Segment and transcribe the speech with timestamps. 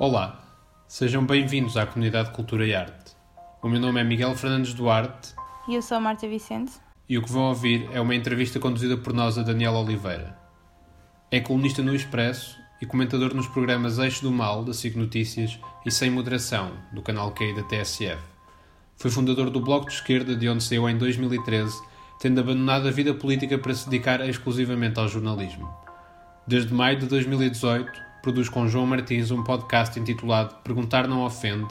[0.00, 0.40] Olá,
[0.86, 3.16] sejam bem-vindos à comunidade Cultura e Arte.
[3.60, 5.34] O meu nome é Miguel Fernandes Duarte.
[5.66, 6.70] E eu sou a Marta Vicente.
[7.08, 10.38] E o que vão ouvir é uma entrevista conduzida por nós a Daniela Oliveira.
[11.32, 15.90] É colunista no Expresso e comentador nos programas Eixo do Mal, da SIG Notícias, e
[15.90, 18.22] Sem Moderação, do canal Q da TSF.
[18.96, 21.76] Foi fundador do Bloco de Esquerda, de onde saiu em 2013,
[22.20, 25.68] tendo abandonado a vida política para se dedicar exclusivamente ao jornalismo.
[26.46, 31.68] Desde maio de 2018, produz com João Martins um podcast intitulado Perguntar Não Ofende,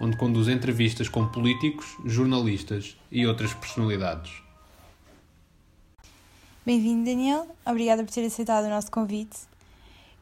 [0.00, 4.42] onde conduz entrevistas com políticos, jornalistas e outras personalidades.
[6.64, 7.46] Bem-vindo, Daniel.
[7.66, 9.38] Obrigada por ter aceitado o nosso convite.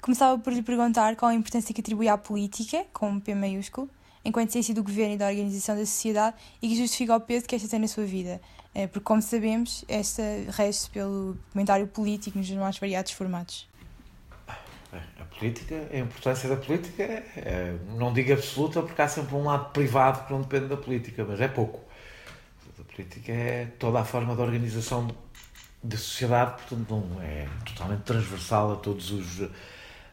[0.01, 3.89] Começava por lhe perguntar qual a importância que atribui à política, com P maiúsculo,
[4.25, 7.55] enquanto ciência do governo e da organização da sociedade e que justifica o peso que
[7.55, 8.41] esta tem na sua vida.
[8.75, 13.69] Eh, porque, como sabemos, esta rege pelo comentário político nos mais variados formatos
[15.39, 20.27] política, a importância da política, é, não digo absoluta, porque há sempre um lado privado
[20.27, 21.81] que não depende da política, mas é pouco.
[22.79, 25.09] A política é toda a forma de organização
[25.83, 29.49] da sociedade, portanto, não é totalmente transversal a todos os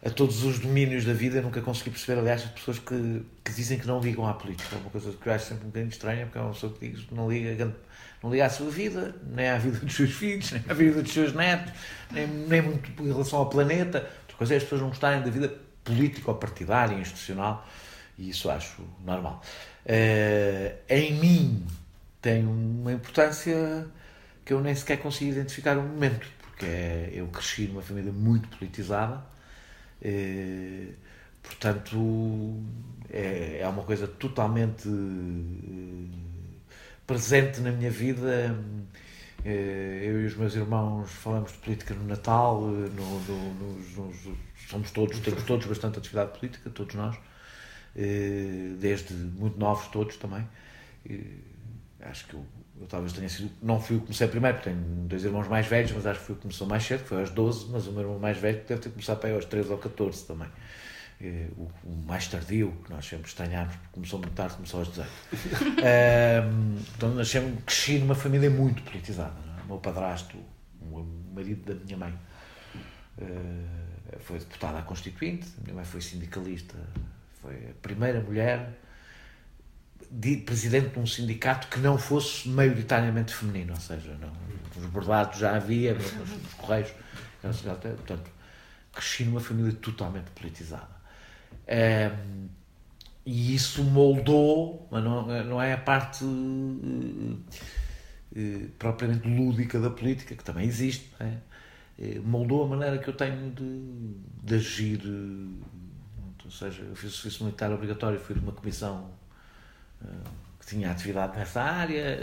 [0.06, 1.38] a todos os domínios da vida.
[1.38, 4.76] Eu nunca consegui perceber, aliás, as pessoas que, que dizem que não ligam à política.
[4.76, 6.88] É uma coisa que eu acho sempre um bocadinho estranha, porque é uma pessoa que
[6.88, 7.76] diz que não liga,
[8.22, 11.12] não liga à sua vida, nem à vida dos seus filhos, nem à vida dos
[11.12, 11.74] seus netos,
[12.12, 14.08] nem, nem muito em relação ao planeta.
[14.36, 17.66] Outra coisa é as pessoas não gostarem da vida política ou partidária, institucional,
[18.18, 19.42] e isso acho normal.
[19.86, 21.66] Uh, em mim
[22.22, 23.88] tem uma importância
[24.44, 28.50] que eu nem sequer consigo identificar um momento, porque é, eu cresci numa família muito
[28.58, 29.24] politizada,
[30.02, 30.94] uh,
[31.42, 32.62] portanto
[33.10, 36.10] é, é uma coisa totalmente uh,
[37.08, 38.52] presente na minha vida eh,
[39.50, 44.90] eu e os meus irmãos falamos de política no Natal, eh, no, no, nos, somos
[44.92, 47.16] todos, temos todos bastante atividade política, todos nós,
[47.96, 50.48] eh, desde muito novos todos também.
[52.02, 52.46] Acho que eu,
[52.82, 55.68] eu talvez tenha sido, não fui o que comecei primeiro, porque tenho dois irmãos mais
[55.68, 57.92] velhos, mas acho que fui o que começou mais cedo, foi aos 12, mas o
[57.92, 60.50] meu irmão mais velho deve ter começado para aí aos 13 ou 14 também.
[61.58, 65.10] O, o, mais tardio, que nós sempre estranhámos, porque começou muito tarde, começou aos 18.
[65.10, 69.34] um, então, nascemos, cresci numa família muito politizada.
[69.58, 69.64] É?
[69.64, 70.38] O meu padrasto,
[70.82, 72.14] o marido da minha mãe,
[73.18, 76.76] uh, foi deputada à Constituinte, a minha mãe foi sindicalista,
[77.42, 78.78] foi a primeira mulher
[80.12, 84.32] de, presidente de um sindicato que não fosse maioritariamente feminino, ou seja, não,
[84.76, 86.94] nos bordados já havia, nos, nos correios,
[87.42, 88.32] portanto,
[88.94, 90.95] cresci numa família totalmente politizada.
[93.26, 96.28] E isso moldou, mas não, não é a parte uh,
[98.36, 102.18] uh, propriamente lúdica da política, que também existe, é?
[102.20, 105.02] uh, moldou a maneira que eu tenho de, de agir.
[106.44, 109.10] ou seja, eu fiz o serviço militar obrigatório, fui de uma comissão
[110.60, 112.20] que tinha atividade nessa área,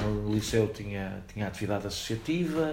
[0.00, 2.72] no liceu tinha, tinha atividade associativa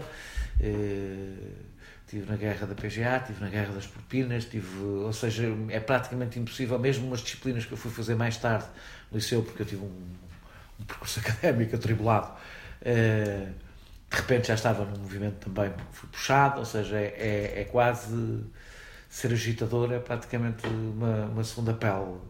[2.13, 6.37] Estive na guerra da PGA, estive na guerra das propinas, tive, ou seja, é praticamente
[6.37, 8.67] impossível, mesmo umas disciplinas que eu fui fazer mais tarde
[9.11, 10.05] no liceu, porque eu tive um,
[10.79, 13.51] um percurso académico atribulado, uh,
[14.11, 18.43] de repente já estava no movimento também, fui puxado, ou seja, é, é, é quase
[19.09, 22.21] ser agitador, é praticamente uma, uma segunda pele uh,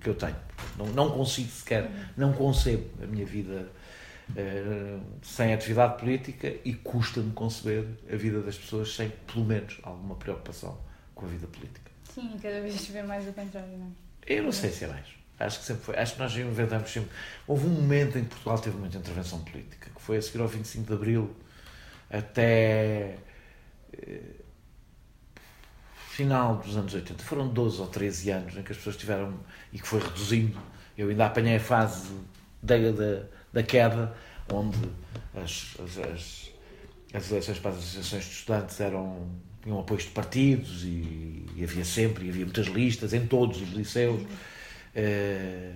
[0.00, 0.34] que eu tenho.
[0.76, 3.83] Não, não consigo sequer, não concebo a minha vida eh,
[5.22, 10.78] sem atividade política e custa-me conceber a vida das pessoas sem, pelo menos, alguma preocupação
[11.14, 11.90] com a vida política.
[12.12, 13.90] Sim, cada vez se vê mais o contrário, não é?
[14.26, 15.06] Eu não sei se é mais.
[15.38, 15.96] Acho que sempre foi.
[15.96, 17.10] Acho que nós inventamos sempre.
[17.46, 20.48] Houve um momento em que Portugal teve muita intervenção política, que foi a seguir ao
[20.48, 21.36] 25 de Abril
[22.08, 23.16] até.
[23.92, 24.20] Eh,
[26.08, 27.22] final dos anos 80.
[27.24, 29.34] Foram 12 ou 13 anos em que as pessoas tiveram.
[29.72, 30.58] e que foi reduzindo.
[30.96, 32.12] Eu ainda apanhei a fase
[32.62, 34.12] da, da da queda,
[34.52, 34.76] onde
[35.34, 36.50] as, as, as,
[37.14, 39.28] as eleições para as associações de estudantes eram,
[39.62, 43.70] tinham apoios de partidos e, e havia sempre, e havia muitas listas em todos os
[43.70, 44.20] liceus.
[44.22, 45.74] Uh,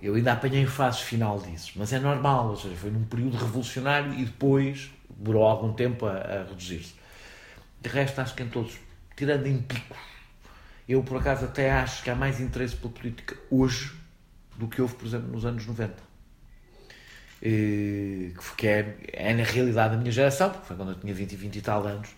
[0.00, 4.14] eu ainda apanhei fase final disso, mas é normal, ou seja, foi num período revolucionário
[4.14, 6.94] e depois demorou algum tempo a, a reduzir-se.
[7.80, 8.78] De resto, acho que em todos,
[9.16, 9.98] tirando em picos,
[10.88, 13.92] eu por acaso até acho que há mais interesse pela política hoje
[14.56, 16.05] do que houve, por exemplo, nos anos 90.
[17.42, 21.32] Eh, que é, é na realidade a minha geração, porque foi quando eu tinha 20
[21.32, 22.08] e 20 e tal anos.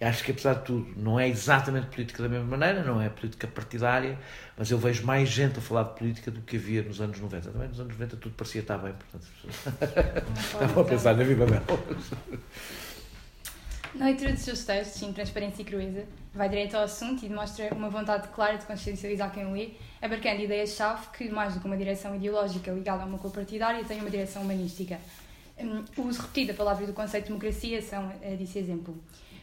[0.00, 3.10] E acho que, apesar de tudo, não é exatamente política da mesma maneira, não é
[3.10, 4.18] política partidária,
[4.56, 7.50] mas eu vejo mais gente a falar de política do que havia nos anos 90.
[7.50, 9.26] Também nos anos 90 tudo parecia estar bem, portanto,
[10.40, 12.10] estavam a pensar na vida delas.
[13.94, 17.74] Na leitura dos seus textos, em Transparência e Crueza, vai direto ao assunto e demonstra
[17.74, 19.70] uma vontade clara de consciencializar quem o lê,
[20.00, 24.00] abarcando ideias-chave que, mais do que uma direção ideológica ligada a uma cor partidária, têm
[24.00, 25.00] uma direção humanística.
[25.58, 28.96] Hum, o uso repetido da palavra do conceito de democracia são é, desse exemplo.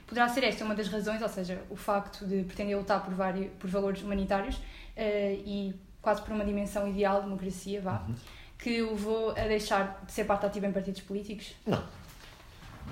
[0.08, 3.52] Poderá ser esta uma das razões, ou seja, o facto de pretender lutar por, vários,
[3.60, 4.62] por valores humanitários uh,
[4.96, 8.16] e quase por uma dimensão ideal de democracia, vá, uhum.
[8.58, 11.54] que o levou a deixar de ser parte ativa em partidos políticos?
[11.66, 11.84] Não.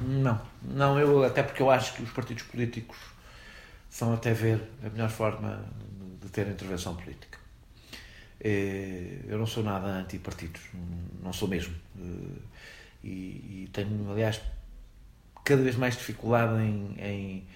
[0.01, 0.41] Não.
[0.61, 2.97] Não, eu, até porque eu acho que os partidos políticos
[3.89, 5.63] são até ver a melhor forma
[6.21, 7.39] de ter intervenção política.
[8.41, 10.61] Eh, eu não sou nada anti-partidos,
[11.23, 11.73] não sou mesmo.
[11.97, 12.41] Eh,
[13.03, 14.41] e, e tenho, aliás,
[15.43, 17.47] cada vez mais dificuldade em, em,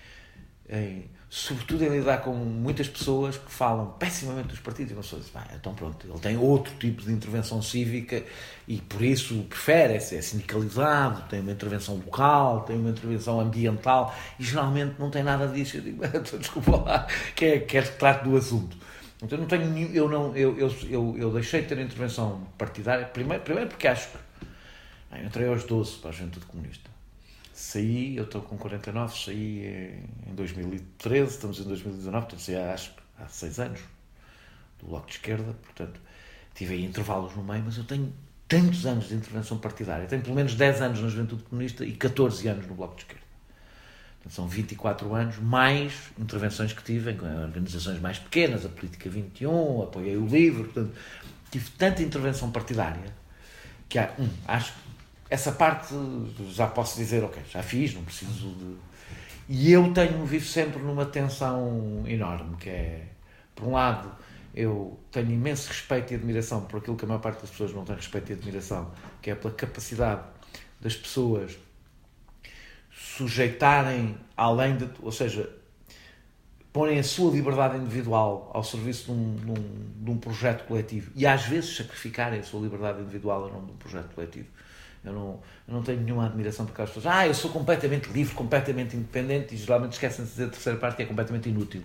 [0.69, 5.19] em, sobretudo em lidar com muitas pessoas que falam pessimamente dos partidos e não sou
[5.35, 8.23] ah, então pronto, ele tem outro tipo de intervenção cívica
[8.67, 14.15] e por isso prefere, é, é sindicalizado, tem uma intervenção local, tem uma intervenção ambiental
[14.39, 15.77] e geralmente não tem nada disso.
[15.77, 16.03] Eu digo,
[16.39, 18.75] desculpa lá, quer, quer que trate do assunto.
[19.21, 23.43] Então não tenho eu não eu, eu, eu, eu deixei de ter intervenção partidária primeiro,
[23.43, 24.17] primeiro porque acho que
[25.11, 26.88] eu entrei aos 12 para a Juventude Comunista
[27.59, 32.93] saí, eu estou com 49, saí em 2013, estamos em 2019, portanto saí há, acho
[33.19, 33.81] há seis anos
[34.79, 35.99] do Bloco de Esquerda, portanto
[36.55, 38.13] tive aí intervalos no meio, mas eu tenho
[38.47, 42.47] tantos anos de intervenção partidária, tenho pelo menos 10 anos na Juventude Comunista e 14
[42.47, 43.23] anos no Bloco de Esquerda.
[44.29, 50.15] São 24 anos, mais intervenções que tive em organizações mais pequenas, a Política 21, apoiei
[50.15, 50.95] o livro, portanto,
[51.51, 53.13] tive tanta intervenção partidária
[53.87, 54.88] que há, um, acho que
[55.29, 55.93] essa parte
[56.49, 58.75] já posso dizer, ok, já fiz, não preciso de.
[59.47, 63.07] E eu tenho, vivo sempre numa tensão enorme, que é,
[63.55, 64.11] por um lado,
[64.53, 67.83] eu tenho imenso respeito e admiração por aquilo que a maior parte das pessoas não
[67.83, 68.91] tem respeito e admiração,
[69.21, 70.23] que é pela capacidade
[70.81, 71.57] das pessoas
[72.91, 75.49] sujeitarem além de, ou seja,
[76.71, 81.11] porem a sua liberdade individual ao serviço de um, de um, de um projeto coletivo
[81.15, 84.47] e às vezes sacrificarem a sua liberdade individual em nome de um projeto coletivo
[85.03, 87.13] eu não, eu não tenho nenhuma admiração por aquelas pessoas.
[87.13, 90.97] Ah, eu sou completamente livre, completamente independente, e geralmente esquecem de dizer a terceira parte
[90.97, 91.83] que é completamente inútil.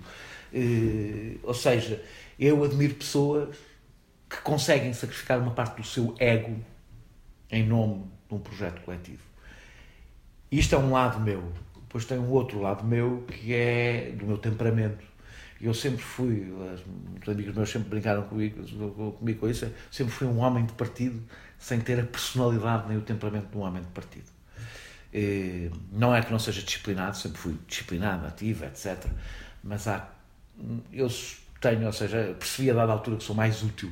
[0.53, 2.03] Uh, ou seja,
[2.39, 3.57] eu admiro pessoas
[4.29, 6.57] que conseguem sacrificar uma parte do seu ego
[7.51, 9.23] em nome de um projeto coletivo.
[10.51, 11.53] Isto é um lado meu.
[11.75, 15.05] Depois tem um outro lado meu que é do meu temperamento.
[15.61, 16.53] Eu sempre fui,
[17.23, 18.63] os amigos meus sempre brincaram comigo,
[19.13, 21.23] comigo com isso, sempre fui um homem de partido
[21.65, 24.27] sem ter a personalidade nem o temperamento de um homem de partido.
[25.91, 29.03] Não é que não seja disciplinado, sempre fui disciplinado, ativo, etc.
[29.63, 30.07] Mas há,
[30.93, 31.09] eu
[31.63, 33.91] tenho, ou seja, percebi a dada altura que sou mais útil,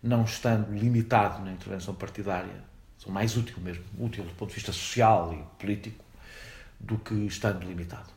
[0.00, 2.62] não estando limitado na intervenção partidária,
[2.96, 6.04] sou mais útil mesmo, útil do ponto de vista social e político,
[6.78, 8.10] do que estando limitado.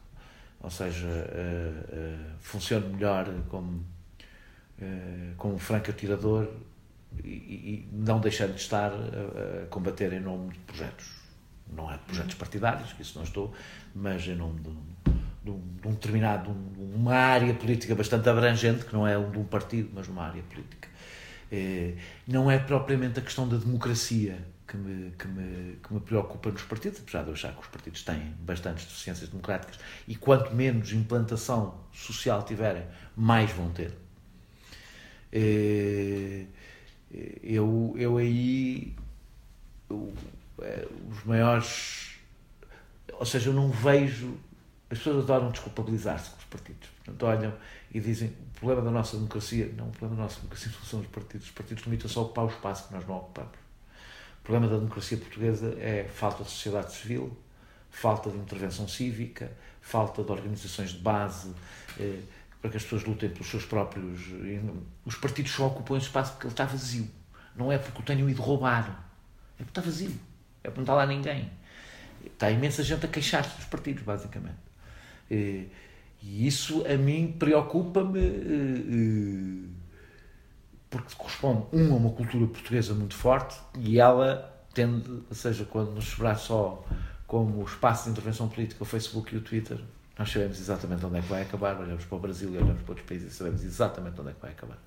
[0.62, 3.83] Ou seja, uh, uh, funciono melhor como,
[4.80, 6.48] uh, como um franco atirador
[7.24, 11.06] e, e não deixando de estar a, a, combater em nome de projetos.
[11.75, 13.54] Não é de projetos partidários, que isso não estou,
[13.95, 14.69] mas em nome de,
[15.44, 19.31] de, um, de um, determinado, de uma área política bastante abrangente, que não é um
[19.31, 20.89] de um partido, mas uma área política.
[21.51, 21.94] É,
[22.27, 24.38] não é propriamente a questão da democracia
[24.68, 27.68] que me, que, me, que me preocupa nos partidos, apesar de eu achar que os
[27.68, 32.83] partidos têm bastantes deficiências democráticas e quanto menos implantação social tiverem,
[33.16, 33.94] mais vão ter.
[35.31, 36.45] É,
[37.41, 38.95] eu, eu aí
[39.89, 40.13] eu,
[40.61, 42.17] é, os maiores
[43.13, 44.37] ou seja, eu não vejo
[44.89, 46.89] as pessoas adoram desculpabilizar-se com os partidos.
[46.89, 47.53] Portanto olham
[47.91, 51.07] e dizem o problema da nossa democracia não, o problema da nossa democracia são os
[51.07, 51.47] partidos.
[51.47, 53.53] Os partidos limitam-se a ocupar o espaço que nós não ocupamos.
[54.39, 57.35] O problema da democracia portuguesa é falta de sociedade civil
[57.89, 61.53] falta de intervenção cívica falta de organizações de base
[61.99, 62.19] eh,
[62.63, 64.21] para que as pessoas lutem pelos seus próprios.
[65.03, 67.09] Os partidos só ocupam esse espaço porque ele está vazio.
[67.57, 69.05] Não é porque o tenham ido roubar.
[69.59, 70.13] É porque está vazio.
[70.63, 71.51] É porque não está lá ninguém.
[72.25, 74.55] Está imensa gente a queixar-se dos partidos, basicamente.
[75.29, 75.67] E
[76.21, 79.69] isso a mim preocupa-me eh, eh,
[80.89, 85.91] porque corresponde, um, a uma cultura portuguesa muito forte e ela tende, ou seja, quando
[85.91, 86.81] nos sobrar só
[87.27, 89.81] como espaço de intervenção política, o Facebook e o Twitter,
[90.23, 92.92] nós sabemos exatamente onde é que vai acabar, olhamos para o Brasil e olhamos para
[92.92, 94.77] outros países e sabemos exatamente onde é que vai acabar.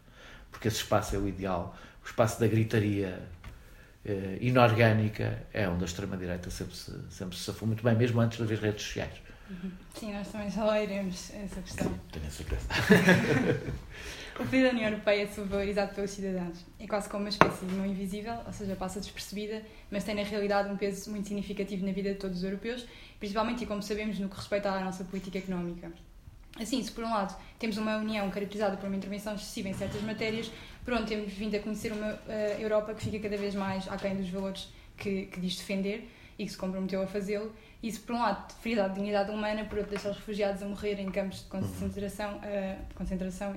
[0.51, 3.23] Porque esse espaço é o ideal, o espaço da gritaria
[4.03, 8.39] eh, inorgânica é onde a extrema-direita sempre se, sempre se safou muito bem, mesmo antes
[8.39, 9.13] das redes sociais.
[9.51, 9.71] Uhum.
[9.95, 12.01] Sim, nós também já lá iremos essa questão.
[12.11, 12.67] Tenho a certeza.
[14.39, 16.67] O pedido da União Europeia é subvalorizado pelos cidadãos.
[16.79, 20.23] É quase como uma espécie de mão invisível, ou seja, passa despercebida, mas tem na
[20.23, 22.87] realidade um peso muito significativo na vida de todos os europeus,
[23.19, 25.93] principalmente e como sabemos no que respeita à nossa política económica.
[26.59, 30.01] Assim, se por um lado temos uma União caracterizada por uma intervenção excessiva em certas
[30.03, 30.51] matérias,
[30.85, 34.17] por onde temos vindo a conhecer uma uh, Europa que fica cada vez mais aquém
[34.17, 37.53] dos valores que, que diz defender e que se comprometeu a fazê-lo.
[37.83, 40.99] Isso, por um lado, ferir a dignidade humana, por outro, deixar os refugiados a morrer
[40.99, 43.55] em campos de concentração, uh, concentração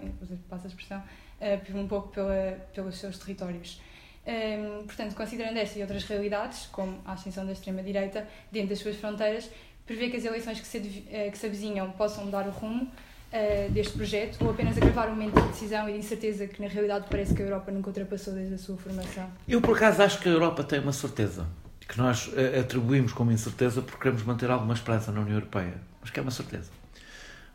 [0.49, 3.81] passa a expressão, uh, um pouco pela, pelos seus territórios.
[4.29, 8.79] Um, ehm, portanto, considerando esta e outras realidades, como a ascensão da extrema-direita dentro das
[8.79, 9.49] suas fronteiras,
[9.85, 13.71] prevê que as eleições que se, uh, que se avizinham possam mudar o rumo uh,
[13.71, 17.07] deste projeto ou apenas agravar o momento de decisão e de incerteza que, na realidade,
[17.09, 19.27] parece que a Europa nunca ultrapassou desde a sua formação?
[19.47, 21.47] Eu, por acaso, acho que a Europa tem uma certeza
[21.87, 26.11] que nós uh, atribuímos como incerteza porque queremos manter alguma esperança na União Europeia, mas
[26.11, 26.69] que é uma certeza.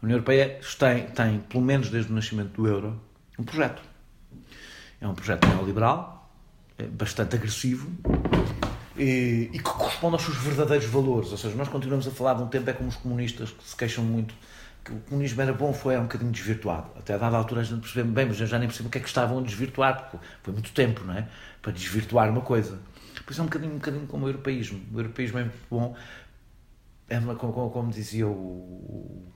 [0.02, 3.00] A União Europeia tem, tem, pelo menos desde o nascimento do euro,
[3.38, 3.80] um projeto.
[5.00, 6.23] É um projeto neoliberal,
[6.92, 7.90] bastante agressivo,
[8.96, 11.30] e, e, que corresponde aos seus verdadeiros valores.
[11.30, 13.76] Ou seja, nós continuamos a falar de um tempo é como os comunistas que se
[13.76, 14.34] queixam muito
[14.84, 16.90] que o comunismo era bom, foi um bocadinho desvirtuado.
[16.98, 18.98] Até a dada altura a gente percebeu bem, mas eu já nem percebo o que
[18.98, 21.26] é que estavam a desvirtuar, porque foi muito tempo, não é?
[21.62, 22.78] Para desvirtuar uma coisa.
[23.24, 24.82] Por isso é um bocadinho, um bocadinho como o europeísmo.
[24.92, 25.96] O europeísmo é muito bom,
[27.08, 29.26] é uma, como, como, dizia o,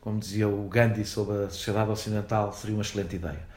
[0.00, 3.53] como dizia o Gandhi sobre a sociedade ocidental, seria uma excelente ideia.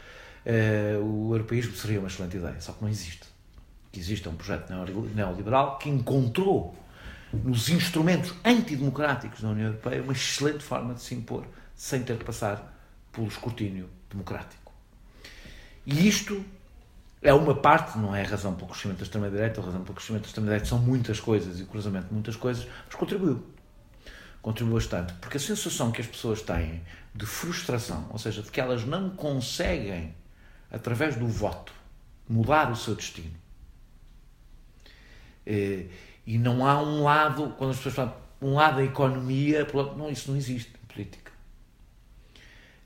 [0.47, 3.27] Uh, o europeísmo seria uma excelente ideia, só que não existe.
[3.91, 4.71] Que existe é um projeto
[5.13, 6.73] neoliberal que encontrou
[7.33, 12.23] nos instrumentos antidemocráticos da União Europeia uma excelente forma de se impor sem ter que
[12.23, 12.73] passar
[13.11, 14.71] pelo escrutínio democrático.
[15.85, 16.41] E isto
[17.21, 20.21] é uma parte, não é a razão pelo crescimento da extrema-direita, a razão pelo crescimento
[20.21, 23.43] da extrema-direita são muitas coisas e o cruzamento de muitas coisas, mas contribuiu.
[24.41, 25.13] Contribuiu bastante.
[25.15, 26.81] Porque a sensação que as pessoas têm
[27.13, 30.15] de frustração, ou seja, de que elas não conseguem,
[30.71, 31.73] através do voto,
[32.27, 33.35] mudar o seu destino.
[35.45, 35.85] Eh,
[36.25, 40.29] e não há um lado, quando as pessoas falam, um lado da economia, não, isso
[40.29, 41.31] não existe em política.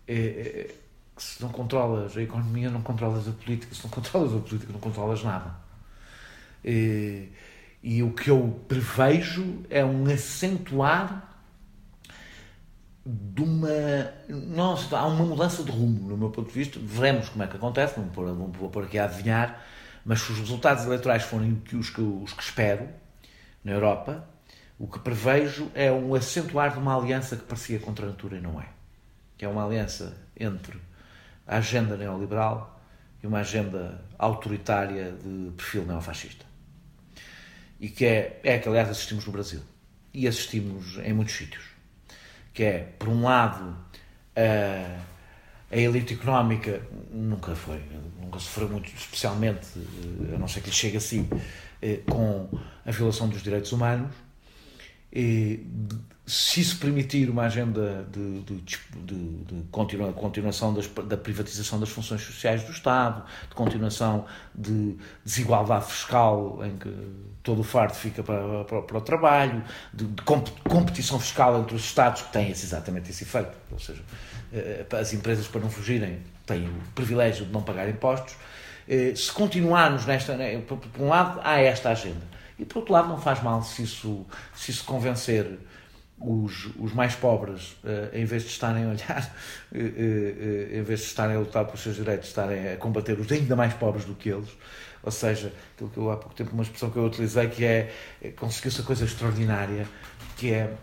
[0.08, 0.76] É, é,
[1.18, 3.74] se não controlas a economia, não controlas a política.
[3.74, 5.56] Se não controlas a política, não controlas nada.
[6.64, 11.31] E o que eu prevejo é um acentuar
[13.06, 13.70] de uma.
[14.30, 16.80] Não, há uma mudança de rumo, no meu ponto de vista.
[16.82, 19.64] Veremos como é que acontece, não vou pôr aqui a adivinhar,
[20.06, 22.88] mas se os resultados eleitorais forem os que, os que espero,
[23.64, 24.28] na Europa,
[24.78, 28.42] o que prevejo é um acentuar de uma aliança que parecia contra a natura e
[28.42, 28.68] não é.
[29.38, 30.80] Que é uma aliança entre
[31.46, 32.82] a agenda neoliberal
[33.22, 36.46] e uma agenda autoritária de perfil neofascista.
[37.80, 39.62] E que é, é que, aliás, assistimos no Brasil.
[40.14, 41.71] E assistimos em muitos sítios.
[42.54, 43.76] Que é, por um lado,
[44.36, 45.00] a,
[45.74, 46.82] a elite económica
[47.12, 47.82] nunca foi,
[48.22, 49.68] nunca sofreu muito, especialmente,
[50.34, 51.30] a não ser que lhe chegue assim,
[51.82, 52.50] eh, com
[52.86, 54.12] a violação dos direitos humanos.
[55.14, 55.66] E,
[56.32, 61.90] se se permitir uma agenda de, de, de, de continua, continuação das, da privatização das
[61.90, 64.96] funções sociais do Estado, de continuação de
[65.26, 66.90] desigualdade fiscal, em que
[67.44, 69.62] todo o fardo fica para, para, para o trabalho,
[69.94, 70.08] de,
[70.70, 73.52] competição fiscal entre os Estados, que têm esse, exatamente esse efeito.
[73.70, 74.02] Ou seja,
[74.54, 78.38] eh, as empresas, para não fugirem, têm o privilégio de não pagar impostos
[78.88, 80.38] eh, se continuarmos nesta.
[80.38, 82.26] Né, por, um lado, há esta agenda.
[82.58, 85.60] E por outro lado, não faz mal se isso, se isso convencer
[86.24, 89.36] os, os mais pobres, uh, em vez de estarem a olhar,
[89.72, 93.32] uh, uh, em vez de estarem a lutar pelos seus direitos, estarem a combater os
[93.32, 94.50] ainda mais pobres do que eles.
[95.04, 97.92] Ou seja, aquilo que eu há pouco tempo, uma expressão que eu utilizei, que é,
[98.22, 99.88] é conseguiu-se a coisa extraordinária,
[100.38, 100.74] que é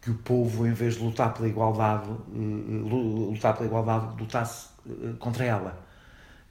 [0.00, 4.68] que o povo, em vez de lutar pela igualdade, lutar pela igualdade, lutasse
[5.18, 5.82] contra ela.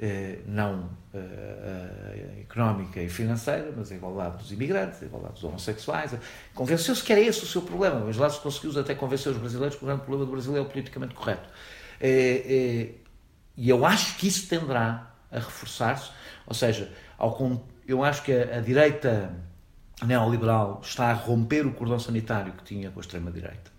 [0.05, 5.45] Eh, não eh, eh, económica e financeira, mas a igualdade dos imigrantes, a igualdade dos
[5.45, 6.13] homossexuais.
[6.53, 9.77] Convenceu-se que era esse o seu problema, mas lá se conseguiu até convencer os brasileiros
[9.77, 11.47] que o grande problema do Brasil é o politicamente correto.
[12.01, 12.99] E
[13.69, 16.11] eu acho que isso tenderá a reforçar-se,
[16.45, 16.91] ou seja,
[17.87, 19.33] eu acho que a, direita
[20.05, 23.71] neoliberal está a romper o cordão sanitário que tinha com a extrema-direita.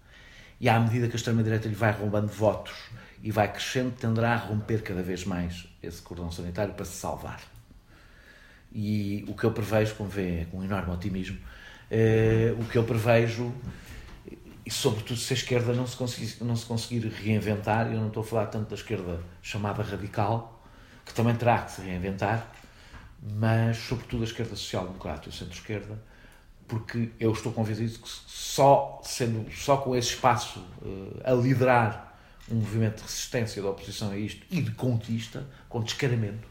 [0.58, 2.72] E à medida que a extrema-direita lhe vai roubando votos
[3.22, 7.40] e vai crescendo, tenderá a romper cada vez mais esse cordão sanitário para se salvar.
[8.72, 11.38] E o que eu prevejo, como vê, com um enorme otimismo,
[11.90, 13.54] é, o que eu prevejo,
[14.66, 18.22] e sobretudo se a esquerda não se, conseguir, não se conseguir reinventar, eu não estou
[18.22, 20.62] a falar tanto da esquerda chamada radical,
[21.04, 22.50] que também terá que se reinventar,
[23.36, 26.02] mas sobretudo a esquerda social-democrata e o centro-esquerda,
[26.66, 32.13] porque eu estou convencido que só, sendo, só com esse espaço uh, a liderar
[32.50, 36.46] um movimento de resistência, de oposição a isto e de conquista, com descaramento.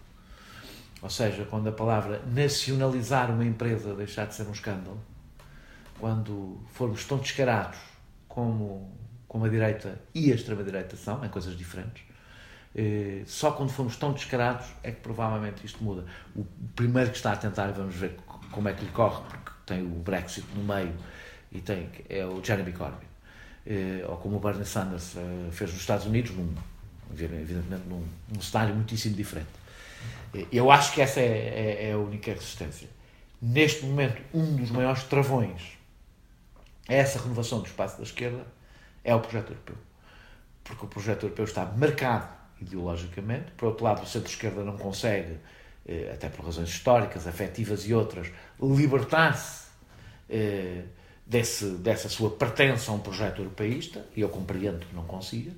[1.01, 5.00] Ou seja, quando a palavra nacionalizar uma empresa deixar de ser um escândalo,
[6.00, 7.77] quando formos tão descarados
[8.27, 8.89] como,
[9.27, 12.03] como a direita e a extrema-direita são, em coisas diferentes,
[12.75, 16.05] eh, só quando formos tão descarados é que provavelmente isto muda.
[16.35, 16.45] O
[16.75, 18.17] primeiro que está a tentar, vamos ver
[18.51, 20.93] como é que lhe corre, porque tem o Brexit no meio
[21.51, 23.12] e tem, é o Jeremy Corbyn.
[23.65, 26.53] Eh, ou como o Bernie Sanders eh, fez nos Estados Unidos, num,
[27.12, 29.50] evidentemente num, num cenário muitíssimo diferente.
[30.51, 32.89] Eu acho que essa é, é, é, a única resistência.
[33.41, 35.77] Neste momento, um dos maiores travões
[36.89, 38.46] a essa renovação do espaço da esquerda
[39.03, 39.75] é o projeto europeu.
[40.63, 42.27] Porque o projeto europeu está marcado
[42.60, 43.51] ideologicamente.
[43.51, 45.38] Por outro lado, o centro-esquerda não consegue,
[45.86, 49.67] eh, até por razões históricas, afetivas e outras, libertar-se
[50.29, 50.84] eh,
[51.33, 55.51] desse, dessa sua pertença a um projeto europeísta, e eu compreendo que não consiga.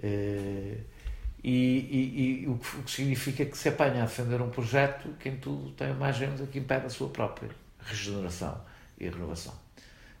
[0.00, 0.76] Eh,
[1.42, 5.08] e, e, e o, que, o, que, significa que se apanha a defender um projeto
[5.18, 7.50] que em tudo tem mais gente que impede a sua própria
[7.80, 8.60] regeneração
[8.98, 9.54] e renovação.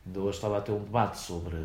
[0.04, 1.56] Ainda hoje estava a ter um debate sobre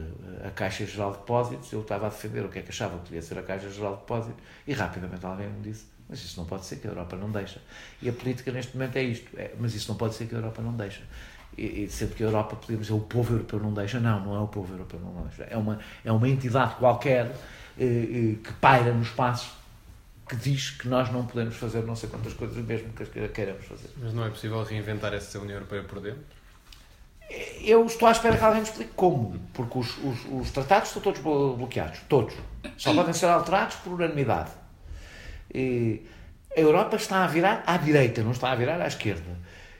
[0.45, 3.05] a Caixa Geral de Depósitos, eu estava a defender o que é que achava que
[3.05, 6.45] devia ser a Caixa Geral de Depósitos e rapidamente alguém me disse mas isso não
[6.45, 7.59] pode ser que a Europa não deixa.
[8.01, 10.37] E a política neste momento é isto, é, mas isso não pode ser que a
[10.37, 11.01] Europa não deixa.
[11.57, 14.35] E, e sempre que a Europa podemos dizer o povo europeu não deixa, não, não
[14.35, 15.43] é o povo europeu não deixa.
[15.43, 17.35] É uma, é uma entidade qualquer
[17.77, 19.55] eh, eh, que paira no espaço
[20.27, 23.89] que diz que nós não podemos fazer não sei quantas coisas mesmo que queiramos fazer.
[23.97, 26.23] Mas não é possível reinventar essa União Europeia por dentro?
[27.61, 31.01] Eu estou à espera que alguém me explique como, porque os, os, os tratados estão
[31.01, 32.35] todos bloqueados, todos.
[32.77, 34.51] Só podem ser alterados por unanimidade.
[35.53, 36.05] E
[36.55, 39.37] a Europa está a virar à direita, não está a virar à esquerda.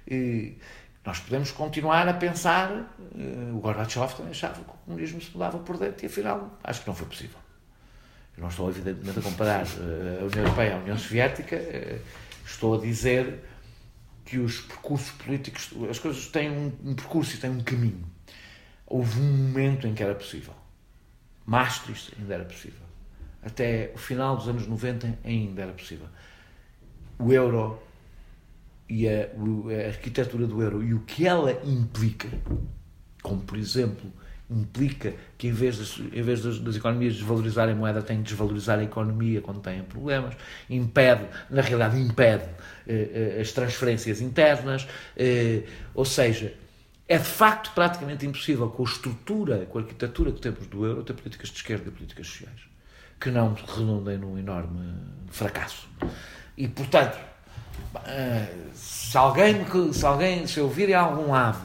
[0.07, 0.57] E
[1.05, 2.71] nós podemos continuar a pensar,
[3.15, 6.81] eh, o Gorbachev também achava que o comunismo se mudava por dentro e afinal acho
[6.81, 7.37] que não foi possível.
[8.35, 11.99] Eu não estou evidentemente a comparar eh, a União Europeia à União Soviética, eh,
[12.43, 13.43] estou a dizer
[14.25, 18.03] que os percursos políticos, as coisas têm um, um percurso e têm um caminho.
[18.87, 20.55] Houve um momento em que era possível.
[21.45, 22.81] Maastricht ainda era possível.
[23.43, 26.07] Até o final dos anos 90 ainda era possível.
[27.19, 27.79] O euro
[28.87, 32.29] e a, a arquitetura do euro e o que ela implica,
[33.21, 34.11] como por exemplo
[34.49, 38.23] implica que em vez, das, em vez das, das, economias desvalorizarem a moeda, têm de
[38.23, 40.35] desvalorizar a economia quando têm problemas,
[40.69, 42.45] impede, na realidade impede
[42.87, 46.53] eh, eh, as transferências internas, eh, ou seja,
[47.07, 51.03] é de facto praticamente impossível com a estrutura, com a arquitetura que temos do euro,
[51.03, 52.61] ter políticas de esquerda e políticas sociais,
[53.19, 54.93] que não redundem num enorme
[55.27, 55.87] fracasso.
[56.57, 57.17] E, portanto,
[58.73, 61.59] se alguém, se alguém, se eu vir em algum lado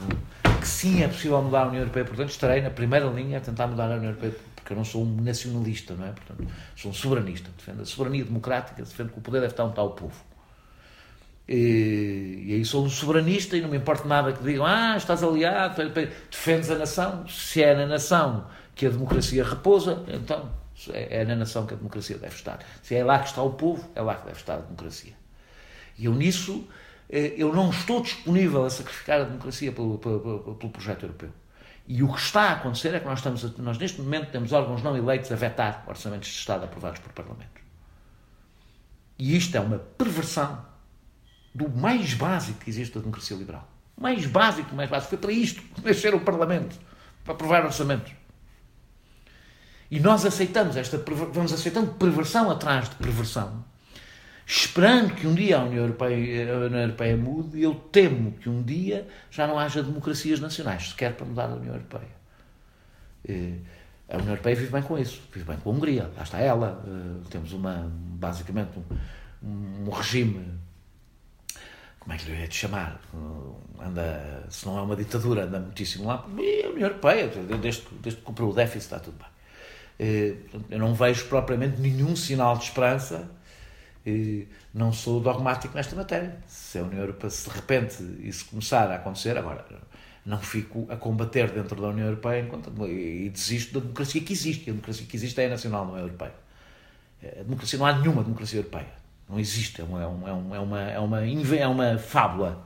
[0.61, 3.67] que sim é possível mudar a União Europeia, portanto estarei na primeira linha a tentar
[3.67, 6.13] mudar a União Europeia, porque eu não sou um nacionalista, não é?
[6.13, 6.47] Portanto,
[6.77, 9.83] sou um soberanista, defendo a soberania democrática, defendo que o poder deve estar onde está
[9.83, 10.31] o povo.
[11.49, 15.23] E, e aí sou um soberanista e não me importa nada que digam, ah, estás
[15.23, 15.83] aliado,
[16.31, 20.49] defendes a nação, se é na nação que a democracia repousa, então
[20.93, 22.61] é, é na nação que a democracia deve estar.
[22.83, 25.20] Se é lá que está o povo, é lá que deve estar a democracia.
[26.01, 26.67] E eu nisso
[27.11, 31.31] eh, eu não estou disponível a sacrificar a democracia pelo, pelo, pelo, projeto europeu.
[31.87, 34.53] E o que está a acontecer é que nós, estamos a, nós neste momento temos
[34.53, 37.61] órgãos não eleitos a vetar orçamentos de Estado aprovados por Parlamento.
[39.19, 40.65] E isto é uma perversão
[41.55, 43.69] do mais básico que existe da democracia liberal.
[43.99, 45.11] Mais básico, mais básico.
[45.11, 46.79] Foi para isto que nascer o Parlamento,
[47.25, 48.13] para aprovar orçamentos.
[49.91, 53.65] E nós aceitamos esta, vamos aceitando perversão atrás de perversão
[54.51, 58.49] esperando que um dia a União Europeia, a União Europeia mude, e eu temo que
[58.49, 62.11] um dia já não haja democracias nacionais, sequer para mudar a União Europeia.
[64.09, 66.83] A União Europeia vive bem com isso, vive bem com a Hungria, lá está ela,
[66.85, 68.71] eh, temos uma, basicamente
[69.41, 70.59] um, um regime,
[72.01, 73.01] como é que lhe ia de chamar?
[73.79, 78.19] Anda, se não é uma ditadura, anda muitíssimo lá, e a União Europeia, desde, desde
[78.19, 79.29] que cumpriu o déficit, está tudo bem.
[80.01, 80.35] Eh,
[80.71, 83.31] eu não vejo propriamente nenhum sinal de esperança
[84.73, 86.37] não sou dogmático nesta matéria.
[86.47, 89.65] Se a União Europeia, se de repente isso começar a acontecer, agora
[90.25, 94.69] não fico a combater dentro da União Europeia enquanto, e desisto da democracia que existe.
[94.69, 96.35] A democracia que existe é nacional, não é europeia.
[97.23, 98.89] A democracia, não há nenhuma democracia europeia.
[99.29, 99.81] Não existe.
[99.81, 102.65] É uma, é uma, é uma, é uma, é uma fábula.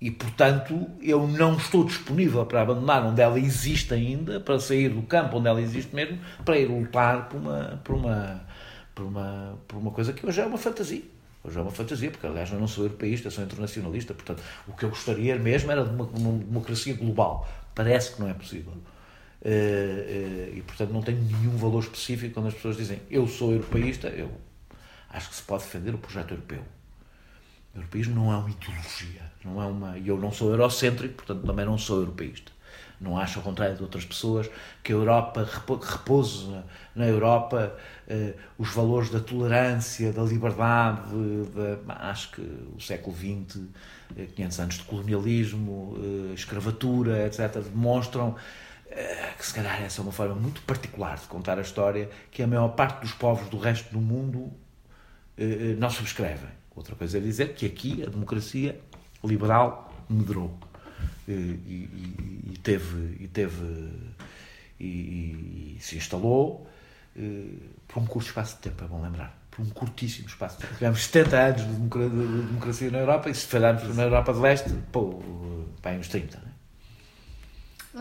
[0.00, 5.02] E, portanto, eu não estou disponível para abandonar onde ela existe ainda, para sair do
[5.02, 8.40] campo onde ela existe mesmo, para ir lutar por uma, por uma,
[8.98, 11.02] por uma, por uma coisa que hoje é uma fantasia.
[11.44, 14.84] Hoje é uma fantasia, porque aliás eu não sou europeísta, sou internacionalista, portanto o que
[14.84, 17.48] eu gostaria mesmo era de uma, uma democracia global.
[17.76, 18.72] Parece que não é possível.
[20.52, 24.32] e portanto não tem nenhum valor específico quando as pessoas dizem eu sou europeísta, eu
[25.10, 26.64] acho que se pode defender o projeto europeu.
[27.72, 29.98] O europeísmo não é uma ideologia, não é uma.
[29.98, 32.50] Eu não sou eurocêntrico, portanto também não sou europeísta.
[33.00, 34.50] Não acho, ao contrário de outras pessoas,
[34.82, 35.48] que a Europa
[35.80, 37.76] repousa na Europa
[38.08, 41.02] eh, os valores da tolerância, da liberdade.
[41.86, 42.40] Da, acho que
[42.76, 43.60] o século XX,
[44.16, 48.34] eh, 500 anos de colonialismo, eh, escravatura, etc., demonstram
[48.90, 52.42] eh, que se calhar essa é uma forma muito particular de contar a história que
[52.42, 54.50] a maior parte dos povos do resto do mundo
[55.36, 56.48] eh, eh, não subscrevem.
[56.74, 58.80] Outra coisa é dizer que aqui a democracia
[59.22, 60.56] liberal medrou
[61.32, 63.90] e, e, teve, e, teve
[64.80, 66.66] e, e, se instalou
[67.86, 69.36] por um curto espaço de tempo, é bom lembrar.
[69.50, 70.58] Por um curtíssimo espaço.
[70.74, 75.20] Tivemos 70 anos de democracia na Europa e se falharmos na Europa de Leste, pô,
[75.82, 76.38] bem, uns 30.
[76.38, 76.44] Não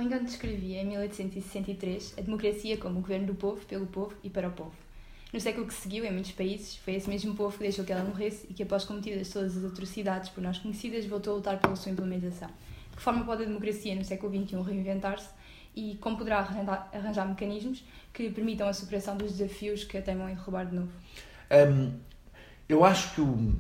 [0.02, 0.04] é?
[0.04, 4.48] Lincoln descrevia em 1863 a democracia como o governo do povo, pelo povo e para
[4.48, 4.74] o povo.
[5.34, 8.04] No século que seguiu, em muitos países, foi esse mesmo povo que deixou que ela
[8.04, 11.76] morresse e que, após cometidas todas as atrocidades por nós conhecidas, voltou a lutar pela
[11.76, 12.50] sua implementação.
[12.98, 15.30] Que forma pode a democracia no século XXI reinventar-se
[15.76, 20.28] e como poderá arranjar, arranjar, mecanismos que permitam a superação dos desafios que a teimam
[20.28, 20.92] em roubar de novo?
[21.52, 21.94] Um,
[22.68, 23.56] eu acho que o,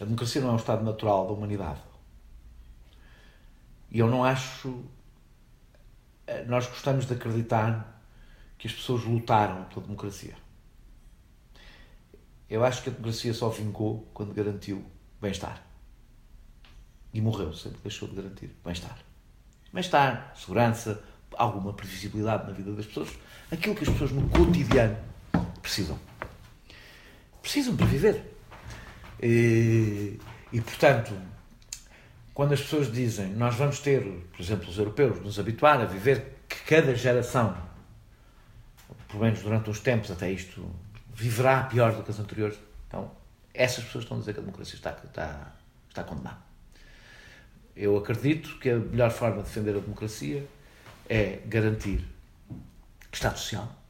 [0.00, 1.80] a democracia não é um estado natural da humanidade.
[3.90, 4.84] E eu não acho.
[6.28, 8.00] Eh, nós gostamos de acreditar
[8.56, 10.36] que as pessoas lutaram pela democracia.
[12.48, 14.84] Eu acho que a democracia só vingou quando garantiu
[15.20, 15.71] bem-estar.
[17.12, 18.98] E morreu, sempre deixou de garantir bem-estar.
[19.72, 21.02] Bem-estar, segurança,
[21.36, 23.10] alguma previsibilidade na vida das pessoas.
[23.50, 24.96] Aquilo que as pessoas no cotidiano
[25.60, 25.98] precisam.
[27.40, 28.34] Precisam para viver.
[29.20, 30.18] E,
[30.52, 31.14] e portanto,
[32.34, 36.38] quando as pessoas dizem nós vamos ter, por exemplo, os europeus, nos habituar a viver
[36.48, 37.56] que cada geração,
[39.08, 40.68] pelo menos durante uns tempos até isto
[41.14, 42.58] viverá pior do que as anteriores.
[42.88, 43.10] Então,
[43.54, 45.52] essas pessoas estão a dizer que a democracia está, está,
[45.88, 46.51] está condenada.
[47.74, 50.46] Eu acredito que a melhor forma de defender a democracia
[51.08, 52.04] é garantir
[53.12, 53.82] Estado Social,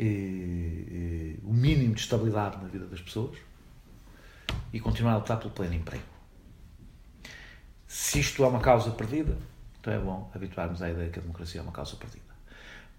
[0.00, 3.36] e, e, o mínimo de estabilidade na vida das pessoas
[4.72, 6.02] e continuar a lutar pelo pleno emprego.
[7.86, 9.36] Se isto é uma causa perdida,
[9.78, 12.30] então é bom habituarmos à ideia que a democracia é uma causa perdida.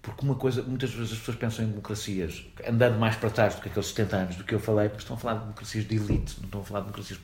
[0.01, 3.61] Porque uma coisa, muitas vezes as pessoas pensam em democracias andando mais para trás do
[3.61, 5.95] que aqueles 70 anos do que eu falei, mas estão a falar de democracias de
[5.95, 7.19] elite, não estão a falar de democracias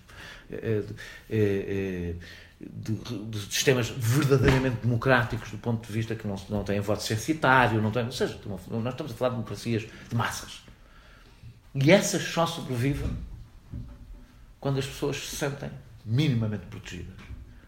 [1.30, 2.16] de,
[2.60, 7.82] de, de, sistemas verdadeiramente democráticos do ponto de vista que não, não têm voto censitário,
[7.82, 10.64] não têm, ou seja, nós estamos a falar de democracias de massas.
[11.76, 13.16] E essas só sobrevivem
[14.60, 15.70] quando as pessoas se sentem
[16.04, 17.16] minimamente protegidas.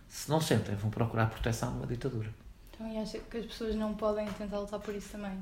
[0.07, 2.33] Se não sentem, vão procurar proteção numa ditadura.
[2.73, 5.38] Então, e acha que as pessoas não podem tentar lutar por isso também?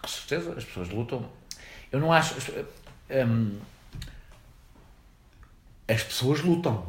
[0.00, 1.30] Com certeza, as pessoas lutam.
[1.92, 2.34] Eu não acho.
[3.10, 3.58] Hum,
[5.90, 6.86] as pessoas lutam,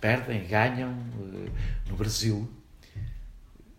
[0.00, 0.90] perdem, ganham.
[0.90, 1.50] Eh,
[1.88, 2.48] no Brasil,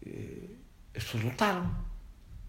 [0.06, 0.50] eh,
[0.96, 1.70] as pessoas lutaram.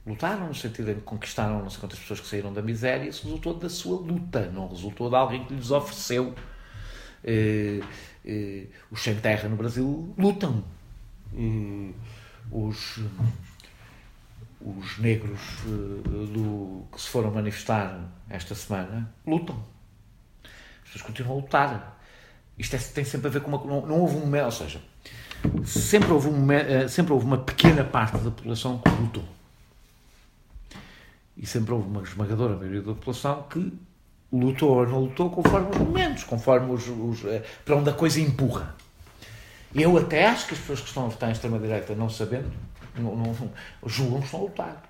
[0.07, 3.09] Lutaram no sentido em que conquistaram não sei quantas pessoas que saíram da miséria.
[3.09, 6.35] Isso resultou da sua luta, não resultou de alguém que lhes ofereceu.
[7.25, 7.81] Eh,
[8.91, 10.63] os sem terra no Brasil lutam
[12.51, 12.99] os,
[14.61, 19.65] os negros do, que se foram manifestar esta semana lutam.
[20.45, 22.02] As pessoas continuam a lutar.
[22.59, 23.65] Isto é, tem sempre a ver com uma.
[23.65, 24.81] Não, não houve um momento, ou seja,
[25.65, 29.25] sempre houve, um, eh, sempre houve uma pequena parte da população que lutou.
[31.37, 33.73] E sempre houve uma esmagadora maioria da população que
[34.33, 38.21] lutou ou não lutou conforme os momentos, conforme os, os, eh, para onde a coisa
[38.21, 38.75] empurra.
[39.75, 42.53] Eu até acho que as pessoas que estão a votar em extrema-direita, não sabendo,
[42.95, 43.35] não, não,
[43.87, 44.83] julgam que estão a lutar.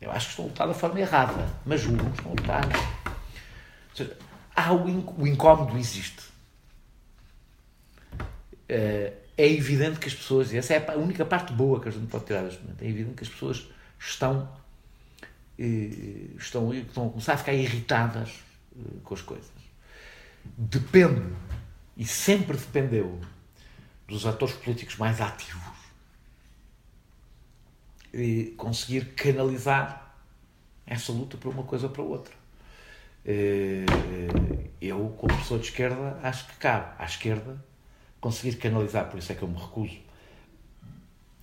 [0.00, 2.64] Eu acho que estão a lutar da forma errada, mas julgam que estão a lutar.
[2.64, 4.16] Ou seja,
[4.54, 6.31] há o, o incómodo existe.
[8.68, 11.90] Eh, é evidente que as pessoas, e essa é a única parte boa que a
[11.90, 14.48] gente pode tirar deste momento, é evidente que as pessoas estão,
[15.58, 18.40] eh, estão, estão a começar a ficar irritadas
[18.76, 19.50] eh, com as coisas.
[20.56, 21.34] Depende,
[21.96, 23.20] e sempre dependeu,
[24.06, 25.62] dos atores políticos mais ativos
[28.12, 30.14] e conseguir canalizar
[30.84, 32.34] essa luta para uma coisa ou para outra.
[34.80, 37.64] Eu, como pessoa de esquerda, acho que cabe à esquerda
[38.22, 39.98] conseguir canalizar, por isso é que eu me recuso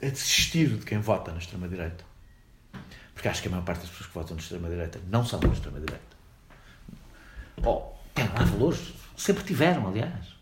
[0.02, 2.06] a desistir de quem vota na extrema-direita.
[3.14, 5.50] Porque acho que a maior parte das pessoas que votam na extrema-direita não são da
[5.50, 6.18] extrema-direita.
[7.64, 7.82] Oh,
[8.16, 8.94] tem lá valores.
[9.18, 10.34] Sempre tiveram, aliás.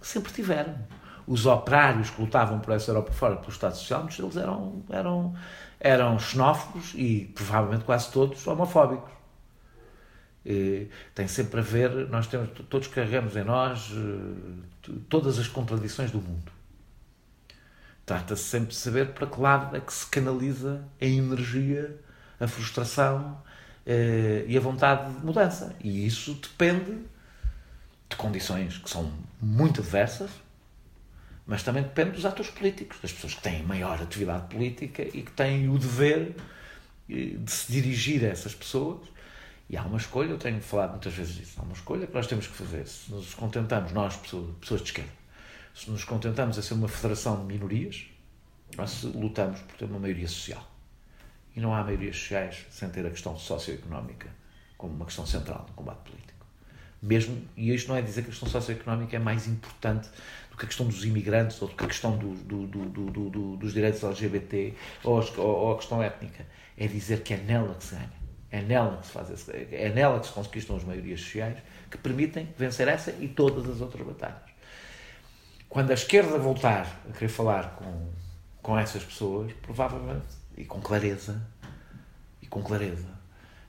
[0.00, 0.78] Sempre tiveram.
[1.26, 5.34] os operários que lutavam por essa Europa fora, pelo Estado Social, muitos deles eram, eram,
[5.80, 9.10] eram xenófobos e provavelmente quase todos homofóbicos.
[11.14, 16.20] Tem sempre a ver, nós temos, todos carregamos em nós eh, todas as contradições do
[16.20, 16.52] mundo.
[18.04, 21.98] Trata-se sempre de saber para que lado é que se canaliza a energia,
[22.38, 23.42] a frustração
[23.86, 25.74] eh, e a vontade de mudança.
[25.82, 26.98] E isso depende
[28.08, 30.30] de condições que são muito diversas,
[31.46, 35.32] mas também depende dos atores políticos, das pessoas que têm maior atividade política e que
[35.32, 36.36] têm o dever
[37.08, 39.13] eh, de se dirigir a essas pessoas.
[39.68, 42.26] E há uma escolha, eu tenho falado muitas vezes disso, há uma escolha que nós
[42.26, 42.86] temos que fazer.
[42.86, 45.12] Se nos contentamos, nós, pessoas, de esquerda,
[45.74, 48.06] se nos contentamos a ser uma federação de minorias,
[48.76, 50.64] nós lutamos por ter uma maioria social.
[51.56, 54.28] E não há maiorias sociais sem ter a questão socioeconómica
[54.76, 56.46] como uma questão central no combate político.
[57.00, 60.08] Mesmo, e isto não é dizer que a questão socioeconómica é mais importante
[60.50, 63.72] do que a questão dos imigrantes ou do que a questão do, do, do, dos
[63.72, 64.74] direitos LGBT
[65.04, 66.46] ou, ou a questão étnica.
[66.76, 68.23] É dizer que é nela que se ganha.
[68.54, 71.58] É nela que se faz esse, é nela que se conquistam as maiorias sociais
[71.90, 74.48] que permitem vencer essa e todas as outras batalhas.
[75.68, 78.12] Quando a esquerda voltar a querer falar com,
[78.62, 81.44] com essas pessoas, provavelmente, e com clareza,
[82.40, 83.08] e com clareza,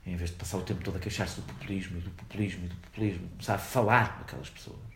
[0.05, 2.67] em vez de passar o tempo todo a queixar-se do populismo e do populismo e
[2.67, 4.95] do populismo, começar a falar com aquelas pessoas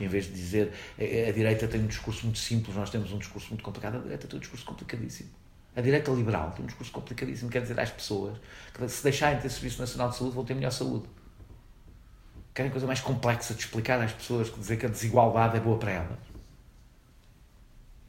[0.00, 3.18] em vez de dizer a, a direita tem um discurso muito simples, nós temos um
[3.18, 5.28] discurso muito complicado, a direita tem um discurso complicadíssimo.
[5.76, 8.38] A direita liberal tem um discurso complicadíssimo, quer dizer às pessoas
[8.72, 11.06] que se deixarem de ter Serviço Nacional de Saúde vão ter melhor saúde.
[12.54, 15.78] Querem coisa mais complexa de explicar às pessoas que dizer que a desigualdade é boa
[15.78, 16.18] para elas.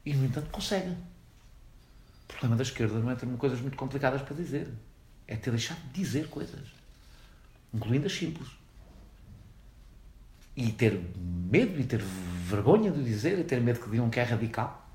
[0.06, 0.96] E, no entanto, conseguem.
[2.24, 4.72] O problema da esquerda não é ter coisas muito complicadas para dizer.
[5.26, 6.68] É ter deixado de dizer coisas.
[7.74, 8.48] Incluindo as simples
[10.58, 14.24] e ter medo e ter vergonha de dizer e ter medo que digam que é
[14.24, 14.87] radical.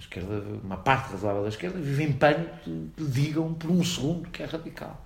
[0.00, 2.52] Esquerda, uma parte razoável da esquerda vive em pânico
[2.96, 5.04] digam por um segundo que é radical.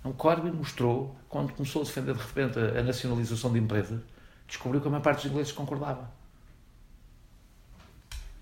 [0.00, 4.00] Então, Corbyn mostrou, quando começou a defender de repente a nacionalização de empresas,
[4.46, 6.10] descobriu que a maior parte dos ingleses concordava.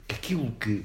[0.09, 0.85] Aquilo que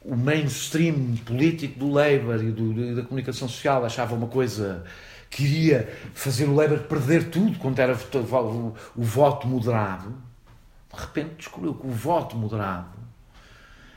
[0.00, 4.84] o mainstream político do Labour e do, da comunicação social achava uma coisa
[5.28, 10.14] queria fazer o Labour perder tudo quando era o, o voto moderado,
[10.92, 12.93] de repente descobriu que o voto moderado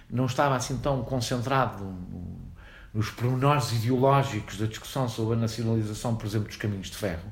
[0.10, 2.38] não estava assim tão concentrado no,
[2.93, 7.32] nos pormenores ideológicos da discussão sobre a nacionalização, por exemplo, dos caminhos de ferro.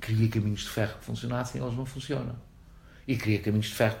[0.00, 2.36] Queria caminhos de ferro que funcionassem eles não funcionam.
[3.06, 3.98] E queria caminhos de ferro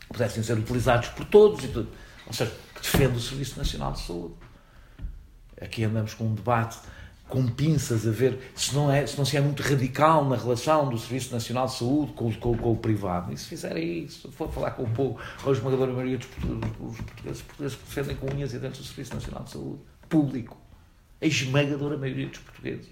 [0.00, 1.90] que pudessem ser utilizados por todos, e tudo.
[2.26, 4.34] ou seja, que defende o Serviço Nacional de Saúde.
[5.60, 6.78] Aqui andamos com um debate
[7.28, 10.88] com pinças a ver se não, é, se não se é muito radical na relação
[10.88, 13.32] do Serviço Nacional de Saúde com, com, com o privado.
[13.32, 17.76] E se fizerem isso, for falar com o povo, a esmagadora maioria dos portugueses, portugueses
[17.76, 20.56] que defendem com unhas e dentes o Serviço Nacional de Saúde público.
[21.20, 22.88] A esmagadora maioria dos portugueses.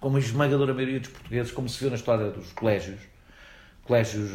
[0.00, 3.00] Como a esmagadora maioria dos portugueses, como se viu na história dos colégios,
[3.84, 4.30] colégios.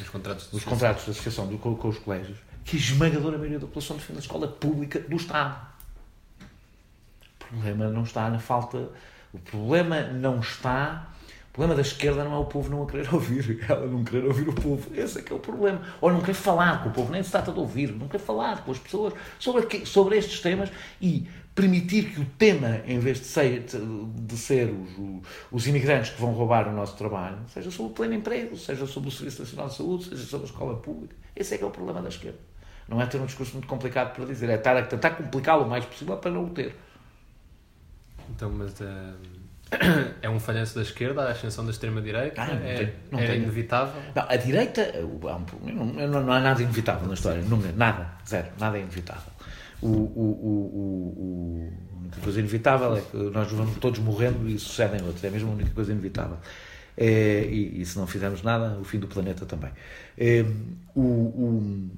[0.00, 3.36] Os contratos de, os contratos de associação do, com, com os colégios, que a esmagadora
[3.36, 5.67] maioria da população defende a escola pública do Estado
[7.48, 8.88] problema não está na falta.
[9.32, 11.08] O problema não está.
[11.50, 14.24] O problema da esquerda não é o povo não a querer ouvir, ela não querer
[14.26, 14.88] ouvir o povo.
[14.94, 15.82] Esse é que é o problema.
[16.00, 18.64] Ou não querer falar com o povo, nem se trata de ouvir, não quer falar
[18.64, 21.26] com as pessoas sobre, sobre estes temas e
[21.58, 26.32] permitir que o tema, em vez de ser, de ser os, os imigrantes que vão
[26.32, 29.74] roubar o nosso trabalho, seja sobre o pleno emprego, seja sobre o Serviço Nacional de
[29.74, 31.16] Saúde, seja sobre a escola pública.
[31.34, 32.38] Esse é que é o problema da esquerda.
[32.88, 36.16] Não é ter um discurso muito complicado para dizer, é tentar complicá-lo o mais possível
[36.16, 36.76] para não o ter.
[38.30, 39.14] Então, mas uh,
[40.22, 42.40] é um falhanço da esquerda a ascensão da extrema-direita?
[42.40, 44.00] Ah, é, não é inevitável?
[44.14, 44.92] Não, a direita,
[45.62, 49.32] não, não, não há nada inevitável na história, nunca, nada, zero, nada é inevitável.
[49.80, 54.58] O, o, o, o, a única coisa inevitável é que nós vamos todos morrendo e
[54.58, 56.38] sucedem outros, é mesmo a única coisa inevitável.
[56.96, 59.70] É, e, e, se não fizermos nada, o fim do planeta também.
[60.16, 60.44] É,
[60.96, 61.90] o, o,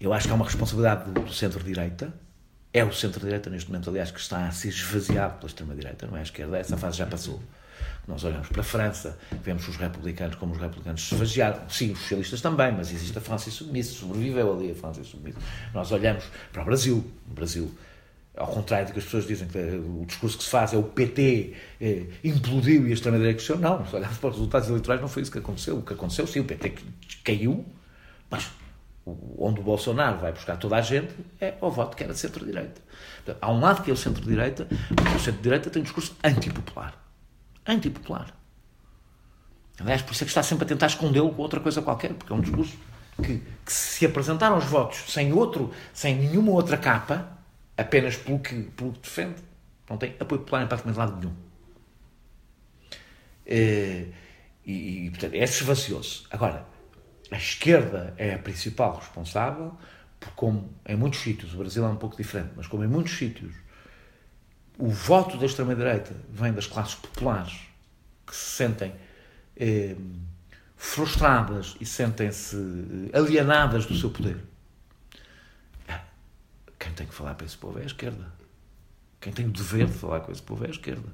[0.00, 2.14] eu acho que há uma responsabilidade do, do centro-direita,
[2.72, 6.20] é o centro-direita neste momento, aliás, que está a ser esvaziado pela extrema-direita, não é?
[6.20, 7.42] A esquerda, essa fase já passou.
[8.06, 12.00] Nós olhamos para a França, vemos os republicanos como os republicanos se esvaziaram, sim, os
[12.00, 15.38] socialistas também, mas existe a França submissa, sobreviveu ali a França submissa.
[15.74, 17.74] Nós olhamos para o Brasil, o Brasil,
[18.36, 20.82] ao contrário do que as pessoas dizem, que o discurso que se faz é o
[20.82, 25.08] PT eh, implodiu e a extrema-direita cresceu, não, se olharmos para os resultados eleitorais não
[25.08, 26.74] foi isso que aconteceu, o que aconteceu, sim, o PT
[27.24, 27.64] caiu,
[28.30, 28.48] mas
[29.06, 32.80] onde o Bolsonaro vai buscar toda a gente é o voto que era centro-direita.
[33.40, 36.94] Há um lado que é o centro-direita, porque o centro-direita tem um discurso antipopular.
[37.66, 38.34] Antipopular.
[39.80, 42.32] Aliás, por isso é que está sempre a tentar escondê-lo com outra coisa qualquer, porque
[42.32, 42.76] é um discurso
[43.22, 47.38] que, que se apresentaram os votos sem outro, sem nenhuma outra capa,
[47.76, 49.36] apenas pelo que, pelo que defende,
[49.88, 51.34] não tem apoio popular em praticamente lado nenhum.
[53.46, 54.06] Eh,
[54.64, 56.22] e, e, portanto, é esvaziou-se.
[56.30, 56.66] Agora,
[57.30, 59.76] a esquerda é a principal responsável,
[60.18, 63.16] porque como em muitos sítios, o Brasil é um pouco diferente, mas como em muitos
[63.16, 63.54] sítios,
[64.78, 67.60] o voto da extrema-direita vem das classes populares
[68.26, 68.94] que se sentem
[69.56, 69.94] eh,
[70.76, 72.56] frustradas e sentem-se
[73.12, 74.38] eh, alienadas do seu poder.
[75.88, 76.02] Ah,
[76.78, 78.32] quem tem que falar para esse povo é a esquerda.
[79.20, 81.12] Quem tem o dever de falar com esse povo é a esquerda.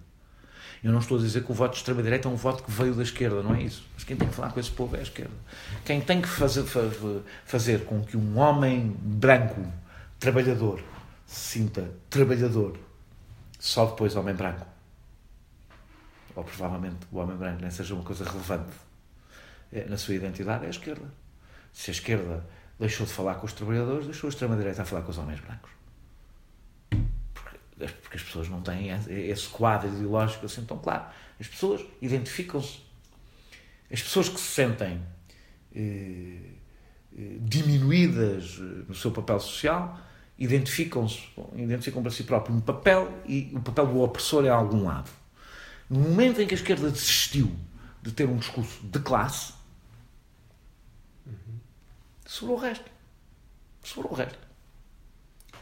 [0.82, 2.94] Eu não estou a dizer que o voto de extrema-direita é um voto que veio
[2.94, 3.84] da esquerda, não é isso.
[3.94, 5.34] Mas quem tem que falar com esse povo é a esquerda.
[5.84, 6.64] Quem tem que fazer,
[7.44, 9.64] fazer com que um homem branco,
[10.18, 10.82] trabalhador,
[11.26, 12.78] se sinta trabalhador,
[13.58, 14.66] só depois homem branco.
[16.34, 18.72] Ou provavelmente o homem branco nem seja uma coisa relevante
[19.72, 21.06] eh, na sua identidade, é a esquerda.
[21.72, 22.46] Se a esquerda
[22.78, 25.76] deixou de falar com os trabalhadores, deixou a extrema-direita a falar com os homens brancos
[27.78, 31.04] porque as pessoas não têm esse quadro ideológico assim tão claro.
[31.38, 32.80] As pessoas identificam-se.
[33.92, 35.00] As pessoas que se sentem
[35.74, 36.38] eh,
[37.16, 40.00] eh diminuídas eh, no seu papel social
[40.38, 41.22] identificam-se,
[41.54, 45.10] identificam para si próprio um papel e o papel do opressor é algum lado.
[45.88, 47.54] No momento em que a esquerda desistiu
[48.02, 49.54] de ter um discurso de classe,
[52.24, 52.90] sobrou o resto.
[53.82, 54.45] Sobrou o resto.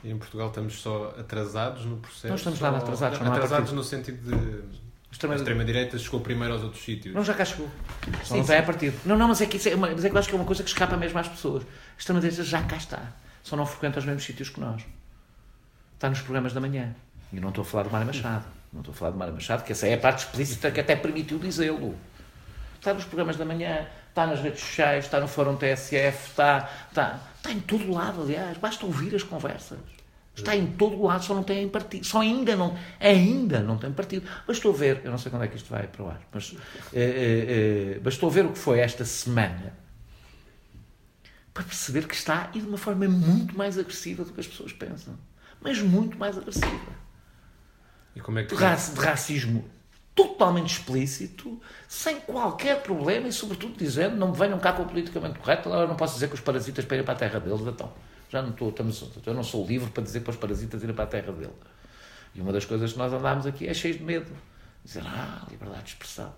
[0.04, 2.28] E em Portugal estamos só atrasados no processo?
[2.28, 3.18] Nós estamos lá atrasados.
[3.18, 4.84] Não, atrasados no sentido de.
[5.10, 7.14] A extrema-direita chegou primeiro aos outros sítios.
[7.14, 7.68] Não, já cá chegou.
[8.18, 8.92] Só sim, não está a partir.
[9.06, 10.38] Não, não, mas é que, isso é uma, mas é que eu acho que é
[10.38, 11.62] uma coisa que escapa mesmo às pessoas.
[11.62, 11.66] A
[11.98, 13.12] extrema-direita já cá está.
[13.42, 14.82] Só não frequenta os mesmos sítios que nós.
[15.94, 16.94] Está nos programas da manhã.
[17.32, 18.44] E não estou a falar do Mário Machado.
[18.72, 20.96] Não estou a falar do Mário Machado, que essa é a parte explícita que até
[20.96, 21.94] permitiu dizê-lo.
[22.76, 27.20] Está nos programas da manhã, está nas redes sociais, está no Fórum TSF, está, está,
[27.36, 28.58] está em todo lado, aliás.
[28.58, 29.93] Basta ouvir as conversas.
[30.36, 32.04] Está em todo o lado, só não tem partido.
[32.04, 34.28] Só ainda não, ainda não tem partido.
[34.46, 36.56] Bastou ver, eu não sei quando é que isto vai para o ar, mas
[36.92, 39.72] é, é, bastou ver o que foi esta semana
[41.52, 44.72] para perceber que está e de uma forma muito mais agressiva do que as pessoas
[44.72, 45.16] pensam.
[45.60, 46.92] Mas muito mais agressiva.
[48.16, 48.56] E como é que...
[48.56, 49.64] de, de racismo
[50.16, 55.38] totalmente explícito, sem qualquer problema e, sobretudo, dizendo: não me venham cá com o politicamente
[55.38, 57.92] correto, agora não posso dizer que os parasitas para ir para a terra deles, então
[58.34, 61.04] já não estou, estamos, eu não sou livre para dizer para os parasitas irem para
[61.04, 61.52] a terra dele.
[62.34, 64.30] E uma das coisas que nós andámos aqui é cheio de medo.
[64.84, 66.34] Dizer, ah, liberdade de expressão.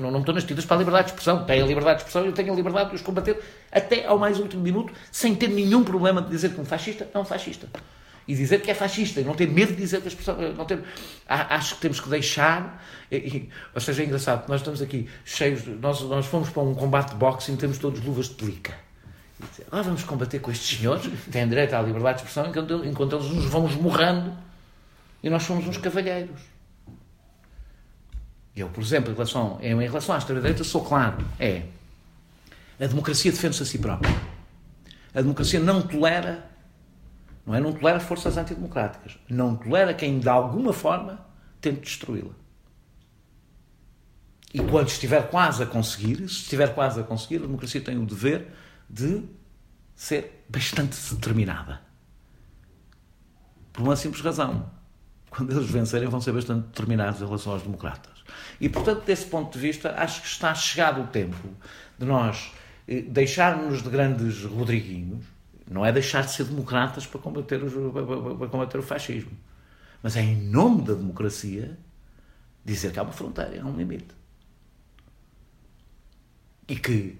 [0.00, 1.44] Não, não estou nas tidas para a liberdade de expressão.
[1.44, 4.18] Tem a liberdade de expressão e eu tenho a liberdade de os combater até ao
[4.18, 7.68] mais último minuto, sem ter nenhum problema de dizer que um fascista é um fascista.
[8.28, 10.56] E dizer que é fascista, e não ter medo de dizer que as pessoas.
[10.56, 10.82] Não ter,
[11.28, 12.82] acho que temos que deixar.
[13.10, 15.66] E, ou seja, é engraçado, nós estamos aqui cheios.
[15.66, 18.85] Nós, nós fomos para um combate de boxe e temos todos luvas de pelica
[19.70, 23.30] ah, vamos combater com estes senhores, têm direito à liberdade de expressão, enquanto, enquanto eles
[23.30, 24.32] nos vão esmurrando
[25.22, 26.40] e nós somos uns cavalheiros.
[28.54, 31.64] Eu, por exemplo, em relação, em relação à extrema-direita, sou claro: é
[32.80, 34.14] a democracia defende-se a si própria.
[35.14, 36.44] A democracia não tolera,
[37.44, 37.60] não é?
[37.60, 39.18] Não tolera forças antidemocráticas.
[39.28, 41.24] Não tolera quem, de alguma forma,
[41.60, 42.34] tente destruí-la.
[44.52, 48.06] E quando estiver quase a conseguir, se estiver quase a conseguir, a democracia tem o
[48.06, 48.46] dever
[48.88, 49.24] de
[49.94, 51.80] ser bastante determinada.
[53.72, 54.70] Por uma simples razão.
[55.30, 58.24] Quando eles vencerem, vão ser bastante determinados em relação aos democratas.
[58.60, 61.36] E, portanto, desse ponto de vista, acho que está chegado o tempo
[61.98, 62.52] de nós
[62.88, 65.24] eh, deixarmos de grandes Rodriguinhos,
[65.70, 67.72] não é deixar de ser democratas para combater, os,
[68.38, 69.32] para combater o fascismo,
[70.02, 71.78] mas é em nome da democracia
[72.64, 74.14] dizer que há uma fronteira, há um limite.
[76.68, 77.18] E que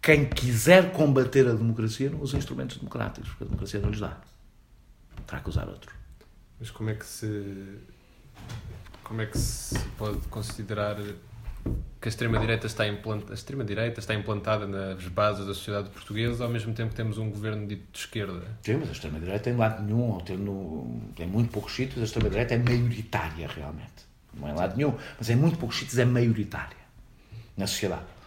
[0.00, 4.16] quem quiser combater a democracia não usa instrumentos democráticos, porque a democracia não lhes dá.
[5.26, 5.94] Terá que usar outros.
[6.58, 7.78] Mas como é que se.
[9.02, 10.96] Como é que se pode considerar
[12.00, 13.28] que a extrema-direita está, implant...
[13.30, 13.64] extrema
[13.96, 17.90] está implantada nas bases da sociedade portuguesa ao mesmo tempo que temos um governo dito
[17.90, 18.42] de esquerda?
[18.62, 22.54] Sim, mas a extrema-direita tem lado nenhum, ou tendo, em muito poucos sítios, a extrema-direita
[22.54, 24.06] é maioritária realmente.
[24.34, 26.76] Não é lado nenhum, mas em muito poucos sítios é maioritária
[27.56, 28.17] na sociedade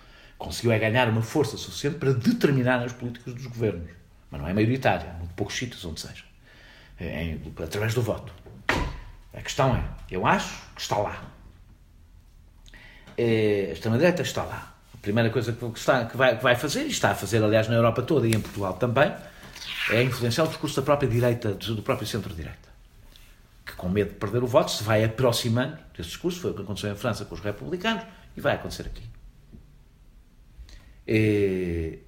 [0.42, 3.90] conseguiu é ganhar uma força suficiente para determinar as políticas dos governos.
[4.30, 6.24] Mas não é maioritária, há muito poucos sítios onde seja.
[7.00, 8.34] É, é, através do voto.
[9.34, 11.22] A questão é, eu acho que está lá.
[13.18, 14.74] É, a extrema-direita está lá.
[14.94, 17.68] A primeira coisa que, está, que, vai, que vai fazer, e está a fazer, aliás,
[17.68, 19.14] na Europa toda e em Portugal também,
[19.92, 22.72] é influenciar o discurso da própria direita, do próprio centro-direita.
[23.66, 26.40] Que, com medo de perder o voto, se vai aproximando desse discurso.
[26.40, 28.04] Foi o que aconteceu em França com os republicanos
[28.36, 29.04] E vai acontecer aqui.
[31.08, 32.00] E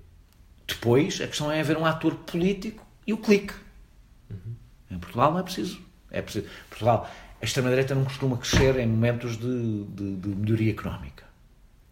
[0.67, 3.53] depois, a questão é haver um ator político e o clique.
[4.29, 4.55] Uhum.
[4.91, 5.81] Em Portugal não é preciso.
[6.11, 6.47] É preciso.
[6.69, 7.09] Portugal,
[7.41, 11.25] a extrema-direita não costuma crescer em momentos de, de, de melhoria económica.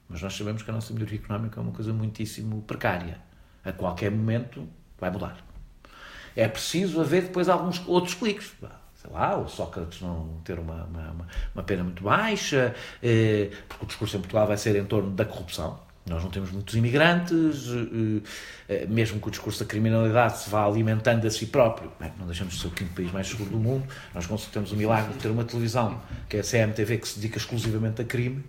[0.07, 3.19] Mas nós sabemos que a nossa melhoria económica é uma coisa muitíssimo precária.
[3.63, 4.67] A qualquer momento
[4.99, 5.37] vai mudar.
[6.35, 8.53] É preciso haver depois alguns outros cliques
[9.01, 13.87] sei lá, o Sócrates não ter uma, uma, uma pena muito baixa, eh, porque o
[13.87, 15.79] discurso em Portugal vai ser em torno da corrupção.
[16.05, 18.21] Nós não temos muitos imigrantes, eh,
[18.67, 21.91] eh, mesmo que o discurso da criminalidade se vá alimentando a si próprio.
[22.17, 23.85] Não deixamos de ser o quinto país mais seguro do mundo.
[24.13, 27.37] Nós temos o milagre de ter uma televisão, que é a CMTV, que se dedica
[27.37, 28.43] exclusivamente a crime,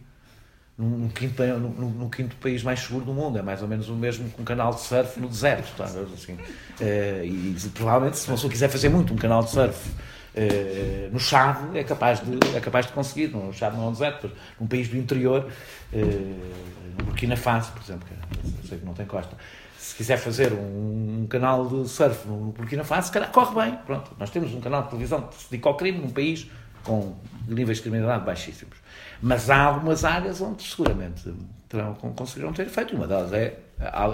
[0.78, 3.38] no, quinto, no, quinto país mais seguro do mundo.
[3.38, 5.76] É mais ou menos o mesmo que um canal de surf no deserto.
[5.76, 5.84] Tá?
[5.84, 6.38] Assim,
[6.80, 9.90] e, e provavelmente, se uma pessoa quiser fazer muito um canal de surf
[10.34, 13.92] Uh, no Chave é capaz de, é capaz de conseguir, no Chave não é um
[13.92, 15.46] deserto, num país do interior,
[15.92, 19.36] uh, Burkina Faso, por exemplo, que sei que não tem costa,
[19.78, 23.78] se quiser fazer um, um canal de surf no, Burkina Faso, calhar, corre bem.
[23.84, 26.48] Pronto, nós temos um canal de televisão que se dedica ao crime num país
[26.84, 27.16] com
[27.48, 28.76] níveis de criminalidade baixíssimos.
[29.20, 31.32] Mas há algumas áreas onde seguramente
[31.68, 32.94] terão, conseguirão ter efeito.
[32.94, 33.58] Uma delas é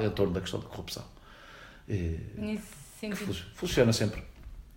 [0.05, 1.05] em torno da questão da corrupção.
[1.87, 2.67] Nesse
[2.99, 3.35] sentido.
[3.55, 4.23] Funciona sempre.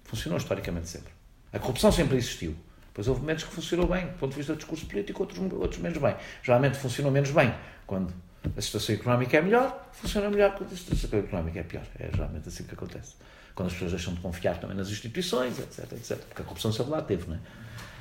[0.04, 1.12] Funcionou historicamente sempre.
[1.54, 2.56] A corrupção sempre existiu.
[2.88, 5.80] Depois houve momentos que funcionou bem, do ponto de vista do discurso político, outros, outros
[5.80, 6.16] menos bem.
[6.44, 7.54] Geralmente funcionou menos bem
[7.92, 8.14] quando
[8.56, 11.84] a situação económica é melhor, funciona melhor quando a situação económica é pior.
[12.00, 13.16] É geralmente assim que acontece.
[13.54, 16.18] Quando as pessoas deixam de confiar também nas instituições, etc, etc.
[16.20, 17.40] Porque a corrupção sempre lá teve, não é?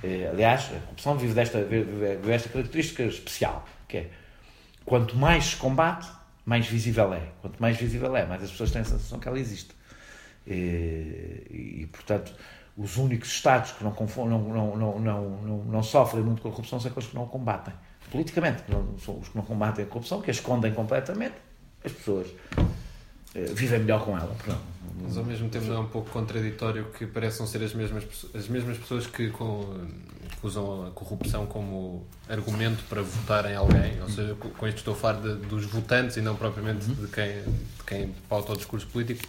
[0.05, 4.11] Eh, aliás, a corrupção vive desta, vive desta característica especial, que é
[4.85, 6.09] quanto mais se combate,
[6.47, 7.33] mais visível é.
[7.41, 9.75] Quanto mais visível é, mais as pessoas têm a sensação que ela existe.
[10.47, 12.33] E, eh, e portanto,
[12.77, 16.79] os únicos Estados que não, não, não, não, não, não, sofrem muito com a corrupção
[16.79, 17.75] são aqueles que não combatem.
[18.11, 21.35] Politicamente, não, são os que não combatem a corrupção, que a escondem completamente,
[21.85, 24.37] as pessoas uh, vivem melhor com ela.
[25.03, 28.05] Mas ao mesmo tempo não é um pouco contraditório que pareçam ser as mesmas,
[28.35, 29.79] as mesmas pessoas que, com,
[30.41, 34.95] que usam a corrupção como argumento para votar em alguém, ou seja, com isto estou
[34.95, 37.07] a falar de, dos votantes e não propriamente uhum.
[37.07, 39.27] de quem, de quem pauta o discurso político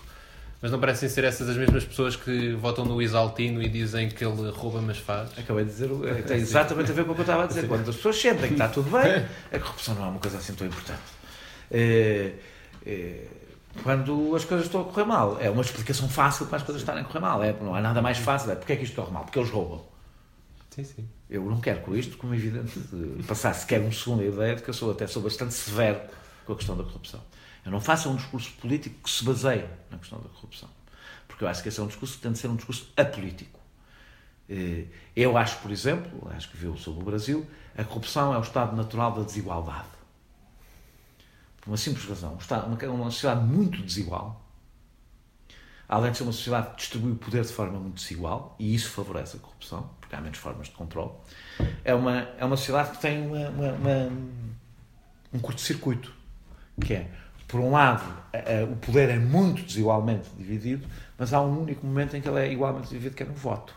[0.61, 4.23] mas não parecem ser essas as mesmas pessoas que votam no Isaltino e dizem que
[4.23, 5.31] ele rouba, mas faz.
[5.37, 5.89] Acabei de dizer,
[6.27, 7.67] tem exatamente a ver com o que eu estava a dizer.
[7.67, 10.53] Quando as pessoas sentem que está tudo bem, a corrupção não é uma coisa assim
[10.53, 11.01] tão importante.
[11.71, 12.33] É,
[12.85, 13.25] é,
[13.81, 17.01] quando as coisas estão a correr mal, é uma explicação fácil para as coisas estarem
[17.01, 17.43] a correr mal.
[17.43, 18.51] É, não há nada mais fácil.
[18.51, 19.23] É porque é que isto corre mal?
[19.23, 19.83] Porque eles roubam.
[20.69, 21.09] Sim, sim.
[21.27, 22.79] Eu não quero com isto, como é evidente,
[23.27, 25.99] passar sequer um segundo a ideia de que eu sou até sou bastante severo
[26.45, 27.21] com a questão da corrupção.
[27.63, 30.69] Eu não faço um discurso político que se baseie na questão da corrupção.
[31.27, 33.59] Porque eu acho que esse é um discurso que tem de ser um discurso apolítico.
[34.49, 34.85] Eh,
[35.15, 37.47] eu acho, por exemplo, acho que viu sobre o Brasil,
[37.77, 39.87] a corrupção é o estado natural da desigualdade.
[41.61, 42.37] Por uma simples razão.
[42.83, 44.43] Uma sociedade muito desigual,
[45.87, 48.89] além de ser uma sociedade que distribui o poder de forma muito desigual, e isso
[48.89, 51.11] favorece a corrupção, porque há menos formas de controle,
[51.83, 54.11] é uma, é uma sociedade que tem uma, uma, uma
[55.33, 56.13] um curto-circuito,
[56.81, 57.11] que é
[57.51, 58.01] por um lado,
[58.71, 60.87] o poder é muito desigualmente dividido,
[61.17, 63.75] mas há um único momento em que ele é igualmente dividido, que é no voto.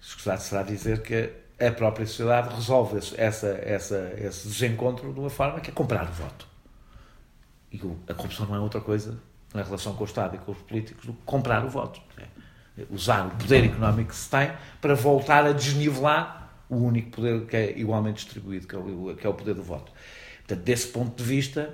[0.00, 1.30] Escusado será dizer que
[1.64, 6.12] a própria sociedade resolve essa, essa, esse desencontro de uma forma que é comprar o
[6.12, 6.48] voto.
[7.70, 9.16] E a corrupção não é outra coisa
[9.54, 12.00] na relação com o Estado e com os políticos do que comprar o voto.
[12.18, 12.26] É
[12.90, 17.56] usar o poder económico que se tem para voltar a desnivelar o único poder que
[17.56, 19.92] é igualmente distribuído, que é o, que é o poder do voto.
[20.38, 21.72] Portanto, desse ponto de vista,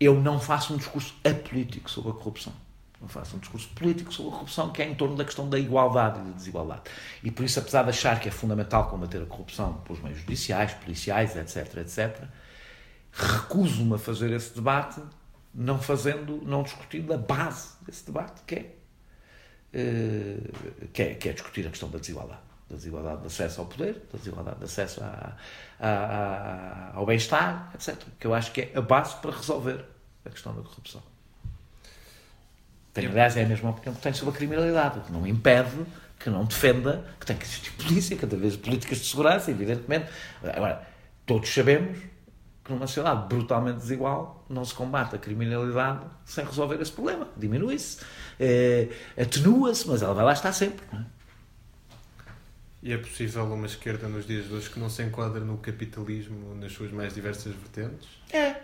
[0.00, 2.52] eu não faço um discurso apolítico sobre a corrupção.
[3.00, 5.58] Eu faço um discurso político sobre a corrupção que é em torno da questão da
[5.58, 6.82] igualdade e da desigualdade.
[7.22, 10.72] E por isso, apesar de achar que é fundamental combater a corrupção pelos meios judiciais,
[10.74, 12.24] policiais, etc., etc.,
[13.12, 15.00] recuso-me a fazer esse debate
[15.54, 18.74] não fazendo, não discutindo a base desse debate, que é,
[19.74, 23.66] uh, que é, que é discutir a questão da desigualdade da desigualdade de acesso ao
[23.66, 25.02] poder, da desigualdade de acesso
[26.94, 27.96] ao bem-estar, etc.
[28.18, 29.84] Que eu acho que é a base para resolver
[30.24, 31.02] a questão da corrupção.
[32.94, 35.84] Tenho, aliás, é a mesma opinião que tenho sobre a criminalidade, que não impede,
[36.18, 40.10] que não defenda, que tem que existir polícia, cada vez políticas de segurança, evidentemente.
[40.42, 40.86] Agora,
[41.26, 41.98] todos sabemos
[42.64, 47.28] que numa sociedade brutalmente desigual não se combate a criminalidade sem resolver esse problema.
[47.36, 47.98] Diminui-se,
[48.38, 48.88] é,
[49.20, 50.84] atenua-se, mas ela vai lá estar sempre.
[50.92, 51.19] Não é?
[52.82, 56.54] E é possível uma esquerda nos dias de hoje que não se enquadra no capitalismo
[56.54, 58.08] nas suas mais diversas vertentes?
[58.32, 58.56] É.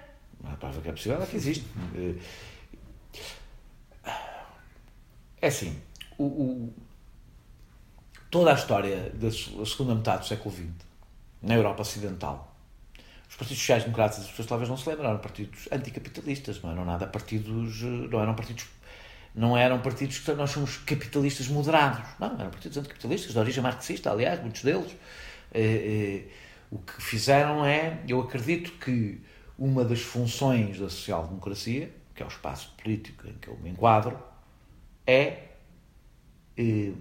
[0.44, 1.66] A prova que é possível é que existe.
[5.40, 5.78] É assim,
[6.16, 6.74] o, o,
[8.30, 10.66] toda a história da segunda metade do século XX,
[11.42, 12.56] na Europa Ocidental,
[13.28, 17.06] os partidos sociais-democratas, as pessoas talvez não se lembram, eram partidos anticapitalistas, não eram nada
[17.06, 18.66] partidos, não eram partidos
[19.36, 22.08] não eram partidos que nós somos capitalistas moderados.
[22.18, 24.96] Não, eram partidos anticapitalistas, de origem marxista, aliás, muitos deles.
[25.52, 26.32] Eh, eh,
[26.70, 29.20] o que fizeram é, eu acredito que
[29.58, 34.18] uma das funções da social-democracia, que é o espaço político em que eu me enquadro,
[35.06, 35.48] é
[36.56, 36.92] eh,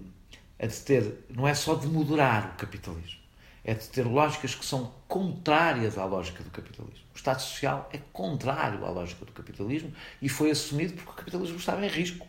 [0.58, 3.20] a de ter, não é só de moderar o capitalismo,
[3.64, 7.05] é de ter lógicas que são contrárias à lógica do capitalismo.
[7.16, 9.90] O Estado Social é contrário à lógica do capitalismo
[10.20, 12.28] e foi assumido porque o capitalismo estava em risco.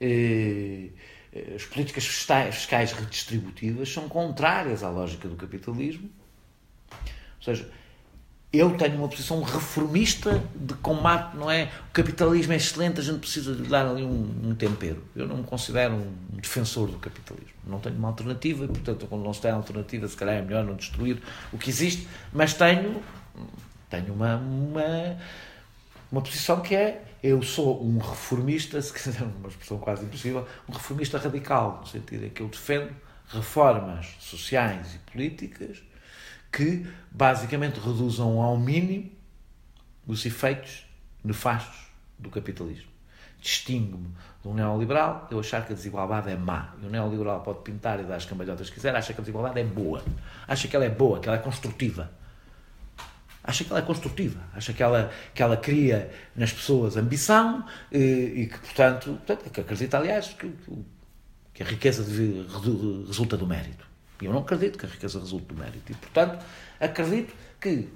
[0.00, 0.92] Uhum.
[1.56, 6.08] As políticas fiscais redistributivas são contrárias à lógica do capitalismo.
[6.92, 7.68] Ou seja,
[8.50, 11.70] eu tenho uma posição reformista de combate, não é?
[11.90, 15.04] O capitalismo é excelente, a gente precisa de dar ali um, um tempero.
[15.14, 17.52] Eu não me considero um defensor do capitalismo.
[17.66, 20.64] Não tenho uma alternativa, e, portanto, quando não se tem alternativa, se calhar é melhor
[20.64, 21.20] não destruir
[21.52, 23.02] o que existe, mas tenho,
[23.90, 25.18] tenho uma, uma,
[26.10, 30.72] uma posição que é eu sou um reformista, se quiser uma expressão quase impossível, um
[30.72, 32.96] reformista radical, no sentido em que eu defendo
[33.28, 35.82] reformas sociais e políticas
[36.50, 39.10] que basicamente reduzam ao mínimo
[40.06, 40.86] os efeitos
[41.22, 41.88] nefastos
[42.18, 42.88] do capitalismo.
[43.40, 44.08] Distingo-me
[44.42, 46.74] de um neoliberal, eu achar que a desigualdade é má.
[46.82, 49.60] E o neoliberal pode pintar e dar as cambalhotas que quiser, acha que a desigualdade
[49.60, 50.02] é boa.
[50.46, 52.10] Acha que ela é boa, que ela é construtiva.
[53.44, 54.40] Acha que ela é construtiva.
[54.54, 59.60] Acha que ela, que ela cria nas pessoas ambição e, eh, e que, portanto, portanto,
[59.60, 60.52] acredita, aliás, que,
[61.54, 62.04] que a riqueza
[63.06, 63.87] resulta do mérito.
[64.22, 65.92] E eu não acredito que a riqueza resulte do mérito.
[65.92, 66.44] E, portanto,
[66.80, 67.88] acredito que, uh,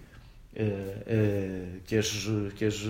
[0.60, 2.10] uh, que, as,
[2.56, 2.82] que, as,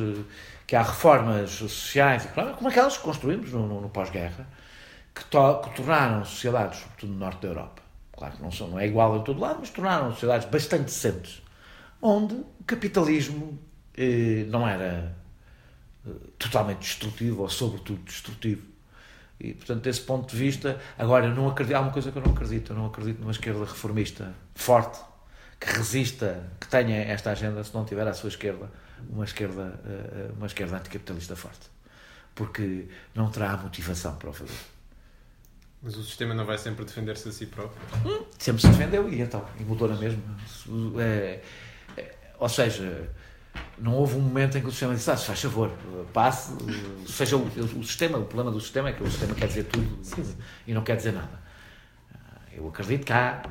[0.67, 4.47] que há reformas sociais, como aquelas que construímos no, no, no pós-guerra,
[5.15, 8.79] que, to, que tornaram sociedades, sobretudo no norte da Europa, claro que não, são, não
[8.79, 11.43] é igual em todo lado, mas tornaram sociedades bastante decentes,
[12.01, 13.59] onde o capitalismo
[13.97, 15.15] eh, não era
[16.07, 18.72] eh, totalmente destrutivo ou, sobretudo, destrutivo
[19.43, 22.23] e, portanto, desse ponto de vista, agora, eu não acredito, há uma coisa que eu
[22.23, 25.01] não acredito, eu não acredito numa esquerda reformista forte,
[25.59, 28.71] que resista, que tenha esta agenda, se não tiver à sua esquerda
[29.11, 31.71] uma esquerda, eh, uma esquerda anticapitalista forte.
[32.37, 34.57] Porque não terá motivação para o fazer.
[35.83, 37.81] Mas o sistema não vai sempre defender-se a si próprio?
[38.07, 40.23] Hum, sempre se defendeu e então, e mudou na mesma.
[41.01, 41.41] É,
[41.97, 43.11] é, ou seja,
[43.79, 45.71] não houve um momento em que o sistema disse, ah, se faz favor,
[46.13, 46.53] passe,
[47.07, 49.99] seja o, o, sistema, o problema do sistema é que o sistema quer dizer tudo
[50.05, 50.37] Sim.
[50.67, 51.43] e não quer dizer nada.
[52.15, 53.43] Ah, eu acredito que há,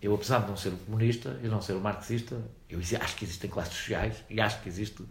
[0.00, 2.40] eu apesar de não ser um comunista e não ser um marxista,
[2.70, 5.04] eu acho que existem classes sociais e acho que existe,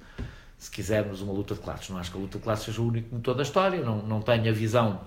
[0.58, 1.90] se quisermos, uma luta de classes.
[1.90, 4.22] Não acho que a luta de classes seja o único motor da história, não, não
[4.22, 5.02] tenho a visão,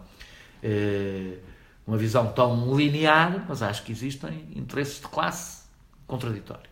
[0.62, 1.39] eh,
[1.85, 5.64] uma visão tão linear, mas acho que existem interesses de classe
[6.07, 6.69] contraditórios.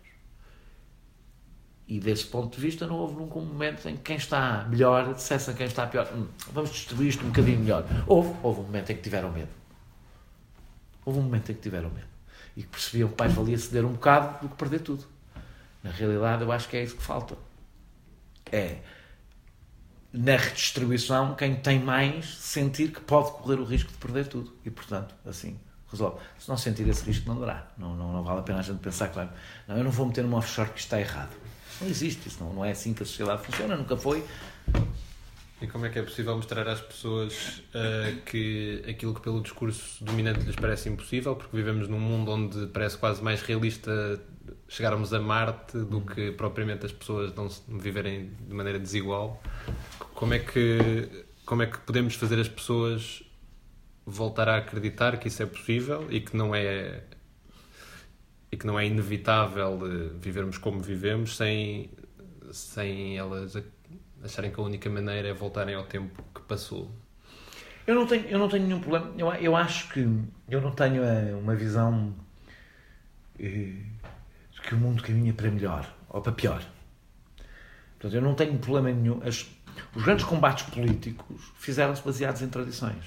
[1.88, 5.14] E desse ponto de vista não houve nunca um momento em que quem está melhor
[5.14, 7.82] dissesse a quem está pior, hum, vamos distribuir isto um bocadinho melhor.
[8.06, 9.48] Houve, houve um momento em que tiveram medo.
[11.02, 12.06] Houve um momento em que tiveram medo.
[12.54, 15.06] E que percebiam que mais valia ceder um bocado do que perder tudo.
[15.82, 17.38] Na realidade, eu acho que é isso que falta.
[18.52, 18.80] É,
[20.12, 24.54] na redistribuição, quem tem mais sentir que pode correr o risco de perder tudo.
[24.62, 25.58] E, portanto, assim,
[25.90, 26.18] resolve.
[26.38, 27.66] Se não sentir esse risco, não dará.
[27.78, 29.30] Não, não, não vale a pena a gente pensar, claro,
[29.66, 31.47] não, eu não vou meter numa offshore que está errado
[31.80, 34.24] não existe, isso não, não é assim que a sociedade funciona, nunca foi.
[35.60, 40.04] E como é que é possível mostrar às pessoas uh, que aquilo que pelo discurso
[40.04, 44.20] dominante lhes parece impossível, porque vivemos num mundo onde parece quase mais realista
[44.68, 47.48] chegarmos a Marte do que propriamente as pessoas não
[47.80, 49.42] viverem de maneira desigual.
[50.14, 53.22] Como é que como é que podemos fazer as pessoas
[54.04, 57.02] voltar a acreditar que isso é possível e que não é
[58.50, 59.78] e que não é inevitável
[60.20, 61.90] vivermos como vivemos sem,
[62.50, 63.56] sem elas
[64.22, 66.90] acharem que a única maneira é voltarem ao tempo que passou.
[67.86, 69.12] Eu não tenho, eu não tenho nenhum problema.
[69.16, 70.00] Eu, eu acho que
[70.48, 72.14] eu não tenho eh, uma visão
[73.38, 73.72] eh,
[74.52, 76.62] de que o mundo caminha para melhor ou para pior.
[77.98, 79.22] Portanto, eu não tenho problema nenhum.
[79.26, 79.46] As,
[79.94, 83.04] os grandes combates políticos fizeram-se baseados em tradições.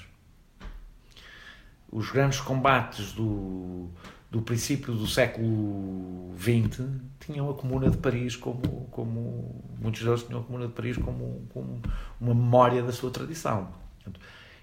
[1.90, 3.88] Os grandes combates do,
[4.32, 6.80] do princípio do século XX
[7.20, 11.46] tinham a Comuna de Paris como, como muitos deles tinham a Comuna de Paris como,
[11.52, 11.82] como
[12.18, 13.68] uma memória da sua tradição.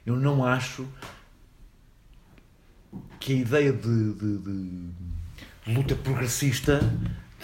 [0.03, 0.87] Eu não acho
[3.19, 4.89] que a ideia de, de, de
[5.67, 6.79] luta progressista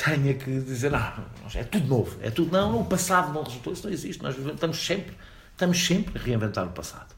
[0.03, 1.23] tenha que dizer ah,
[1.53, 4.84] é tudo novo, é tudo não, o passado não resultou, isso não existe, nós estamos
[4.84, 5.15] sempre,
[5.51, 7.14] estamos sempre a reinventar o passado.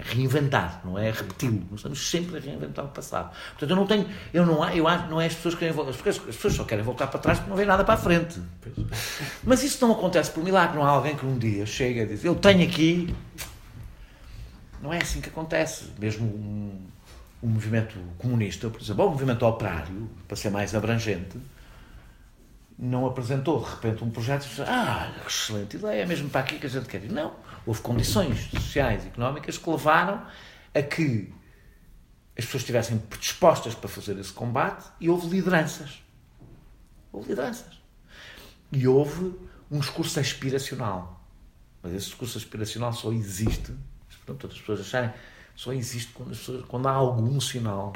[0.00, 1.62] É reinventar, não é repeti-lo.
[1.70, 3.30] Nós estamos sempre a reinventar o passado.
[3.50, 5.90] Portanto, eu não tenho, eu não, eu acho, não é as pessoas que querem voltar,
[5.90, 8.40] as pessoas só querem voltar para trás porque não vê nada para a frente.
[9.44, 12.24] Mas isso não acontece por milagre, não há alguém que um dia chega e diz,
[12.24, 13.14] eu tenho aqui.
[14.82, 15.90] Não é assim que acontece.
[15.98, 16.80] Mesmo um,
[17.42, 21.38] um movimento comunista, por exemplo, ou um movimento operário, para ser mais abrangente,
[22.78, 26.58] não apresentou de repente um projeto e disse, ah, excelente ideia, é mesmo para aqui
[26.58, 27.12] que a gente quer ir.
[27.12, 30.26] Não houve condições sociais e económicas que levaram
[30.74, 31.32] a que
[32.36, 36.02] as pessoas estivessem predispostas para fazer esse combate e houve lideranças.
[37.12, 37.80] Houve lideranças.
[38.72, 39.34] E houve
[39.70, 41.22] um discurso aspiracional.
[41.82, 43.74] Mas esse discurso aspiracional só existe,
[44.24, 45.12] portanto, as pessoas acharem,
[45.54, 47.92] só existe quando, pessoas, quando há algum sinal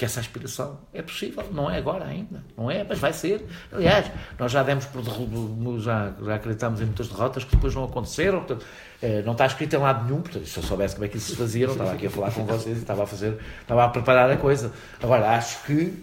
[0.00, 3.46] que essa aspiração é possível, não é agora ainda, não é, mas vai ser.
[3.70, 5.02] Aliás, nós já demos por
[5.78, 8.64] já, já acreditamos em muitas derrotas que depois não aconteceram, portanto,
[9.02, 11.32] eh, não está escrito em lado nenhum, portanto, se eu soubesse como é que isso
[11.32, 13.88] se fazia, não estava aqui a falar com vocês e estava a fazer, estava a
[13.90, 14.72] preparar a coisa.
[15.02, 16.02] Agora, acho que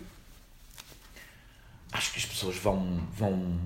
[1.91, 3.57] acho que as pessoas vão vão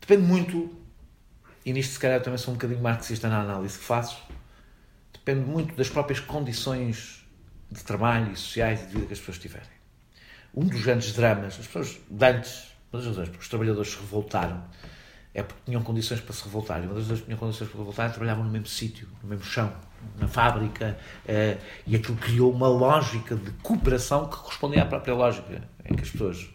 [0.00, 0.68] depende muito
[1.64, 4.20] e nisto se calhar também sou um bocadinho marxista na análise que faço
[5.12, 7.18] depende muito das próprias condições
[7.70, 9.78] de trabalho e sociais e de vida que as pessoas tiverem.
[10.54, 14.64] Um dos grandes dramas, as pessoas, antes, uma das razões porque os trabalhadores se revoltaram,
[15.34, 16.82] é porque tinham condições para se revoltar.
[16.82, 19.28] E uma das que tinham condições para se revoltar é trabalhavam no mesmo sítio, no
[19.28, 19.72] mesmo chão,
[20.16, 25.62] na fábrica, eh, e aquilo criou uma lógica de cooperação que correspondia à própria lógica
[25.84, 26.48] em que as pessoas,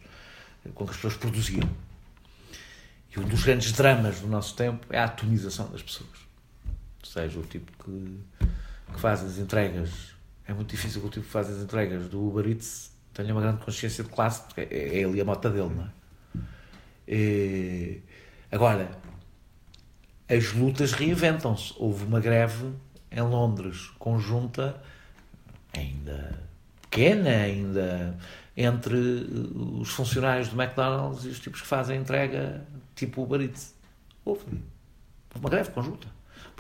[0.74, 1.70] com que as pessoas produziam.
[3.16, 6.10] E um dos grandes dramas do nosso tempo é a atomização das pessoas.
[7.00, 8.20] Ou seja, o tipo que,
[8.94, 10.13] que faz as entregas
[10.48, 13.42] é muito difícil que o tipo que faz as entregas do Uber Eats tenha uma
[13.42, 15.90] grande consciência de classe, porque é, é ali a moto dele, não é?
[17.08, 18.02] E,
[18.52, 18.90] agora,
[20.30, 21.74] as lutas reinventam-se.
[21.78, 22.74] Houve uma greve
[23.12, 24.82] em Londres, conjunta,
[25.74, 26.40] ainda
[26.82, 28.18] pequena, ainda
[28.56, 28.96] entre
[29.80, 32.66] os funcionários do McDonald's e os tipos que fazem entrega
[32.96, 33.76] tipo Uber Eats.
[34.26, 34.44] Houve.
[34.46, 36.08] Houve uma greve conjunta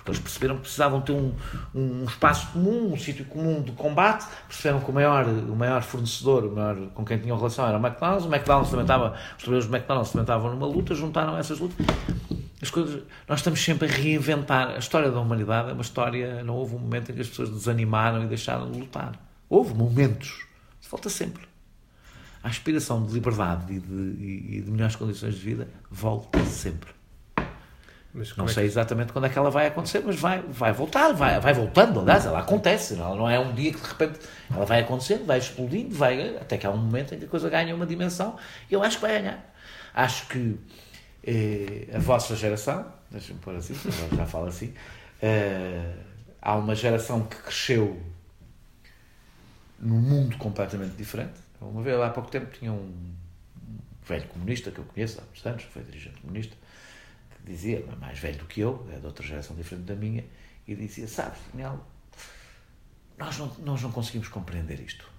[0.04, 1.34] porque eles perceberam que precisavam ter um,
[1.74, 6.44] um espaço comum, um sítio comum de combate, perceberam que o maior, o maior fornecedor,
[6.44, 9.68] o maior com quem tinham relação era o McDonald's, o McDonald's também estava, os trabalhadores
[9.68, 11.86] do McDonald's também estavam numa luta, juntaram essas lutas.
[12.62, 14.72] As coisas, nós estamos sempre a reinventar.
[14.72, 17.50] A história da humanidade é uma história, não houve um momento em que as pessoas
[17.50, 19.14] desanimaram e deixaram de lutar.
[19.50, 20.46] Houve momentos,
[20.90, 21.44] volta sempre.
[22.42, 27.03] A aspiração de liberdade e de, e de melhores condições de vida volta sempre
[28.38, 31.54] não sei exatamente quando é que ela vai acontecer, mas vai, vai voltar, vai, vai
[31.54, 34.20] voltando, aliás, ela acontece, ela não é um dia que de repente
[34.54, 37.50] ela vai acontecendo, vai explodindo, vai, até que há um momento em que a coisa
[37.50, 38.38] ganha uma dimensão
[38.70, 39.54] e eu acho que vai ganhar.
[39.96, 40.60] Acho que
[41.24, 43.74] eh, a vossa geração, deixa-me pôr assim,
[44.16, 44.74] já falo assim,
[45.20, 45.94] eh,
[46.40, 48.00] há uma geração que cresceu
[49.80, 51.34] num mundo completamente diferente.
[51.60, 53.14] Uma vez, há pouco tempo, tinha um
[54.06, 56.56] velho comunista que eu conheço há muitos anos, foi dirigente comunista,
[57.46, 60.24] dizia, mais velho do que eu, é de outra geração diferente da minha,
[60.68, 61.86] e dizia: Sabes, Daniel,
[63.18, 65.10] nós não, nós não conseguimos compreender isto,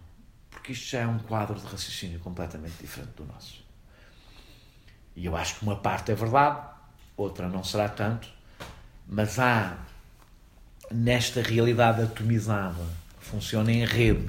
[0.51, 3.65] porque isto já é um quadro de raciocínio completamente diferente do nosso.
[5.17, 6.67] E eu acho que uma parte é verdade,
[7.17, 8.29] outra não será tanto,
[9.07, 9.79] mas há
[10.91, 12.85] nesta realidade atomizada,
[13.21, 14.29] funciona em rede,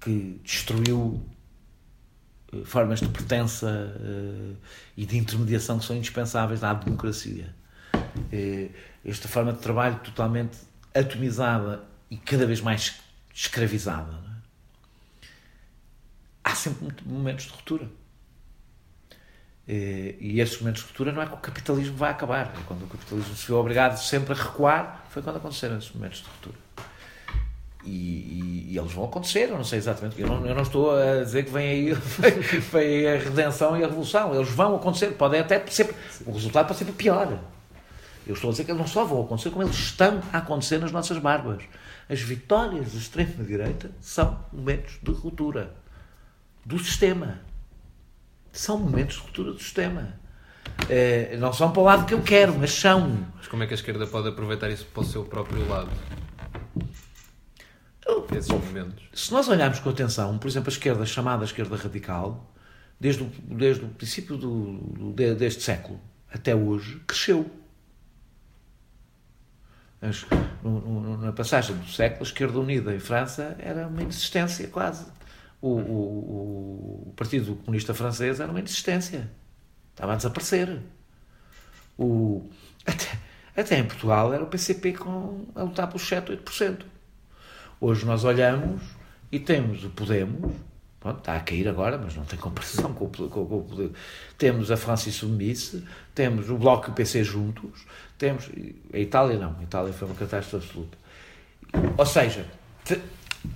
[0.00, 1.24] que destruiu
[2.64, 4.56] formas de pertença uh,
[4.96, 7.54] e de intermediação que são indispensáveis à democracia.
[8.04, 8.70] Uh,
[9.04, 10.58] esta forma de trabalho totalmente
[10.94, 13.00] atomizada e cada vez mais
[13.34, 14.12] escravizada.
[14.12, 15.26] É?
[16.44, 17.88] Há sempre momentos de ruptura.
[19.66, 22.52] E esses momentos de ruptura não é que o capitalismo vai acabar.
[22.66, 26.24] Quando o capitalismo se viu obrigado sempre a recuar, foi quando aconteceram esses momentos de
[26.24, 26.61] ruptura.
[27.84, 30.96] E, e, e, eles vão acontecer, eu não sei exatamente, eu não, eu não estou
[30.96, 31.92] a dizer que vem aí,
[32.72, 35.92] vem aí a redenção e a revolução, eles vão acontecer, podem até ser,
[36.24, 37.38] o resultado pode ser pior.
[38.24, 40.78] Eu estou a dizer que eles não só vão acontecer, como eles estão a acontecer
[40.78, 41.64] nas nossas barbas.
[42.08, 45.74] As vitórias da extrema-direita são momentos de ruptura
[46.64, 47.40] do sistema.
[48.52, 50.14] São momentos de ruptura do sistema.
[50.88, 53.26] É, não são para o lado que eu quero, mas são.
[53.36, 55.90] Mas como é que a esquerda pode aproveitar isso para o seu próprio lado?
[58.32, 59.04] Esses momentos.
[59.12, 62.52] Se nós olharmos com atenção, por exemplo, a esquerda chamada esquerda radical,
[62.98, 66.00] desde o, desde o princípio do, do, deste século
[66.32, 67.50] até hoje, cresceu.
[70.00, 70.26] Mas,
[70.62, 75.06] no, no, na passagem do século, a esquerda unida em França era uma inexistência quase.
[75.60, 79.30] O, o, o Partido Comunista Francês era uma inexistência.
[79.90, 80.80] Estava a desaparecer.
[81.96, 82.50] O,
[82.84, 83.18] até,
[83.56, 86.84] Até em Portugal era o PCP com, a lutar pelos 7, 8%.
[87.84, 88.80] Hoje nós olhamos
[89.32, 90.52] e temos o Podemos,
[91.00, 93.98] pronto, está a cair agora, mas não tem comparação com o, com, com o Podemos.
[94.38, 97.84] Temos a França Submisse, temos o Bloco e o PC juntos,
[98.16, 98.48] temos.
[98.94, 100.96] A Itália não, a Itália foi uma catástrofe absoluta.
[101.98, 102.46] Ou seja,
[102.84, 103.00] te,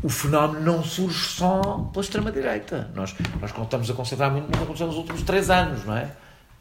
[0.02, 2.90] o fenómeno não surge só pela extrema-direita.
[2.96, 6.10] Nós, nós a concentrar muito no que aconteceu nos últimos três anos, não é?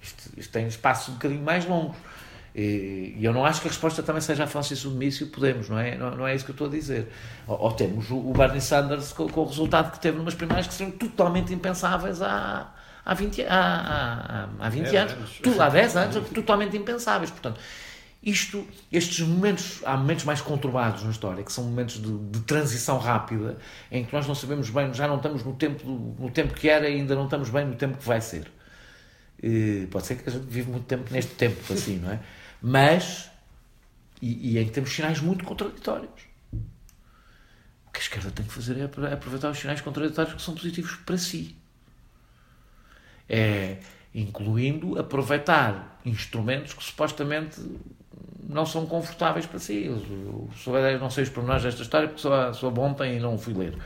[0.04, 1.98] Isto, isto tem espaços um bocadinho mais longos.
[2.56, 5.78] E, eu não acho que a resposta também seja a França e submício, podemos, não
[5.78, 5.98] é?
[5.98, 7.12] Não, não, é isso que eu estou a dizer.
[7.46, 10.66] Ou, ou temos o, o, Bernie Sanders com, com, o resultado que teve numas primárias
[10.66, 12.74] que seriam totalmente impensáveis há,
[13.06, 15.14] há 20, há, há, há 20 anos.
[15.14, 15.40] anos.
[15.44, 17.30] Tu, há 10 anos, totalmente impensáveis.
[17.30, 17.60] Portanto,
[18.24, 22.98] isto, estes momentos, há momentos mais conturbados na história, que são momentos de, de, transição
[22.98, 23.58] rápida,
[23.92, 25.86] em que nós não sabemos bem, já não estamos no tempo,
[26.18, 28.50] no tempo que era e ainda não estamos bem no tempo que vai ser.
[29.44, 32.20] E pode ser que a gente vive muito tempo neste tempo, assim, não é?
[32.68, 33.30] Mas,
[34.20, 36.10] e, e em que temos sinais muito contraditórios.
[36.52, 40.96] O que a esquerda tem que fazer é aproveitar os sinais contraditórios que são positivos
[41.06, 41.56] para si.
[43.30, 43.78] É,
[44.16, 47.62] incluindo aproveitar instrumentos que supostamente
[48.42, 49.86] não são confortáveis para si.
[49.86, 53.54] Eu, eu não sei os pormenores desta história porque sou, bom ontem e não fui
[53.54, 53.78] ler.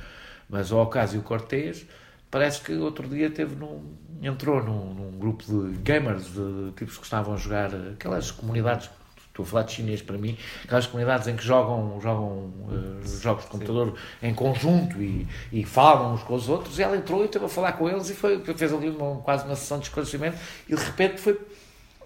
[0.47, 1.85] Mas o Ocasio Cortez
[2.31, 3.81] parece que outro dia teve num,
[4.21, 8.89] entrou num, num, grupo de gamers, de tipos que estavam a jogar aquelas comunidades,
[9.27, 13.45] estou a falar de chinês para mim, aquelas comunidades em que jogam, jogam uh, jogos
[13.45, 14.27] de computador Sim.
[14.27, 17.49] em conjunto e, e falam uns com os outros, e ela entrou e esteve a
[17.49, 20.83] falar com eles e foi, fez ali uma, quase uma sessão de esclarecimento e de
[20.83, 21.39] repente foi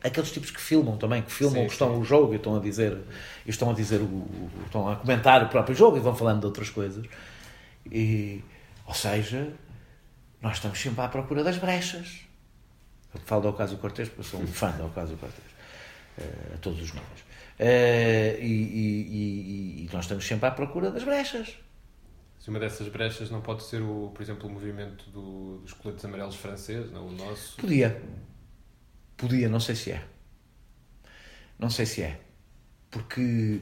[0.04, 2.02] aqueles tipos que filmam também, que filmam, sim, que estão sim.
[2.02, 2.98] o jogo e estão a dizer,
[3.48, 6.70] estão a dizer, o, estão a comentar o próprio jogo e vão falando de outras
[6.70, 7.06] coisas.
[7.90, 8.44] E,
[8.86, 9.54] ou seja,
[10.44, 12.20] nós estamos sempre à procura das brechas.
[13.14, 15.48] Eu falo do Ocasio Cortez porque eu sou um fã do Ocasio Cortez,
[16.18, 17.22] uh, a todos os níveis.
[17.60, 21.58] Uh, e, e, e, nós estamos sempre à procura das brechas.
[22.40, 26.04] Se uma dessas brechas não pode ser, o, por exemplo, o movimento do, dos coletes
[26.04, 27.56] amarelos franceses, não o nosso?
[27.56, 28.02] Podia.
[29.16, 30.04] Podia, não sei se é.
[31.58, 32.20] Não sei se é.
[32.92, 33.62] Porque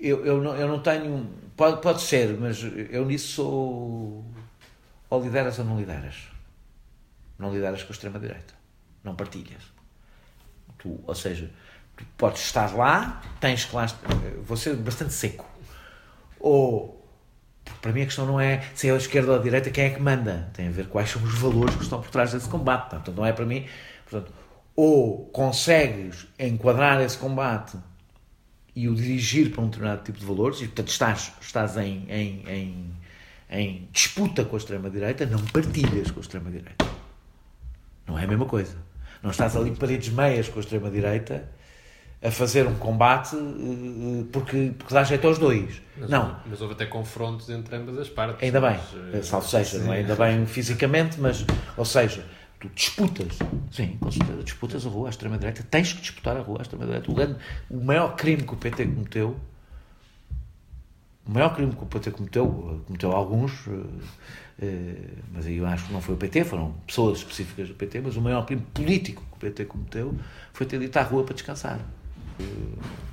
[0.00, 1.28] eu, eu, não, eu não tenho.
[1.56, 4.31] Pode, pode ser, mas eu nisso sou
[5.12, 6.26] ou lideras ou não lideras.
[7.38, 8.54] Não lideras com a extrema-direita.
[9.04, 9.62] Não partilhas.
[10.78, 11.50] Tu, ou seja,
[11.94, 13.86] tu podes estar lá, tens que lá.
[14.42, 15.44] Vou ser bastante seco.
[16.40, 17.06] Ou,
[17.82, 19.90] para mim a questão não é se é a esquerda ou a direita, quem é
[19.90, 20.50] que manda.
[20.54, 22.88] Tem a ver quais são os valores que estão por trás desse combate.
[22.88, 23.66] Portanto, não é para mim.
[24.08, 24.32] Portanto,
[24.74, 27.76] ou consegues enquadrar esse combate
[28.74, 32.48] e o dirigir para um determinado tipo de valores, e portanto estás, estás em, em,
[32.48, 33.01] em
[33.52, 36.86] em disputa com a extrema-direita, não partilhas com a extrema-direita.
[38.06, 38.74] Não é a mesma coisa.
[39.22, 41.48] Não estás ali paredes meias com a extrema-direita
[42.22, 45.82] a fazer um combate eh, porque, porque dá jeito aos dois.
[45.98, 46.36] Mas, não.
[46.46, 48.42] Mas houve até confrontos entre ambas as partes.
[48.42, 48.78] Ainda bem,
[49.10, 49.98] mas, eh, salvo seja, não é?
[49.98, 51.44] ainda bem fisicamente, mas,
[51.76, 52.24] ou seja,
[52.58, 53.38] tu disputas,
[53.70, 57.10] sim, com certeza, disputas a rua à extrema-direita, tens que disputar a rua à extrema-direita.
[57.10, 59.36] O, o maior crime que o PT cometeu
[61.26, 65.86] o maior crime que o PT cometeu, cometeu alguns, eh, eh, mas aí eu acho
[65.86, 69.22] que não foi o PT, foram pessoas específicas do PT, mas o maior crime político
[69.30, 70.14] que o PT cometeu
[70.52, 71.78] foi ter ido à rua para descansar.
[72.40, 72.44] Eh,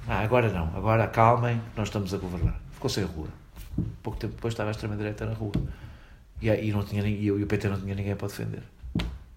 [0.07, 2.59] ah, agora não, agora acalmem, nós estamos a governar.
[2.71, 3.27] Ficou sem rua.
[4.01, 5.51] Pouco tempo depois estava a extrema-direita na rua.
[6.41, 8.63] E, e, não tinha, e, eu, e o PT não tinha ninguém para defender.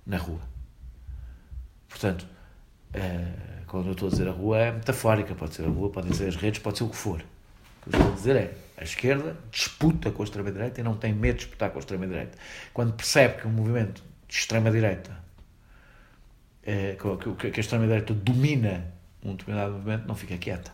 [0.07, 0.41] Na rua.
[1.89, 2.27] Portanto,
[3.67, 6.29] quando eu estou a dizer a rua é metafórica, pode ser a rua, podem ser
[6.29, 7.21] as redes, pode ser o que for.
[7.87, 10.97] O que eu estou a dizer é, a esquerda disputa com a extrema-direita e não
[10.97, 12.37] tem medo de disputar com a extrema-direita.
[12.75, 15.17] Quando percebe que um movimento de extrema-direita,
[16.65, 18.93] é, que, que a extrema-direita domina
[19.25, 20.73] um determinado movimento, não fica quieta.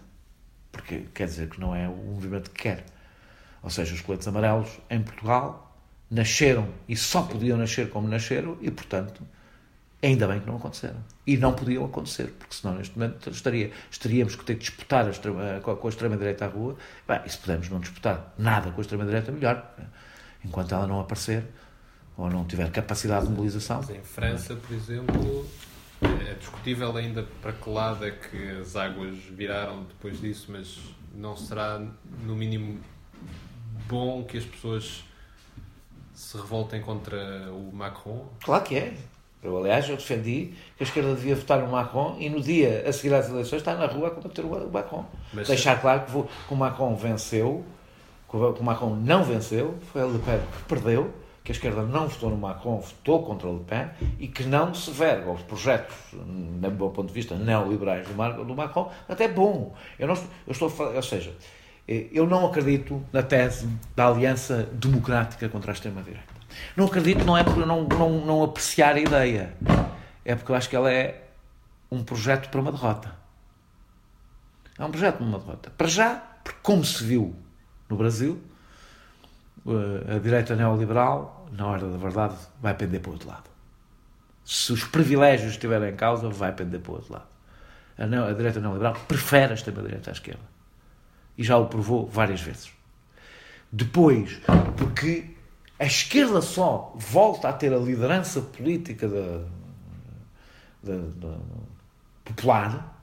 [0.72, 2.84] Porque quer dizer que não é o movimento que quer.
[3.62, 5.76] Ou seja, os coletes amarelos em Portugal
[6.10, 9.22] nasceram e só podiam nascer como nasceram e, portanto,
[10.00, 11.02] Ainda bem que não aconteceram.
[11.26, 15.10] E não podiam acontecer, porque senão neste momento estaria, estaríamos que ter que disputar a
[15.10, 16.76] extrema, com a extrema-direita à rua.
[17.06, 19.74] Bem, e se pudermos não disputar nada com a extrema-direita, melhor.
[20.44, 21.44] Enquanto ela não aparecer
[22.16, 23.78] ou não tiver capacidade de mobilização.
[23.78, 25.48] Mas em França, por exemplo,
[26.28, 30.78] é discutível ainda para que lado é que as águas viraram depois disso, mas
[31.12, 31.80] não será,
[32.24, 32.80] no mínimo,
[33.88, 35.04] bom que as pessoas
[36.14, 38.28] se revoltem contra o Macron?
[38.44, 38.96] Claro que é.
[39.42, 42.92] Eu, aliás, eu defendi que a esquerda devia votar no Macron e no dia a
[42.92, 45.04] seguir às eleições estar na rua a combater o Macron.
[45.32, 47.64] Mas Deixar claro que, que o Macron venceu,
[48.28, 51.12] que o Macron não venceu, foi a Le Pen que perdeu,
[51.44, 54.90] que a esquerda não votou no Macron, votou contra Le Pen e que não se
[54.90, 59.74] verga aos projetos, no meu ponto de vista, neoliberais do, Mar, do Macron, até bom.
[59.98, 60.14] Eu, não,
[60.46, 61.32] eu estou, ou seja,
[61.88, 63.66] eu não acredito na tese
[63.96, 66.27] da aliança democrática contra a extrema-direita.
[66.76, 69.54] Não acredito, não é eu não, não, não apreciar a ideia,
[70.24, 71.28] é porque eu acho que ela é
[71.90, 73.14] um projeto para uma derrota.
[74.78, 75.70] É um projeto para uma derrota.
[75.70, 77.34] Para já, porque como se viu
[77.88, 78.40] no Brasil,
[80.14, 83.50] a direita neoliberal, na hora da verdade, vai pender para o outro lado.
[84.44, 87.26] Se os privilégios estiverem em causa, vai pender para o outro lado.
[87.98, 90.42] A, a direita neoliberal prefere a extrema-direita à esquerda.
[91.36, 92.70] E já o provou várias vezes.
[93.70, 94.40] Depois,
[94.76, 95.36] porque
[95.78, 99.44] a esquerda só volta a ter a liderança política da,
[100.82, 101.38] da, da
[102.24, 102.98] popular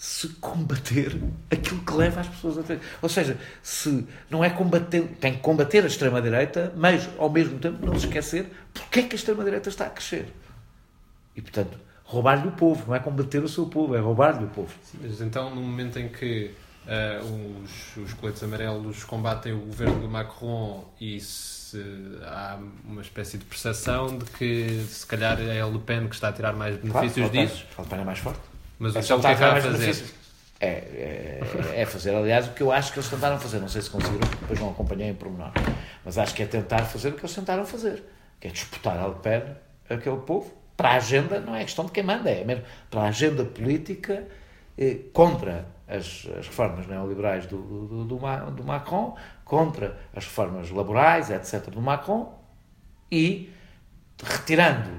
[0.00, 1.14] se combater
[1.50, 2.80] aquilo que leva as pessoas a ter.
[3.02, 7.84] Ou seja, se não é combater, tem que combater a extrema-direita, mas ao mesmo tempo
[7.84, 10.32] não se esquecer porque é que a extrema-direita está a crescer.
[11.36, 14.72] E portanto, roubar-lhe o povo, não é combater o seu povo, é roubar-lhe o povo.
[14.82, 16.50] Sim, mas então, no momento em que
[16.86, 21.78] uh, os, os coletes amarelos combatem o governo do Macron e se
[22.22, 26.28] há uma espécie de percepção de que se calhar é a Le Pen que está
[26.28, 27.66] a tirar mais benefícios claro, disso.
[27.76, 28.40] A Le Pen é mais forte.
[28.78, 30.04] Mas é o que é que vai fazer?
[30.62, 33.60] É, é, é, fazer, aliás, o que eu acho que eles tentaram fazer.
[33.60, 35.52] Não sei se conseguiram, depois não acompanhei em pormenor.
[36.04, 38.02] Mas acho que é tentar fazer o que eles tentaram fazer,
[38.38, 39.42] que é disputar a Le Pen
[39.88, 40.52] aquele povo.
[40.76, 44.26] Para a agenda, não é questão de quem manda, é mesmo para a agenda política
[44.78, 51.30] eh, contra as, as, reformas neoliberais do, do, do, do, Macron, contra as reformas laborais,
[51.30, 52.32] etc., do Macron,
[53.10, 53.52] e
[54.22, 54.90] retirando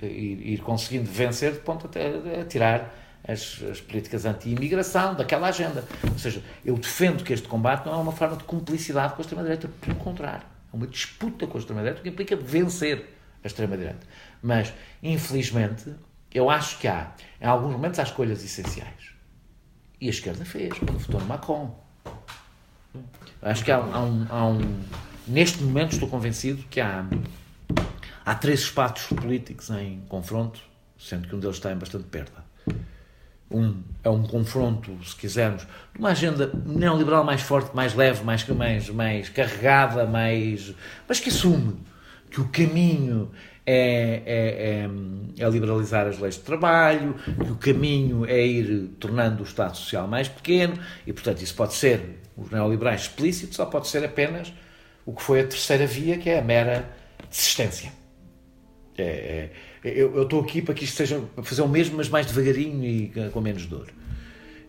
[0.00, 2.94] ir, ir conseguindo vencer de ponto a, a tirar
[3.26, 5.84] as, as políticas anti-imigração daquela agenda.
[6.10, 9.22] Ou seja, eu defendo que este combate não é uma forma de cumplicidade com a
[9.22, 14.06] extrema-direita, pelo contrário, é uma disputa com a extrema-direita que implica vencer a extrema-direita.
[14.42, 15.94] Mas, infelizmente,
[16.32, 19.17] eu acho que há, em alguns momentos, há escolhas essenciais.
[20.00, 21.78] E a esquerda fez, quando votou no Macron.
[23.42, 24.80] Acho que há, há, um, há um.
[25.26, 27.04] Neste momento, estou convencido que há
[28.28, 30.60] Há três espaços políticos em confronto,
[30.98, 32.44] sendo que um deles está em bastante perda.
[33.50, 35.62] Um é um confronto, se quisermos,
[35.94, 40.74] de uma agenda neoliberal mais forte, mais leve, mais, mais, mais carregada, mais,
[41.08, 41.80] mas que assume
[42.30, 43.30] que o caminho
[43.70, 44.88] é, é,
[45.36, 49.76] é, é, liberalizar as leis de trabalho, que o caminho é ir tornando o Estado
[49.76, 52.00] Social mais pequeno, e portanto isso pode ser,
[52.34, 54.50] os neoliberais explícitos, ou pode ser apenas
[55.04, 56.90] o que foi a terceira via, que é a mera
[57.28, 57.92] desistência.
[58.96, 59.50] É,
[59.84, 62.82] é, eu estou aqui para que isto seja para fazer o mesmo, mas mais devagarinho
[62.82, 63.88] e com menos dor.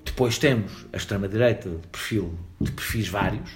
[0.03, 3.49] Depois temos a extrema-direita de perfil de perfis vários,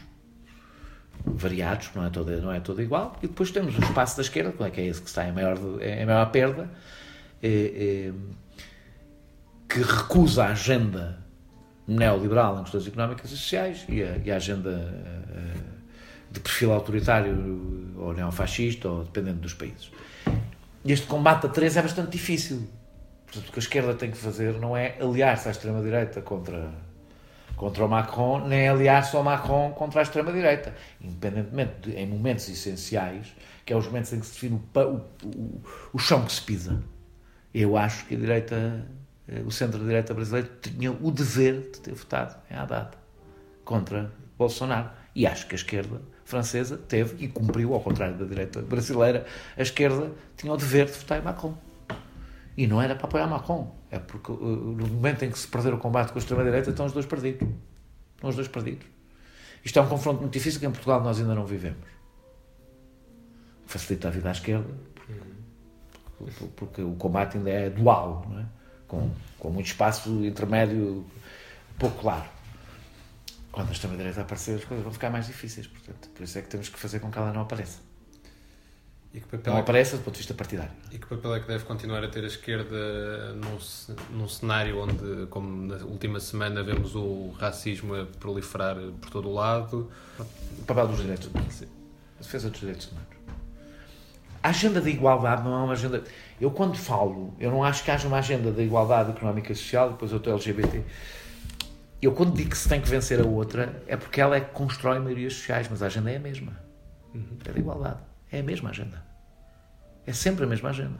[1.25, 4.69] variados, não é toda, não é toda igual, e depois temos o espaço da esquerda,
[4.69, 6.69] que é esse que está em maior, em maior perda,
[7.41, 8.13] é, é,
[9.67, 11.19] que recusa a agenda
[11.87, 15.57] neoliberal em questões económicas e sociais e a, e a agenda eh,
[16.31, 19.91] de perfil autoritário ou neofascista, ou dependendo dos países
[20.91, 22.67] este combate a três é bastante difícil.
[23.25, 26.71] Portanto, o que a esquerda tem que fazer não é aliar-se à extrema-direita contra,
[27.63, 30.75] contra o Macron, nem aliar-se ao Macron contra a extrema-direita.
[30.99, 33.33] Independentemente, de, em momentos essenciais,
[33.65, 35.61] que é os momentos em que se define o, o, o,
[35.93, 36.83] o chão que se pisa.
[37.53, 38.85] Eu acho que a direita,
[39.29, 42.97] eh, o centro-direita brasileiro tinha o dever de ter votado em Haddad
[43.63, 44.89] contra Bolsonaro.
[45.15, 49.61] E acho que a esquerda francesa teve e cumpriu, ao contrário da direita brasileira, a
[49.61, 51.57] esquerda tinha o dever de votar em Macron.
[52.55, 55.73] E não era para apoiar Macron, é porque uh, no momento em que se perder
[55.73, 57.47] o combate com a extrema-direita estão os dois perdidos.
[58.15, 58.85] Estão os dois perdidos.
[59.65, 61.87] Isto é um confronto muito difícil que em Portugal nós ainda não vivemos.
[63.65, 64.69] Facilita a vida à esquerda,
[66.17, 68.45] porque, porque o combate ainda é dual, é?
[68.87, 71.05] Com, com muito espaço intermédio
[71.79, 72.25] pouco claro
[73.53, 75.67] quando a extrema-direita aparecer, as coisas vão ficar mais difíceis.
[75.67, 77.79] Portanto, por isso é que temos que fazer com que ela não apareça.
[79.13, 79.69] E que papel não é que...
[79.69, 80.71] apareça do ponto de vista partidário.
[80.91, 83.57] E que papel é que deve continuar a ter a esquerda num,
[84.17, 89.33] num cenário onde, como na última semana, vemos o racismo a proliferar por todo o
[89.33, 89.91] lado?
[90.59, 91.63] O papel dos direitos humanos.
[91.63, 93.09] A defesa dos direitos humanos.
[94.41, 96.03] A agenda da igualdade não é uma agenda.
[96.41, 99.91] Eu, quando falo, eu não acho que haja uma agenda da igualdade económica e social,
[99.91, 100.83] depois eu estou LGBT
[102.05, 104.51] eu, quando digo que se tem que vencer a outra, é porque ela é que
[104.51, 106.51] constrói maiorias sociais, mas a agenda é a mesma.
[107.13, 107.37] Uhum.
[107.45, 107.99] É da igualdade.
[108.33, 109.05] É a mesma agenda.
[110.07, 110.99] É sempre a mesma agenda.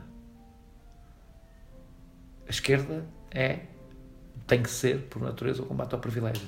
[2.46, 3.58] A esquerda é,
[4.46, 6.46] tem que ser, por natureza, o combate ao privilégio.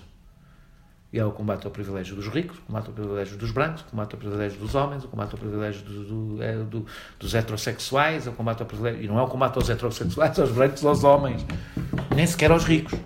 [1.12, 3.86] E é o combate ao privilégio dos ricos, o combate ao privilégio dos brancos, o
[3.86, 6.86] combate ao privilégio dos homens, o combate ao privilégio do, do, é, do,
[7.18, 9.02] dos heterossexuais, o combate ao privilégio.
[9.02, 11.44] E não é o combate aos heterossexuais, aos brancos, aos homens,
[12.14, 12.96] nem sequer aos ricos.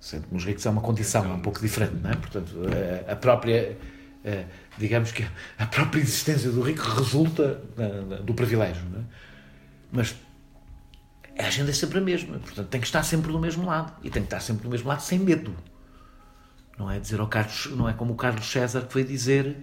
[0.00, 2.16] Sendo que nos ricos é uma condição é um pouco diferente, não é?
[2.16, 2.56] Portanto,
[3.08, 3.78] a própria,
[4.78, 5.26] digamos que
[5.58, 7.60] a própria existência do rico resulta
[8.24, 9.02] do privilégio, é?
[9.90, 10.14] Mas
[11.38, 14.10] a agenda é sempre a mesma, portanto tem que estar sempre do mesmo lado e
[14.10, 15.54] tem que estar sempre do mesmo lado sem medo.
[16.78, 19.56] Não é dizer ao Carlos, não é como o Carlos César que foi dizer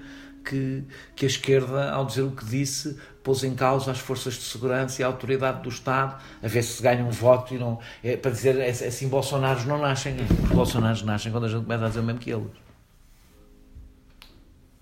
[0.43, 0.83] que,
[1.15, 5.01] que a esquerda, ao dizer o que disse, pôs em causa as forças de segurança
[5.01, 7.79] e a autoridade do Estado, a ver se ganham um voto e não.
[8.03, 10.15] É, para dizer é, assim, Bolsonaros não nascem.
[10.43, 12.64] Os Bolsonaros nascem quando a gente começa a dizer o mesmo que eles.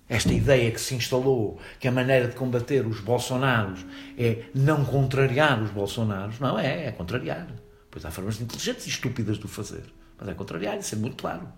[0.08, 3.84] Esta ideia que se instalou, que a maneira de combater os Bolsonaros
[4.18, 7.48] é não contrariar os Bolsonaros, não é, é contrariar.
[7.90, 9.84] Pois há formas inteligentes e estúpidas de o fazer,
[10.18, 11.48] mas é contrariar, isso é muito claro.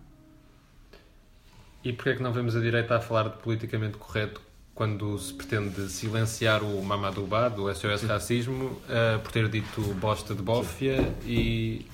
[1.83, 4.41] E porquê é que não vemos a direita a falar de politicamente correto
[4.75, 10.35] quando se pretende silenciar o Mamadou Ba, do SOS Racismo, uh, por ter dito bosta
[10.35, 11.87] de bófia e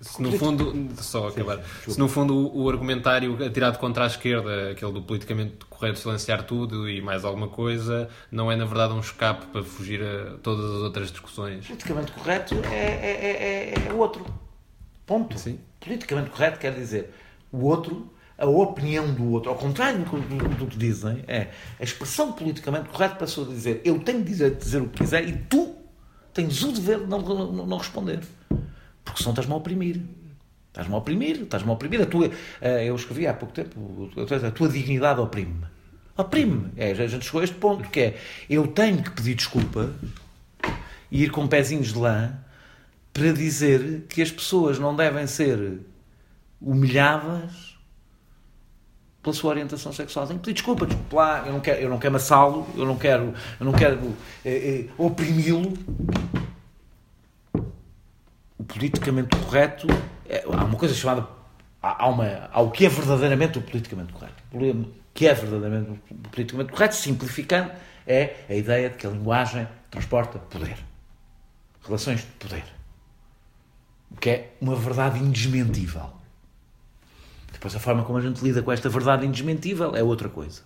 [0.00, 4.70] se no fundo, só acabar, se no fundo o, o argumentário atirado contra a esquerda,
[4.70, 9.00] aquele do politicamente correto silenciar tudo e mais alguma coisa, não é na verdade um
[9.00, 11.66] escape para fugir a todas as outras discussões?
[11.66, 14.24] Politicamente correto é, é, é, é outro.
[15.04, 15.38] Ponto.
[15.38, 15.58] Sim.
[15.78, 17.12] Politicamente correto quer dizer
[17.52, 21.48] o outro a opinião do outro, ao contrário do, do, do que dizem, é
[21.78, 25.28] a expressão politicamente correta passou a dizer eu tenho direito de dizer o que quiser
[25.28, 25.76] e tu
[26.32, 28.20] tens o dever de não, não, não responder.
[29.10, 30.00] Porque senão estás-me a oprimir.
[30.68, 32.00] Estás-me a oprimir, estás-me a oprimir.
[32.00, 32.30] A tua,
[32.60, 34.10] eh, eu escrevi há pouco tempo,
[34.46, 35.66] a tua dignidade oprime-me.
[36.16, 36.70] Oprime-me.
[36.76, 39.92] É, a gente chegou a este ponto, que é, eu tenho que pedir desculpa
[41.10, 42.34] e ir com pezinhos de lã
[43.12, 45.80] para dizer que as pessoas não devem ser
[46.60, 47.76] humilhadas
[49.22, 50.26] pela sua orientação sexual.
[50.26, 52.96] Tenho que pedir desculpa, desculpa lá, eu não quero, eu não quero amassá-lo, eu não
[52.96, 53.98] quero, eu não quero
[54.44, 55.72] eh, eh, oprimi-lo.
[58.72, 59.86] Politicamente correto,
[60.28, 61.26] é, há uma coisa chamada,
[61.82, 64.42] há, uma, há o que é verdadeiramente o politicamente correto.
[64.52, 67.72] O que é verdadeiramente o politicamente correto, simplificando,
[68.06, 70.78] é a ideia de que a linguagem transporta poder.
[71.84, 72.64] Relações de poder.
[74.10, 76.12] O que é uma verdade indesmentível.
[77.52, 80.62] Depois, a forma como a gente lida com esta verdade indesmentível é outra coisa.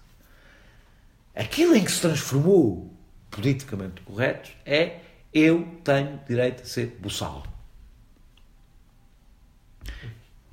[1.34, 2.94] Aquilo em que se transformou
[3.30, 5.00] politicamente correto é
[5.32, 7.42] eu tenho direito a ser buçal.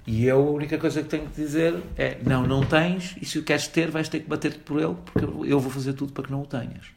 [0.05, 3.37] E eu a única coisa que tenho que dizer é não, não tens, e se
[3.37, 6.23] o queres ter, vais ter que bater-te por ele, porque eu vou fazer tudo para
[6.23, 6.87] que não o tenhas.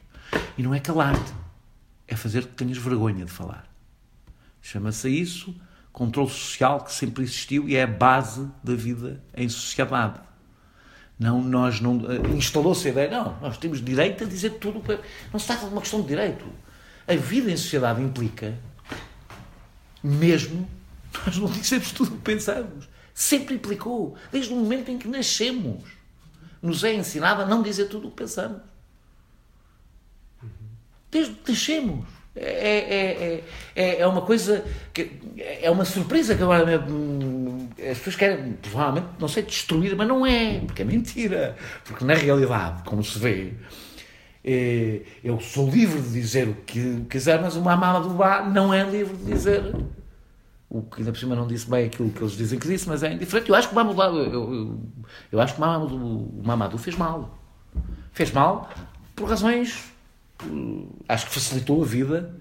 [0.57, 1.33] E não é calar-te,
[2.07, 3.67] é fazer que tenhas vergonha de falar.
[4.61, 5.55] Chama-se isso
[5.95, 10.19] controle social que sempre existiu e é a base da vida em sociedade.
[11.17, 12.01] Não, nós não.
[12.11, 14.83] Eh, instalou-se a ideia, não, nós temos direito a dizer tudo.
[15.31, 16.45] Não se trata de uma questão de direito.
[17.07, 18.53] A vida em sociedade implica,
[20.03, 20.67] mesmo,
[21.25, 22.89] nós não dizemos tudo o que pensamos.
[23.15, 25.81] Sempre implicou, desde o momento em que nascemos.
[26.61, 28.61] Nos é ensinado a não dizer tudo o que pensamos.
[31.09, 32.05] Desde que nascemos.
[32.35, 33.43] É, é,
[33.73, 39.07] é, é uma coisa que é uma surpresa que agora hum, as pessoas querem provavelmente,
[39.17, 41.55] não sei, destruir, mas não é, porque é mentira.
[41.85, 43.53] Porque na realidade, como se vê,
[44.43, 48.83] é, eu sou livre de dizer o que quiser, mas o Mamadou Ba não é
[48.83, 49.73] livre de dizer
[50.79, 53.03] o que ainda por cima não disse bem aquilo que eles dizem que disse, mas
[53.03, 53.49] é indiferente.
[53.49, 54.79] Eu acho que o Mamadou, eu, eu,
[55.31, 57.37] eu acho que o Mamadou, fez mal.
[58.11, 58.69] Fez mal
[59.15, 59.95] por razões
[61.07, 62.35] acho que facilitou a vida,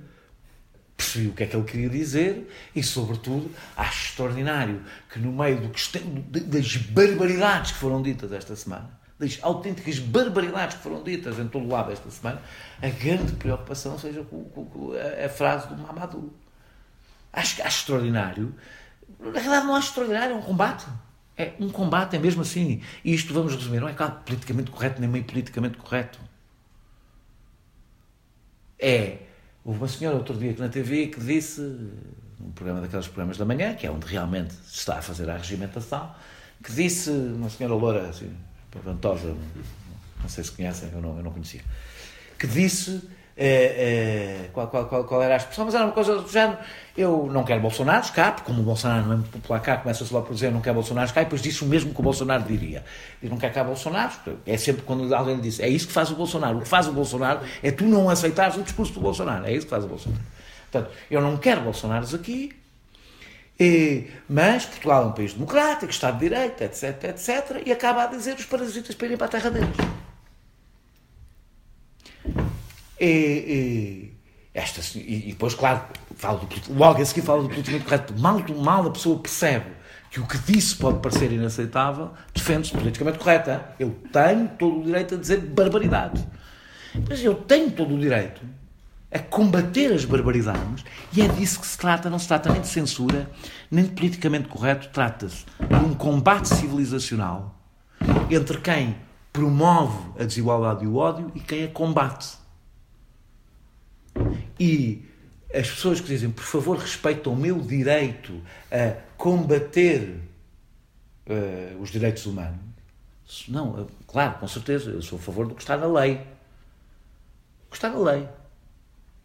[0.97, 5.61] percebi o que é que ele queria dizer e, sobretudo, acho extraordinário que, no meio
[5.61, 5.99] do que,
[6.41, 11.65] das barbaridades que foram ditas esta semana, das autênticas barbaridades que foram ditas em todo
[11.65, 12.43] o lado esta semana,
[12.83, 16.33] a grande preocupação seja com, com, com a, a, frase do Mamadou.
[17.35, 18.55] Acho, acho extraordinário.
[19.19, 20.87] Na realidade, não acho extraordinário, é um combate.
[21.37, 22.83] É um combate, é mesmo assim.
[23.05, 26.19] E isto, vamos resumir, não é claro politicamente correto, nem meio politicamente correto
[28.85, 29.19] é.
[29.65, 31.61] Houve uma senhora outro dia que na TV que disse,
[32.39, 35.37] num programa daqueles programas da manhã, que é onde realmente se está a fazer a
[35.39, 36.15] regimentação,
[36.63, 38.31] que disse, uma senhora loura, assim,
[38.85, 39.35] ventosa,
[40.21, 41.63] não sei se conhecem, eu não, eu não conhecia,
[42.39, 46.17] que disse é, é, qual, qual, qual, qual, era a expressão, mas era uma coisa
[46.17, 46.59] do género.
[46.97, 50.27] Eu não quero Bolsonaro escape, como o Bolsonaro não é muito popular cá, começa-se logo
[50.27, 52.85] por dizer não quero Bolsonaro escape, e depois disse o mesmo que o Bolsonaro diria.
[53.21, 54.13] Diz não quer cá Bolsonaro,
[54.47, 56.59] é sempre quando alguém diz, é isso que faz o Bolsonaro.
[56.59, 59.67] O que faz o Bolsonaro é tu não aceitares o discurso do Bolsonaro, é isso
[59.67, 60.23] que faz o Bolsonaro.
[60.71, 62.53] Portanto, eu não quero Bolsonaros aqui,
[63.59, 68.07] E, mas Portugal é um país democrático, Estado de Direito, etc, etc, e acaba a
[68.07, 70.04] dizer os parasitas para irem para a terra deles.
[73.01, 74.15] E, e,
[74.55, 75.83] esta, e, e depois, claro,
[76.17, 78.19] falo do, logo a seguir falo do politicamente correto.
[78.19, 79.67] Mal, mal a pessoa percebe
[80.11, 83.75] que o que disse pode parecer inaceitável, defende-se politicamente correta.
[83.81, 86.25] Eu tenho todo o direito a dizer barbaridades.
[87.09, 88.41] Mas eu tenho todo o direito
[89.11, 92.09] a combater as barbaridades e é disso que se trata.
[92.09, 93.29] Não se trata nem de censura,
[93.69, 94.89] nem de politicamente correto.
[94.93, 97.59] Trata-se de um combate civilizacional
[98.31, 98.97] entre quem
[99.33, 102.44] promove a desigualdade e o ódio e quem a combate.
[104.65, 105.05] E
[105.53, 108.41] as pessoas que dizem, por favor, respeitem o meu direito
[108.73, 110.19] a combater
[111.27, 112.59] uh, os direitos humanos.
[113.47, 116.15] Não, uh, claro, com certeza, eu sou a favor do que está na lei.
[117.67, 118.27] O que está na lei.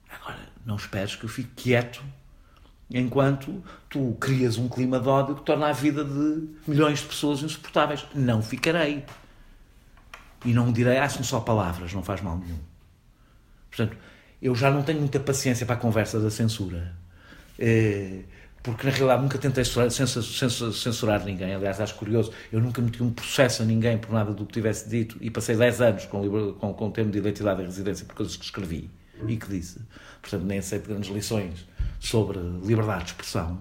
[0.10, 2.04] Agora, não esperes que eu fique quieto
[2.92, 7.42] enquanto tu crias um clima de ódio que torna a vida de milhões de pessoas
[7.42, 8.06] insuportáveis.
[8.14, 9.06] Não ficarei.
[10.44, 12.60] E não direi, ah, são só palavras, não faz mal nenhum.
[13.70, 13.96] Portanto,
[14.42, 16.94] eu já não tenho muita paciência para a conversa da censura.
[17.58, 18.22] É,
[18.62, 21.54] porque na realidade nunca tentei censurar, ninguém.
[21.54, 24.90] Aliás, acho curioso, eu nunca meti um processo a ninguém por nada do que tivesse
[24.90, 28.16] dito e passei 10 anos com, com, com o termo de identidade e residência por
[28.16, 28.90] coisas que escrevi
[29.28, 29.80] e que disse.
[30.22, 31.68] Portanto, nem aceito grandes lições
[32.00, 33.60] sobre liberdade de expressão.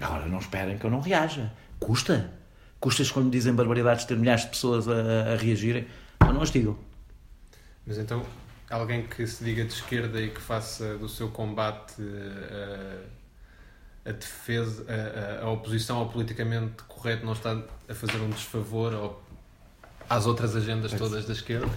[0.00, 1.52] Agora, não esperem que eu não reaja.
[1.78, 2.32] Custa.
[2.80, 5.86] Custa quando dizem barbaridades ter milhares de pessoas a, a reagirem.
[6.20, 6.78] Eu não as digo.
[7.84, 8.24] Mas então,
[8.70, 13.06] alguém que se diga de esquerda e que faça do seu combate uh,
[14.04, 19.22] a defesa, a, a, oposição ao politicamente correto não está a fazer um desfavor ao,
[20.08, 21.68] às outras agendas todas da esquerda?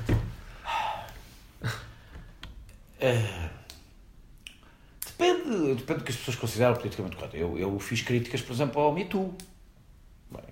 [3.00, 3.50] É,
[5.06, 7.38] depende, depende do que as pessoas consideram politicamente correto.
[7.38, 9.34] Eu, eu fiz críticas, por exemplo, ao Me Too.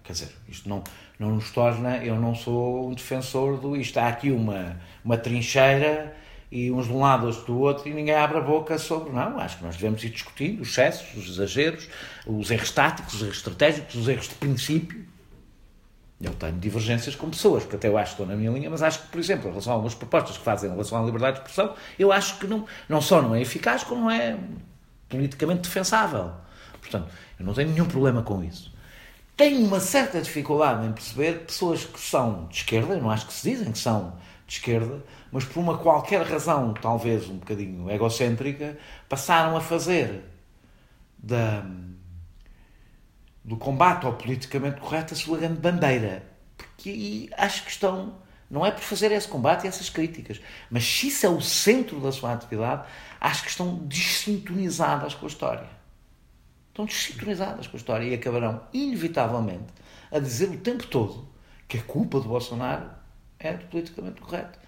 [0.03, 0.83] Quer dizer, isto não,
[1.17, 2.03] não nos torna.
[2.03, 3.77] Eu não sou um defensor do.
[3.77, 6.13] Isto há aqui uma, uma trincheira
[6.51, 9.11] e uns de um lado, outros do outro, e ninguém abre a boca sobre.
[9.11, 11.87] Não, acho que nós devemos ir discutindo os excessos, os exageros,
[12.25, 15.05] os erros táticos, os erros estratégicos, os erros de princípio.
[16.19, 18.81] Eu tenho divergências com pessoas, porque até eu acho que estou na minha linha, mas
[18.81, 21.37] acho que, por exemplo, em relação a algumas propostas que fazem em relação à liberdade
[21.37, 24.37] de expressão, eu acho que não, não só não é eficaz, como não é
[25.07, 26.33] politicamente defensável.
[26.81, 28.73] Portanto, eu não tenho nenhum problema com isso.
[29.37, 33.33] Tenho uma certa dificuldade em perceber pessoas que são de esquerda, eu não acho que
[33.33, 38.77] se dizem que são de esquerda, mas por uma qualquer razão, talvez um bocadinho egocêntrica,
[39.07, 40.23] passaram a fazer
[41.17, 41.65] da,
[43.43, 46.23] do combate ao politicamente correto a sua grande bandeira.
[46.57, 48.15] Porque aí acho que estão,
[48.49, 51.99] não é por fazer esse combate e essas críticas, mas se isso é o centro
[51.99, 52.87] da sua atividade,
[53.19, 55.69] acho que estão desintonizadas com a história.
[56.69, 59.73] Estão desintonizadas com a história e acabarão, inevitavelmente,
[60.11, 61.27] a dizer o tempo todo
[61.67, 62.89] que a culpa do Bolsonaro
[63.37, 64.58] é do politicamente correto.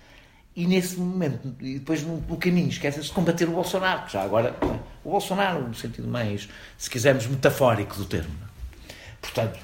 [0.61, 4.21] E nesse momento, e depois no, no caminho, esquecem-se de combater o Bolsonaro, que já
[4.21, 4.55] agora,
[5.03, 6.47] o Bolsonaro, no sentido mais,
[6.77, 8.29] se quisermos, metafórico do termo.
[9.19, 9.59] Portanto,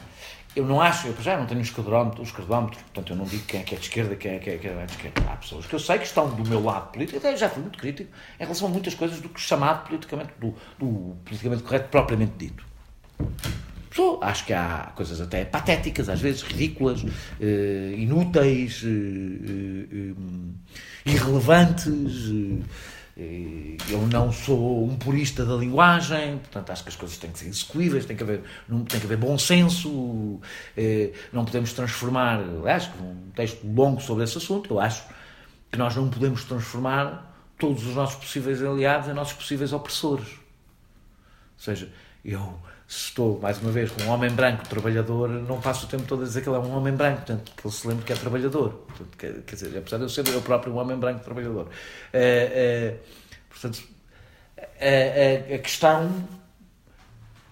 [0.56, 2.26] eu não acho, eu já não tenho os esquadrómetros,
[2.82, 4.72] portanto, eu não digo quem é que é de esquerda, quem é que é, quem
[4.72, 5.22] é de esquerda.
[5.32, 7.78] Há pessoas que eu sei que estão do meu lado político, até já fui muito
[7.78, 12.34] crítico em relação a muitas coisas do que chamado politicamente, do, do politicamente correto propriamente
[12.40, 12.66] dito.
[14.22, 17.04] Acho que há coisas até patéticas, às vezes ridículas,
[17.40, 22.32] eh, inúteis, eh, eh, irrelevantes.
[23.90, 27.48] Eu não sou um purista da linguagem, portanto acho que as coisas têm que ser
[27.48, 30.40] execuíveis, tem que haver, não, tem que haver bom senso,
[31.34, 32.40] não podemos transformar.
[32.68, 35.04] Acho que um texto longo sobre esse assunto, eu acho
[35.72, 40.28] que nós não podemos transformar todos os nossos possíveis aliados em nossos possíveis opressores.
[40.28, 41.92] Ou seja,
[42.24, 46.22] eu estou, mais uma vez, com um homem branco trabalhador, não passo o tempo todo
[46.22, 48.16] a dizer que ele é um homem branco, portanto, que ele se lembre que é
[48.16, 48.70] trabalhador.
[48.88, 51.68] Portanto, quer, quer dizer, apesar de eu ser eu próprio um homem branco trabalhador.
[52.14, 52.98] É, é,
[53.50, 53.84] portanto,
[54.58, 56.28] a, a, a, questão.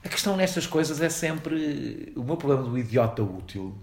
[0.03, 2.13] A questão nestas coisas é sempre.
[2.15, 3.77] O meu problema do idiota útil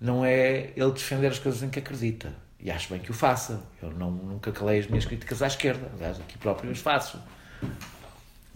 [0.00, 2.32] não é ele defender as coisas em que acredita.
[2.60, 3.62] E acho bem que o faça.
[3.82, 5.90] Eu não, nunca calei as minhas críticas à esquerda.
[5.94, 7.20] Aliás, aqui próprio as faço.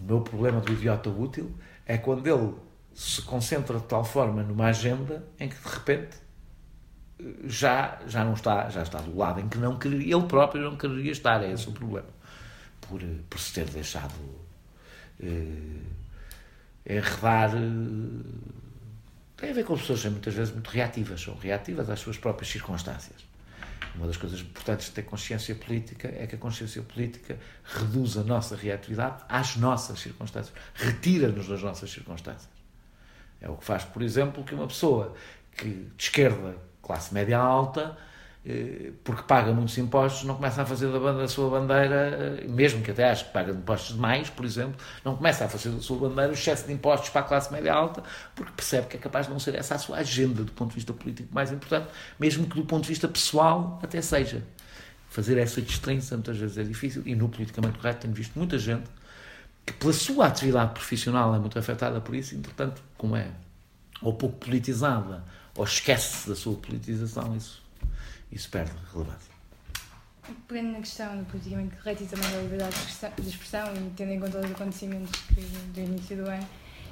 [0.03, 1.55] O meu problema do idiota útil
[1.85, 2.53] é quando ele
[2.93, 6.17] se concentra de tal forma numa agenda em que de repente
[7.45, 10.75] já, já não está, já está do lado em que não queria, ele próprio não
[10.75, 12.09] queria estar, é esse o problema.
[12.81, 14.13] Por, por se ter deixado
[15.21, 15.79] eh,
[16.85, 17.55] enredar.
[17.55, 18.23] Eh,
[19.37, 23.32] tem a ver com pessoas muitas vezes muito reativas, são reativas às suas próprias circunstâncias.
[23.95, 28.23] Uma das coisas importantes de ter consciência política é que a consciência política reduz a
[28.23, 32.49] nossa reatividade às nossas circunstâncias, retira-nos das nossas circunstâncias.
[33.39, 35.13] É o que faz, por exemplo, que uma pessoa
[35.55, 37.95] que de esquerda, classe média alta,
[39.05, 42.83] porque paga muitos impostos, não começa a fazer da, banda, da sua bandeira, eh, mesmo
[42.83, 45.97] que até acho que paga impostos demais, por exemplo, não começa a fazer da sua
[46.09, 48.03] bandeira o excesso de impostos para a classe média alta,
[48.35, 50.75] porque percebe que é capaz de não ser essa a sua agenda do ponto de
[50.75, 51.87] vista político mais importante,
[52.19, 54.43] mesmo que do ponto de vista pessoal até seja.
[55.09, 58.89] Fazer essa distinção muitas vezes é difícil, e no politicamente correto tenho visto muita gente
[59.65, 63.27] que, pela sua atividade profissional, é muito afetada por isso, e, portanto, como é
[64.01, 65.23] ou pouco politizada,
[65.55, 67.62] ou esquece da sua politização, isso
[68.33, 69.31] isso perde relevância.
[70.47, 72.75] Pegando na questão do politicamente correto e também da liberdade
[73.19, 76.47] de expressão e tendo em conta os acontecimentos que, do início do ano,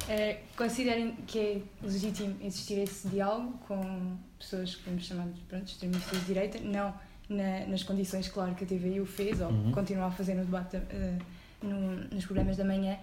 [0.09, 6.19] eh, considerem que é legítimo existir esse diálogo com pessoas que podemos chamar de extremistas
[6.19, 6.93] de direita, não
[7.29, 9.71] na, nas condições, claro, que a TVI o fez ou uhum.
[9.71, 11.19] continua a fazer no debate, uh,
[11.63, 12.97] no, nos programas da manhã,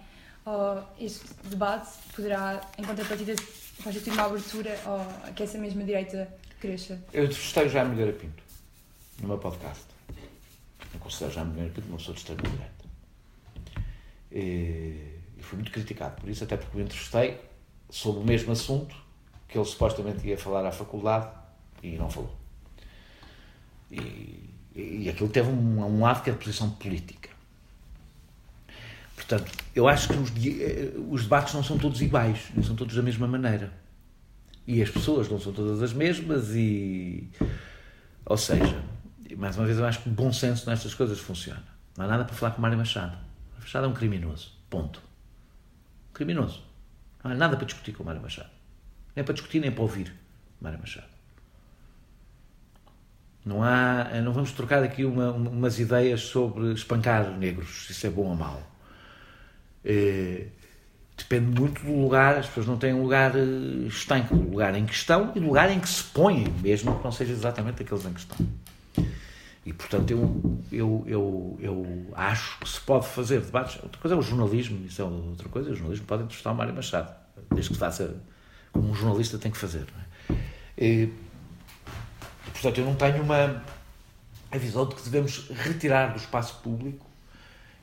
[0.45, 3.33] ou este debate poderá, em contrapartida,
[3.83, 6.27] constituir uma abertura ou que essa mesma direita
[6.59, 7.01] cresça.
[7.13, 8.43] Eu entrevistei o Jaime Nogueira Pinto
[9.21, 9.85] no meu podcast.
[10.93, 12.85] Eu considero o Jaime Nogueira Pinto uma pessoa de extrema direita.
[14.31, 14.39] E,
[15.37, 17.39] e fui muito criticado por isso, até porque o entrevistei
[17.89, 18.95] sobre o mesmo assunto
[19.47, 21.29] que ele supostamente ia falar à faculdade
[21.81, 22.35] e não falou.
[23.91, 27.29] E, e aquilo teve um, um lado que é posição política.
[29.15, 32.95] Portanto, eu acho que os, eh, os debates não são todos iguais, não são todos
[32.95, 33.71] da mesma maneira.
[34.69, 37.27] E as pessoas não são todas as mesmas e...
[38.23, 38.79] Ou seja,
[39.35, 41.63] mais uma vez eu acho que o bom senso nestas coisas funciona.
[41.97, 43.13] Não há nada para falar com Mário Machado.
[43.13, 44.51] Mário Machado é um criminoso.
[44.69, 45.01] Ponto.
[46.13, 46.61] Criminoso.
[47.23, 48.51] Não há nada para discutir com Mário Machado.
[49.15, 50.13] Nem para discutir, nem para ouvir
[50.61, 51.09] Mário Machado.
[53.43, 58.09] Não há, não vamos trocar aqui uma, umas ideias sobre espancar negros, se isso é
[58.11, 58.61] bom ou mau.
[59.83, 60.45] É,
[61.19, 64.85] depende muito do lugar, as pessoas não têm um lugar eh, estanque, do lugar em
[64.85, 68.05] que estão e do lugar em que se põem, mesmo que não seja exatamente aqueles
[68.05, 68.37] em que estão.
[69.65, 73.81] E, portanto, eu, eu, eu, eu acho que se pode fazer debates.
[73.83, 75.69] Outra coisa é o jornalismo, isso é outra coisa.
[75.69, 77.13] O jornalismo pode entrevistar o Mário Machado,
[77.51, 78.15] desde que faça
[78.71, 79.85] como um jornalista tem que fazer.
[80.29, 80.35] É?
[80.77, 81.13] E,
[82.51, 83.63] portanto, eu não tenho uma
[84.51, 87.05] a visão de que devemos retirar do espaço público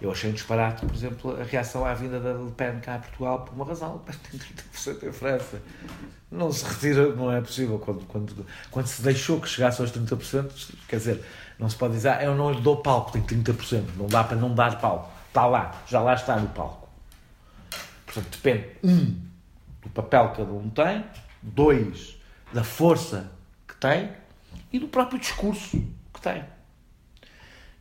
[0.01, 2.99] eu achei um disparate, por exemplo, a reação à vinda da Le Pen cá a
[2.99, 3.99] Portugal por uma razão.
[4.31, 5.63] Tem 30% em França.
[6.31, 7.79] Não se retira, não é possível.
[7.79, 11.25] Quando, quando, quando se deixou que chegasse aos 30%, quer dizer,
[11.59, 13.83] não se pode dizer, ah, eu não lhe dou palco, tem 30%.
[13.97, 15.11] Não dá para não dar palco.
[15.29, 16.89] Está lá, já lá está no palco.
[18.05, 19.19] Portanto, depende, um,
[19.83, 21.05] do papel que cada um tem,
[21.43, 22.19] dois,
[22.53, 23.31] da força
[23.67, 24.11] que tem
[24.73, 25.83] e do próprio discurso
[26.13, 26.45] que tem.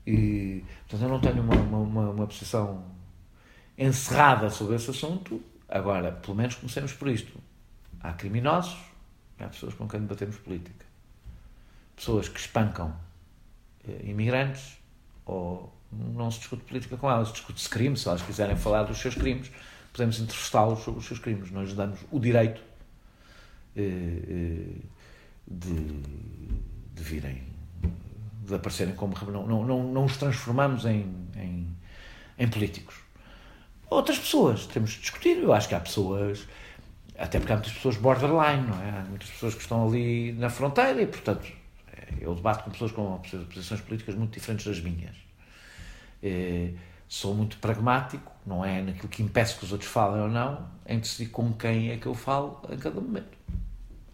[0.08, 2.84] E, portanto, eu não tenho uma, uma, uma posição
[3.78, 5.42] encerrada sobre esse assunto.
[5.68, 7.38] Agora, pelo menos comecemos por isto.
[8.00, 8.78] Há criminosos,
[9.40, 10.86] há pessoas com quem debatemos política.
[11.96, 12.96] Pessoas que espancam
[13.88, 14.78] eh, imigrantes
[15.26, 19.16] ou não se discute política com elas, discute-se crimes, se elas quiserem falar dos seus
[19.16, 19.52] crimes,
[19.92, 21.50] podemos entrevistá-los sobre os seus crimes.
[21.52, 22.62] Nós damos o direito
[23.76, 24.82] eh, eh,
[25.48, 26.02] de,
[26.94, 27.55] de virem
[28.46, 29.16] de aparecerem como.
[29.32, 31.76] Não, não, não, não os transformamos em, em,
[32.38, 32.96] em políticos.
[33.90, 35.38] Outras pessoas, temos de discutir.
[35.38, 36.48] Eu acho que há pessoas,
[37.18, 38.90] até porque há muitas pessoas borderline, não é?
[38.90, 41.52] Há muitas pessoas que estão ali na fronteira e, portanto,
[41.92, 43.22] é, eu debato com pessoas com
[43.54, 45.16] posições políticas muito diferentes das minhas.
[46.22, 46.72] É,
[47.08, 51.00] sou muito pragmático, não é naquilo que impeço que os outros falem ou não, em
[51.00, 53.38] decidir com quem é que eu falo em cada momento.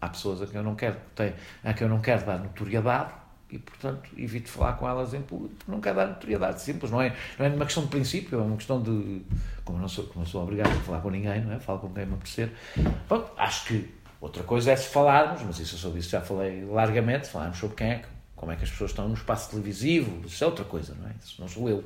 [0.00, 0.98] Há pessoas a quem eu não quero,
[1.64, 3.21] a quem eu não quero dar notoriedade
[3.52, 7.14] e, portanto, evito falar com elas em público, não quero dar notoriedade, simples, não é,
[7.38, 9.20] não é uma questão de princípio, é uma questão de.
[9.62, 11.60] Como não sou, como eu sou obrigado a falar com ninguém, não é?
[11.60, 12.50] Falo com quem me apetecer.
[13.06, 17.28] Bom, acho que outra coisa é se falarmos, mas isso sobre isso já falei largamente,
[17.28, 20.42] falarmos sobre quem é que, como é que as pessoas estão no espaço televisivo, isso
[20.42, 21.12] é outra coisa, não é?
[21.22, 21.84] Isso não sou eu.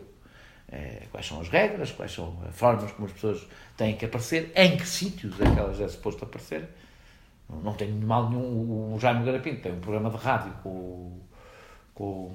[0.68, 3.44] É, quais são as regras, quais são as formas como as pessoas
[3.76, 6.68] têm que aparecer, em que sítios é que elas é suposto aparecer.
[7.50, 8.94] Não, não tenho mal nenhum.
[8.94, 11.20] O Jaime Garapinto tem um programa de rádio com
[11.96, 12.30] com.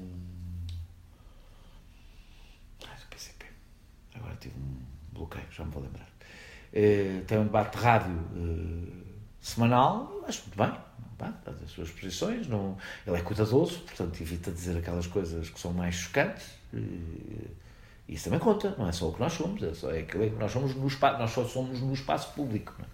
[2.83, 3.45] Ah, do PCP.
[4.15, 4.77] Agora tive um
[5.13, 6.07] bloqueio, já me vou lembrar.
[6.73, 9.03] Uh, tem um debate de rádio uh,
[9.39, 10.73] semanal, acho muito bem.
[11.17, 15.71] faz as suas posições, não, ele é cuidadoso, portanto evita dizer aquelas coisas que são
[15.71, 16.47] mais chocantes.
[16.73, 17.61] Uh,
[18.09, 20.35] isso também conta, não é só o que nós somos, é, só, é aquilo que
[20.35, 22.75] nós somos no espaço, nós só somos no espaço público.
[22.79, 22.89] Não é?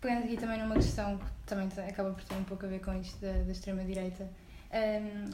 [0.00, 2.94] Pegando aqui também numa questão que também acaba por ter um pouco a ver com
[3.00, 4.28] isto da, da extrema-direita,
[4.72, 5.30] um,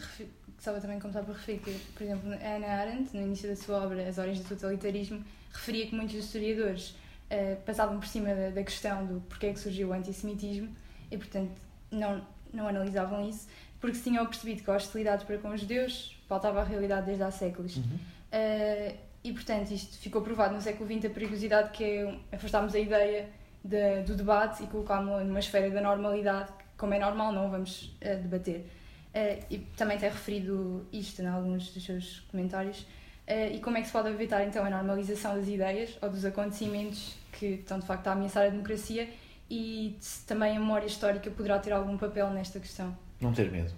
[0.57, 3.85] gostava também de começar por referir que, por exemplo, Ana Arendt, no início da sua
[3.85, 8.65] obra As Origens do Totalitarismo, referia que muitos historiadores uh, passavam por cima da, da,
[8.65, 10.75] questão do porquê é que surgiu o antissemitismo
[11.11, 11.53] e, portanto,
[11.91, 13.47] não, não analisavam isso,
[13.81, 17.23] porque se tinham percebido que a hostilidade para com os judeus faltava a realidade desde
[17.23, 17.77] há séculos.
[17.77, 17.85] Uhum.
[17.85, 22.79] Uh, e, portanto, isto ficou provado no século XX a perigosidade que é afastarmos a
[22.79, 23.29] ideia
[23.65, 28.23] de, do debate e colocámos-lo numa esfera da normalidade, como é normal, não vamos uh,
[28.23, 28.67] debater.
[29.15, 32.81] Uh, e também tem referido isto em alguns dos seus comentários.
[33.27, 36.25] Uh, e como é que se pode evitar então a normalização das ideias ou dos
[36.25, 39.09] acontecimentos que estão de facto a ameaçar a democracia
[39.51, 42.97] e se também a memória histórica poderá ter algum papel nesta questão?
[43.21, 43.73] Não ter medo.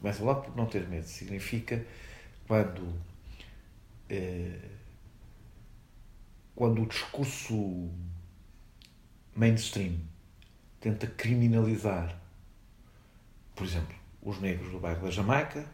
[0.00, 1.04] Começa logo por não ter medo.
[1.04, 1.84] Significa
[2.46, 2.86] quando.
[4.08, 4.58] Eh,
[6.54, 7.90] quando o discurso
[9.36, 9.98] mainstream
[10.80, 12.16] tenta criminalizar,
[13.54, 15.64] por exemplo, os negros do bairro da Jamaica,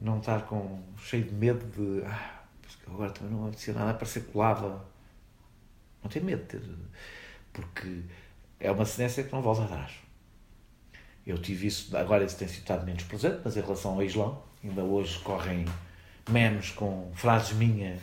[0.00, 2.42] não estar com, cheio de medo de ah,
[2.86, 4.80] agora também não acontecia nada para ser colada.
[6.02, 6.62] Não ter medo, ter,
[7.52, 8.02] porque
[8.60, 9.92] é uma cedência que não volta atrás.
[11.26, 14.82] Eu tive isso, agora isso tem sido menos presente, mas em relação ao Islão, ainda
[14.82, 15.64] hoje correm
[16.30, 18.00] menos com frases minhas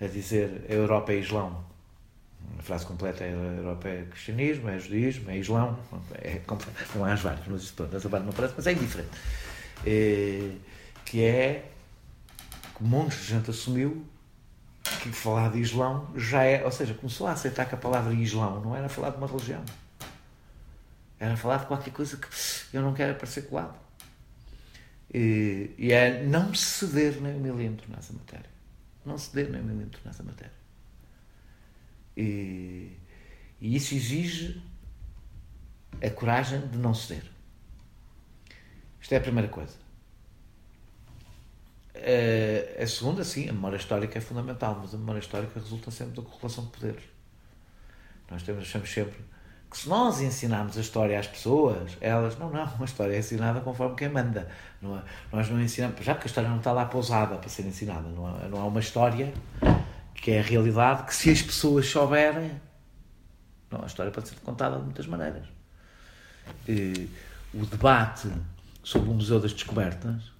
[0.00, 1.64] a dizer a Europa é Islão.
[2.58, 5.78] A frase completa é a Europa é cristianismo, é judaísmo, é Islão.
[6.14, 6.40] É,
[6.94, 7.92] não há as várias, mas pronto,
[8.24, 9.10] não parece, mas é indiferente.
[9.86, 10.50] É,
[11.04, 11.70] que é
[12.76, 14.04] que um monte de gente assumiu
[15.02, 18.60] que falar de Islão já é, ou seja, começou a aceitar que a palavra Islão
[18.60, 19.62] não era falar de uma religião.
[21.18, 22.28] Era falar de qualquer coisa que
[22.76, 23.74] eu não quero parecer colado.
[25.12, 28.50] E, e é não ceder nem um milímetro nessa matéria.
[29.04, 30.63] Não ceder nem um milímetro nessa matéria.
[32.16, 32.96] E,
[33.60, 34.62] e isso exige
[36.02, 37.24] a coragem de não ceder.
[39.00, 39.74] Isto é a primeira coisa.
[41.94, 46.16] Uh, a segunda, sim, a memória histórica é fundamental, mas a memória histórica resulta sempre
[46.16, 47.04] da correlação de poderes.
[48.30, 49.16] Nós temos, achamos sempre
[49.70, 53.60] que se nós ensinarmos a história às pessoas, elas, não, não, a história é ensinada
[53.60, 54.48] conforme quem manda.
[54.80, 57.66] Não é, nós não ensinamos, já porque a história não está lá pousada para ser
[57.66, 59.32] ensinada, não há, não há uma história
[60.24, 62.58] que é a realidade que se as pessoas souberem,
[63.70, 65.46] não, a história pode ser contada de muitas maneiras.
[66.66, 67.10] E,
[67.52, 68.32] o debate
[68.82, 70.32] sobre o Museu das Descobertas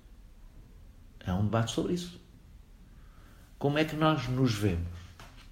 [1.21, 2.19] é um debate sobre isso.
[3.59, 4.89] Como é que nós nos vemos?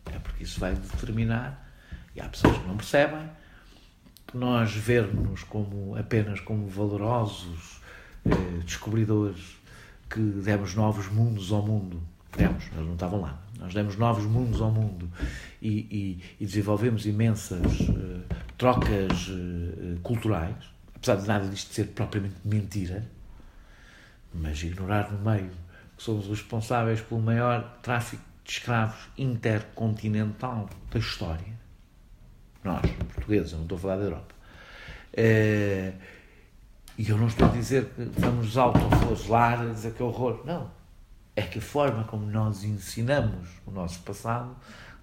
[0.06, 1.70] É porque isso vai determinar,
[2.16, 3.28] e há pessoas que não percebem,
[4.26, 7.82] que nós vermos como apenas como valorosos
[8.24, 9.58] eh, descobridores
[10.08, 12.02] que demos novos mundos ao mundo.
[12.36, 13.38] Demos, eles não estavam lá.
[13.58, 15.08] Nós demos novos mundos ao mundo
[15.60, 20.56] e, e, e desenvolvemos imensas eh, trocas eh, culturais,
[20.96, 23.06] apesar de nada disto ser propriamente mentira,
[24.34, 25.50] mas ignorar no meio
[25.96, 31.60] que somos os responsáveis pelo maior tráfico de escravos intercontinental da história.
[32.64, 32.82] Nós,
[33.14, 34.34] portugueses, não estou a falar da Europa.
[36.98, 40.42] E eu não estou a dizer que vamos autoflagelar, dizer que é horror.
[40.44, 40.81] Não.
[41.34, 44.54] É que a forma como nós ensinamos o nosso passado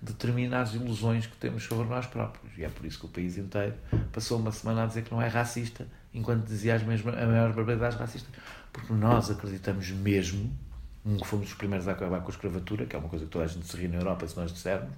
[0.01, 2.57] determina as ilusões que temos sobre nós próprios.
[2.57, 3.75] E é por isso que o país inteiro
[4.11, 7.53] passou uma semana a dizer que não é racista, enquanto dizia as mesmas, a maior
[7.53, 8.29] barbaridades racistas.
[8.71, 10.51] Porque nós acreditamos mesmo,
[11.03, 13.45] que fomos os primeiros a acabar com a escravatura, que é uma coisa que toda
[13.45, 14.93] a gente se ri na Europa se nós dissermos,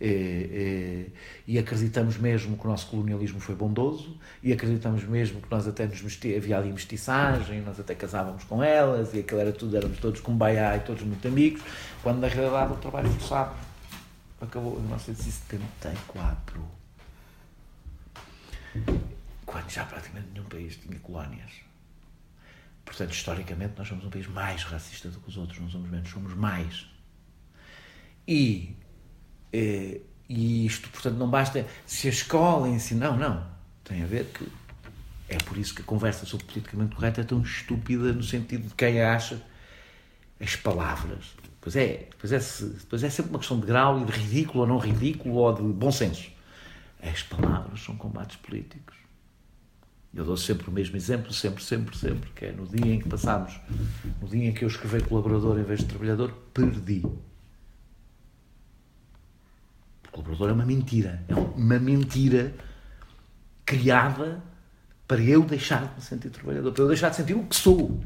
[0.00, 1.10] e,
[1.46, 5.66] e, e acreditamos mesmo que o nosso colonialismo foi bondoso, e acreditamos mesmo que nós
[5.66, 9.76] até nos mesti, havia ali mestiçagem, nós até casávamos com elas, e aquilo era tudo,
[9.76, 11.62] éramos todos com baiá e todos muito amigos,
[12.02, 13.54] quando na realidade o trabalho forçado
[14.40, 16.62] acabou em 1974.
[19.46, 21.52] Quando já praticamente nenhum país tinha colónias.
[22.84, 26.08] Portanto, historicamente, nós somos um país mais racista do que os outros, não somos menos,
[26.08, 26.86] somos mais.
[28.28, 28.76] E,
[29.52, 33.10] e, e isto, portanto, não basta se a escola ensina.
[33.10, 33.46] Não, não.
[33.84, 34.46] Tem a ver que.
[35.28, 38.74] É por isso que a conversa sobre politicamente correto é tão estúpida no sentido de
[38.74, 39.42] quem acha
[40.40, 41.34] as palavras.
[41.60, 42.38] Pois é, pois é,
[42.88, 45.62] pois é sempre uma questão de grau e de ridículo ou não ridículo ou de
[45.62, 46.30] bom senso.
[47.02, 48.96] As palavras são combates políticos.
[50.14, 53.08] Eu dou sempre o mesmo exemplo, sempre, sempre, sempre, que é no dia em que
[53.08, 53.60] passámos,
[54.22, 57.04] no dia em que eu escrevi colaborador em vez de trabalhador, perdi.
[60.16, 61.22] Colaborador é uma mentira.
[61.28, 62.54] É uma mentira
[63.64, 64.42] criada
[65.06, 68.00] para eu deixar de me sentir trabalhador, para eu deixar de sentir o que sou.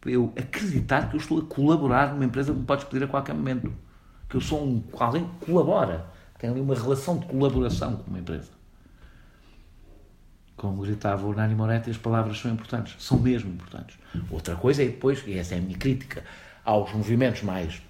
[0.00, 3.08] Para eu acreditar que eu estou a colaborar numa empresa que me podes pedir a
[3.08, 3.72] qualquer momento.
[4.28, 6.06] Que eu sou um, alguém que colabora.
[6.38, 8.50] Tem ali uma relação de colaboração com uma empresa
[10.56, 13.98] como gritava o Nani Moretti, as palavras são importantes, são mesmo importantes.
[14.30, 16.24] Outra coisa é depois, e essa é a minha crítica,
[16.64, 17.82] aos movimentos mais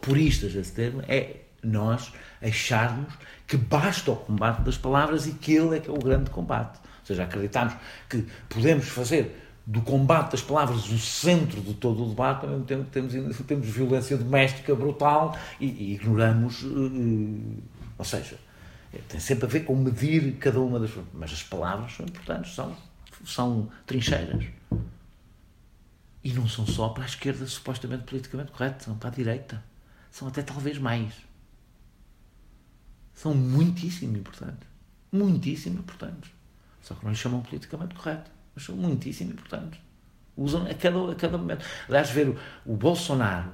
[0.00, 2.12] puristas desse termo, é nós
[2.42, 3.12] acharmos
[3.46, 6.78] que basta o combate das palavras e que ele é que é o grande combate.
[6.78, 7.74] Ou seja, acreditarmos
[8.08, 12.64] que podemos fazer do combate das palavras o centro de todo o debate, ao mesmo
[12.64, 13.12] tempo que temos,
[13.46, 16.62] temos violência doméstica brutal e, e ignoramos.
[16.62, 17.62] Uh,
[17.98, 18.38] ou seja,
[19.08, 20.90] tem sempre a ver com medir cada uma das.
[21.12, 22.74] Mas as palavras são importantes, são,
[23.26, 24.46] são trincheiras.
[26.24, 29.62] E não são só para a esquerda supostamente politicamente correta, são para a direita.
[30.10, 31.12] São até talvez mais.
[33.18, 34.68] São muitíssimo importantes.
[35.10, 36.30] Muitíssimo importantes.
[36.80, 38.30] Só que não lhes chamam politicamente correto.
[38.54, 39.80] Mas são muitíssimo importantes.
[40.36, 41.66] Usam a cada, a cada momento.
[41.88, 43.50] Aliás, ver o, o Bolsonaro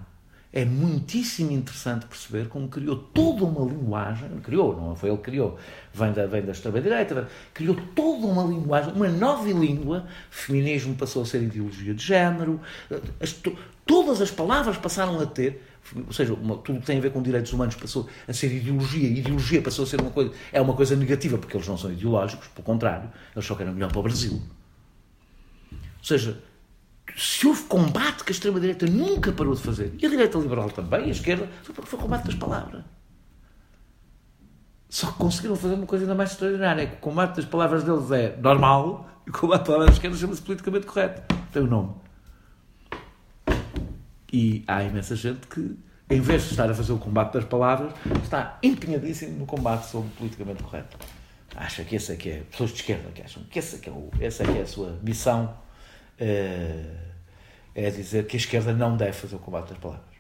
[0.53, 5.59] é muitíssimo interessante perceber como criou toda uma linguagem, criou, não foi ele que criou,
[5.95, 11.27] vem da, vem da extrema-direita, criou toda uma linguagem, uma nova língua, feminismo passou a
[11.27, 12.61] ser ideologia de género,
[13.19, 15.74] as, to, todas as palavras passaram a ter,
[16.07, 19.09] ou seja, uma, tudo que tem a ver com direitos humanos passou a ser ideologia,
[19.09, 22.49] ideologia passou a ser uma coisa, é uma coisa negativa, porque eles não são ideológicos,
[22.49, 24.43] pelo contrário, eles só querem melhor para o Brasil.
[25.73, 26.43] Ou seja,
[27.17, 31.05] se houve combate que a extrema-direita nunca parou de fazer, e a direita liberal também,
[31.05, 32.85] a esquerda, foi porque foi combate das palavras.
[34.89, 37.83] Só que conseguiram fazer uma coisa ainda mais extraordinária: é que o combate das palavras
[37.83, 41.35] deles é normal e o combate das palavras da esquerda chama-se politicamente correto.
[41.53, 42.04] Tem o nome.
[44.37, 45.79] E há imensa gente que,
[46.11, 50.09] em vez de estar a fazer o combate das palavras, está empenhadíssimo no combate sobre
[50.09, 50.99] o politicamente correto.
[51.55, 52.41] Acha que essa é que é.
[52.41, 54.63] Pessoas de esquerda que acham que essa é que é, o, essa é, que é
[54.63, 55.57] a sua missão
[56.19, 56.97] é,
[57.77, 60.15] é dizer que a esquerda não deve fazer o combate das palavras.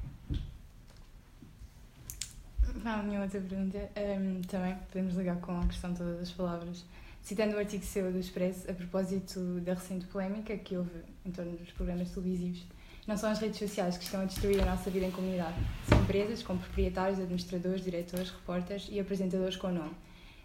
[2.85, 3.91] Não, minha outra pergunta.
[3.97, 6.85] Um, também podemos ligar com a questão toda das palavras.
[7.20, 11.57] Citando o artigo seu do Expresso, a propósito da recente polémica que houve em torno
[11.57, 12.65] dos programas televisivos,
[13.06, 15.55] não são as redes sociais que estão a destruir a nossa vida em comunidade.
[15.89, 19.94] São empresas com proprietários, administradores, diretores, repórteres e apresentadores com nome.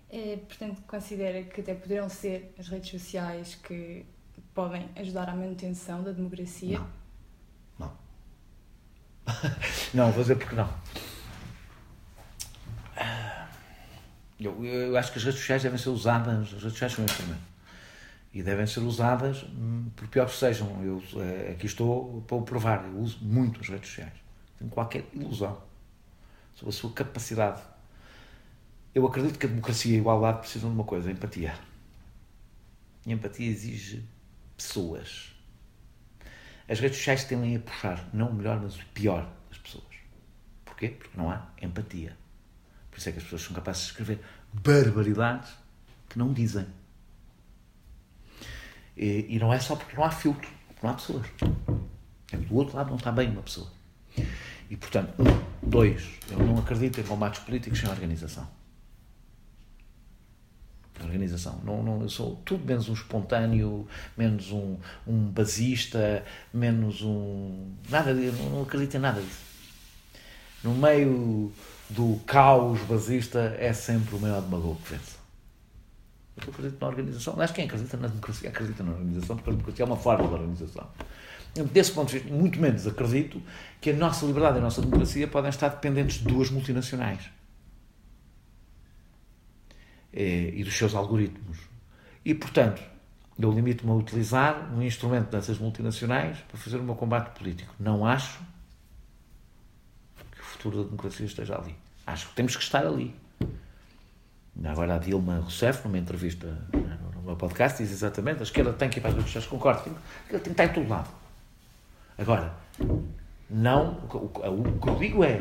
[0.10, 4.06] É, portanto, considera que até poderão ser as redes sociais que
[4.54, 6.80] podem ajudar à manutenção da democracia?
[7.78, 7.88] Não.
[7.88, 7.98] Não.
[9.94, 10.70] não, vou dizer porque não.
[14.40, 17.06] Eu, eu, acho que as redes sociais devem ser usadas, as redes sociais são um
[17.06, 17.42] instrumento.
[18.32, 20.84] E devem ser usadas, hum, por pior que sejam.
[20.84, 22.86] Eu eh, aqui estou para o provar.
[22.86, 24.14] Eu uso muito as redes sociais.
[24.58, 25.62] Tenho qualquer ilusão
[26.54, 27.62] sobre a sua capacidade.
[28.94, 31.56] Eu acredito que a democracia e a igualdade precisam de uma coisa: empatia.
[33.06, 34.06] E empatia exige
[34.56, 35.34] pessoas.
[36.68, 39.86] As redes sociais tendem a puxar, não o melhor, mas o pior das pessoas.
[40.64, 40.90] Porquê?
[40.90, 42.16] Porque não há empatia.
[42.92, 44.22] Por isso é que as pessoas são capazes de escrever
[44.54, 45.52] barbaridades
[46.08, 46.68] que não dizem.
[49.00, 50.50] E, e não é só porque não há filtro,
[50.84, 51.26] não há pessoas.
[52.32, 53.68] É do outro lado não está bem uma pessoa.
[54.70, 58.48] E, portanto, um, dois, eu não acredito em combates políticos sem organização
[61.04, 61.60] organização.
[61.64, 64.78] Não, não, eu sou tudo menos um espontâneo, menos um,
[65.08, 66.24] um basista,
[66.54, 67.74] menos um.
[67.90, 69.50] Nada, eu não acredito em nada disso.
[70.64, 71.52] No meio
[71.90, 75.19] do caos basista é sempre o maior demagogo que vence.
[76.48, 77.34] Eu acredito na organização.
[77.34, 80.34] Aliás, quem acredita na democracia acredita na organização, porque a democracia é uma forma de
[80.34, 80.88] organização.
[81.72, 83.42] Desse ponto de vista, muito menos acredito
[83.82, 87.30] que a nossa liberdade e a nossa democracia podem estar dependentes de duas multinacionais
[90.14, 91.58] eh, e dos seus algoritmos.
[92.24, 92.82] E, portanto,
[93.38, 97.74] eu limito-me a utilizar um instrumento dessas multinacionais para fazer o meu combate político.
[97.80, 98.40] Não acho
[100.32, 101.76] que o futuro da democracia esteja ali.
[102.06, 103.16] Acho que temos que estar ali.
[104.64, 106.48] Agora a Dilma Rousseff, numa entrevista
[107.16, 109.84] no meu podcast, diz exatamente a esquerda tem que ir para as redes sociais, concordo,
[110.30, 111.10] tem, que estar em todo lado.
[112.18, 112.54] Agora,
[113.50, 115.40] não, o, o, o que eu digo é,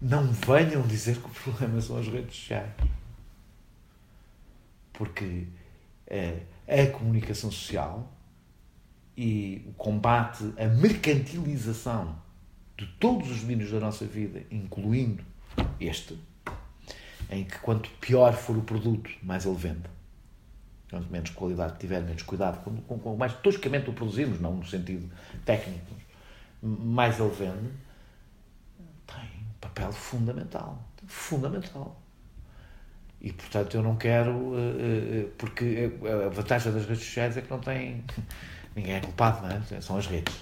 [0.00, 2.70] não venham dizer que o problema são as redes sociais
[4.92, 5.46] porque
[6.06, 8.12] é, a comunicação social
[9.16, 12.16] e o combate à mercantilização
[12.76, 15.24] de todos os domínios da nossa vida, incluindo
[15.80, 16.18] este,
[17.32, 19.90] em que quanto pior for o produto, mais ele vende.
[20.90, 24.66] Quanto menos qualidade tiver, menos cuidado, com, com, com mais toscamente o produzimos, não no
[24.66, 25.10] sentido
[25.44, 25.94] técnico,
[26.62, 27.72] mais ele vende,
[29.06, 30.78] tem um papel fundamental.
[31.06, 32.02] Fundamental.
[33.22, 37.40] E, portanto, eu não quero, eh, eh, eh, porque a vantagem das redes sociais é
[37.40, 38.04] que não tem.
[38.76, 39.80] Ninguém é culpado, não é?
[39.80, 40.34] São as redes.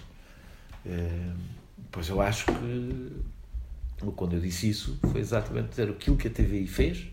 [1.90, 3.22] Pois eu acho que,
[4.16, 7.06] quando eu disse isso, foi exatamente dizer aquilo que a TVI fez.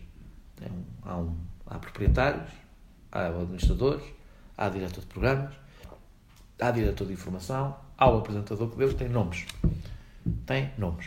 [0.62, 0.68] É
[1.02, 1.36] há, um,
[1.66, 2.50] há proprietários,
[3.12, 4.04] há administradores,
[4.56, 5.54] há diretor de programas,
[6.60, 9.44] há diretor de informação, há o apresentador que Deus tem nomes.
[10.46, 11.06] Tem nomes.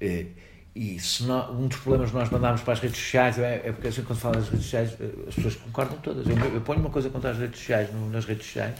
[0.00, 0.26] Eh,
[0.74, 3.72] e se não, um dos problemas que nós mandámos para as redes sociais é, é
[3.72, 6.26] porque assim, quando fala das redes sociais eh, as pessoas concordam todas.
[6.26, 8.78] Eu, eu ponho uma coisa contra as redes sociais no, nas redes sociais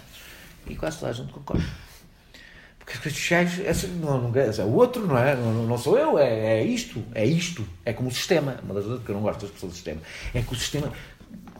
[0.67, 1.90] e quase toda a gente concorda.
[2.91, 5.37] Porque as redes sociais, essa, não, não, é o outro, não é?
[5.37, 7.65] Não, não sou eu, é, é, isto, é isto.
[7.85, 8.57] É como o sistema.
[8.65, 10.01] Uma das coisas que eu não gosto das pessoas do sistema
[10.35, 10.93] é que o sistema.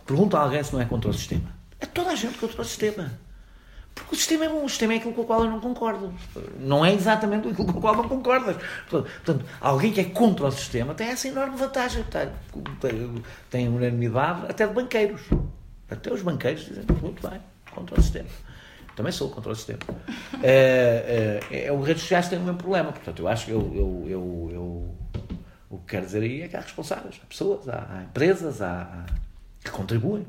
[0.05, 1.55] Pergunta a alguém se não é contra o sistema.
[1.79, 3.13] É toda a gente contra o sistema.
[3.95, 6.13] Porque o sistema é bom, o sistema é aquilo com o qual eu não concordo.
[6.59, 8.57] Não é exatamente aquilo com o qual não concordas.
[8.89, 12.05] Portanto, alguém que é contra o sistema tem essa enorme vantagem.
[12.05, 15.23] Tem, tem unanimidade até de banqueiros.
[15.89, 17.41] Até os banqueiros dizem muito bem,
[17.73, 18.29] contra o sistema.
[19.01, 19.79] Também sou contra o sistema.
[20.43, 22.93] É, é, é, o redes sociais tem o mesmo problema.
[22.93, 24.95] Portanto, eu acho que eu, eu, eu, eu,
[25.71, 28.83] o que quero dizer aí é que há responsáveis, há pessoas, há, há empresas há,
[28.83, 29.07] há,
[29.65, 30.27] que contribuem.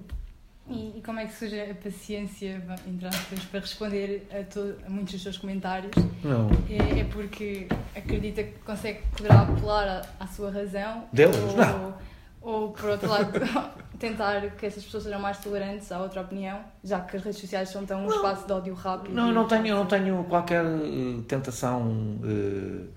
[0.69, 4.89] E, e, como é que surge a paciência, entre aspas, para responder a, to, a
[4.89, 5.91] muitos dos seus comentários?
[6.23, 6.49] Não.
[6.69, 11.09] É, é, porque acredita que consegue, poderá apelar à, à sua razão?
[11.11, 11.97] Deus, ou, não.
[12.41, 13.31] Ou, por outro lado,
[13.99, 17.69] tentar que essas pessoas sejam mais tolerantes à outra opinião, já que as redes sociais
[17.69, 18.15] são tão um não.
[18.15, 19.13] espaço de ódio rápido?
[19.13, 21.83] Não, eu não tenho, eu não tenho qualquer uh, tentação
[22.23, 22.89] uh,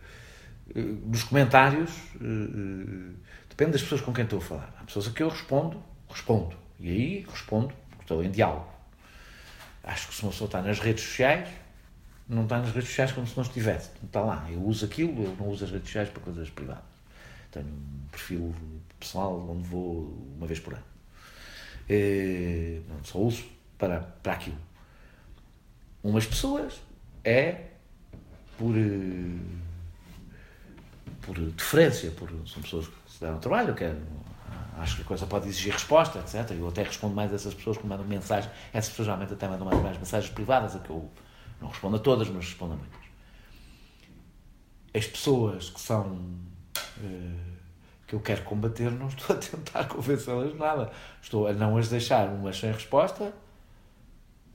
[0.75, 1.91] uh, nos comentários.
[3.51, 4.75] depende das pessoas com quem estou a falar.
[4.81, 8.69] Há pessoas a que eu respondo, respondo e aí respondo, porque estou em diálogo.
[9.83, 11.47] Acho que se uma pessoa está nas redes sociais,
[12.27, 13.91] não está nas redes sociais como se não estivesse.
[14.01, 14.47] Não está lá.
[14.51, 16.83] Eu uso aquilo, eu não uso as redes sociais para coisas privadas.
[17.51, 18.55] Tenho um perfil
[19.05, 20.85] pessoal onde vou uma vez por ano.
[22.89, 23.45] Não, só uso
[23.79, 24.59] para, para aquilo.
[26.03, 26.81] Umas pessoas
[27.23, 27.69] é
[28.59, 29.39] por, eh,
[31.23, 33.99] por deferência, por, são pessoas que se deram trabalho, quero
[34.77, 36.51] acho que a coisa pode exigir resposta, etc.
[36.53, 38.53] Eu até respondo mais a essas pessoas que mandam mensagens.
[38.73, 41.11] Essas pessoas geralmente até mandam mais, mais mensagens privadas, a que eu
[41.61, 43.01] não respondo a todas, mas respondo a muitas.
[44.95, 46.19] As pessoas que são.
[46.99, 47.54] Uh,
[48.15, 50.91] que eu quero combater, não estou a tentar convencê-las de nada.
[51.21, 53.33] Estou a não as deixar umas sem resposta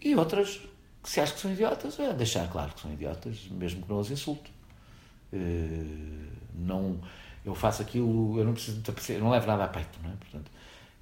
[0.02, 0.62] e outras
[1.04, 4.00] que se acham que são idiotas, é deixar claro que são idiotas, mesmo que não
[4.00, 4.52] as insulte.
[5.32, 7.00] Uh, não
[7.46, 10.16] eu faço aquilo, eu não preciso eu não levo nada a peito, não é?
[10.16, 10.52] Portanto,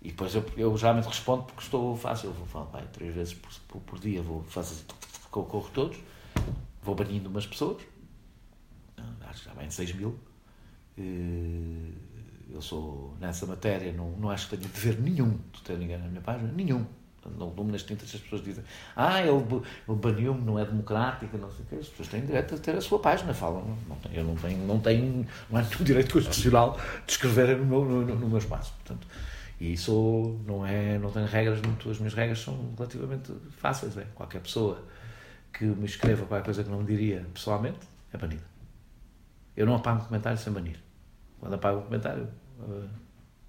[0.02, 3.82] e depois eu, eu geralmente respondo porque estou fácil, vou falar, três vezes por, por,
[3.82, 4.86] por dia, vou fazer assim,
[5.30, 5.98] corro todos,
[6.84, 7.82] vou banindo umas pessoas,
[9.28, 10.20] acho que já vem 6 mil.
[12.52, 16.08] Eu sou nessa matéria, não, não acho que tenho dever nenhum de ter ninguém na
[16.08, 16.86] minha página, nenhum
[17.38, 18.64] não dou-me nas tintas, as pessoas dizem
[18.96, 21.76] ah, ele, ele baniu-me, não é democrático, não sei o quê.
[21.76, 23.78] As pessoas têm direito a ter a sua página, falam.
[23.88, 27.84] Não, eu não tenho, não tenho, não há nenhum direito constitucional de escrever no meu,
[27.84, 28.74] no, no meu espaço.
[28.74, 29.08] Portanto,
[29.60, 33.98] e isso não é, não tenho regras, muito, as minhas regras são relativamente fáceis.
[33.98, 34.06] É.
[34.16, 34.84] Qualquer pessoa
[35.52, 37.80] que me escreva qualquer coisa que não me diria pessoalmente
[38.14, 38.44] é banida.
[39.56, 40.80] Eu não apago um comentário sem banir.
[41.40, 42.28] Quando apago um comentário,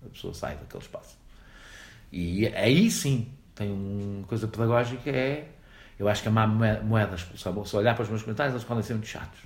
[0.05, 1.17] a pessoa sai daquele espaço.
[2.13, 5.49] E aí sim tem uma coisa pedagógica, é.
[5.99, 8.95] Eu acho que a má moeda, se olhar para os meus comentários, eles podem ser
[8.95, 9.41] muito chatos.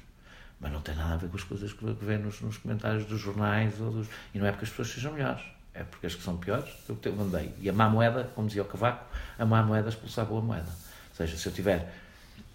[0.61, 3.19] Mas não tem nada a ver com as coisas que vê nos, nos comentários dos
[3.19, 3.81] jornais.
[3.81, 5.43] Ou dos, e não é porque as pessoas sejam melhores,
[5.73, 7.55] é porque as que são piores eu te mandei.
[7.59, 9.07] E a má moeda, como dizia o Cavaco,
[9.39, 10.69] a má moeda expulsa a boa moeda.
[10.69, 11.91] Ou seja, se eu tiver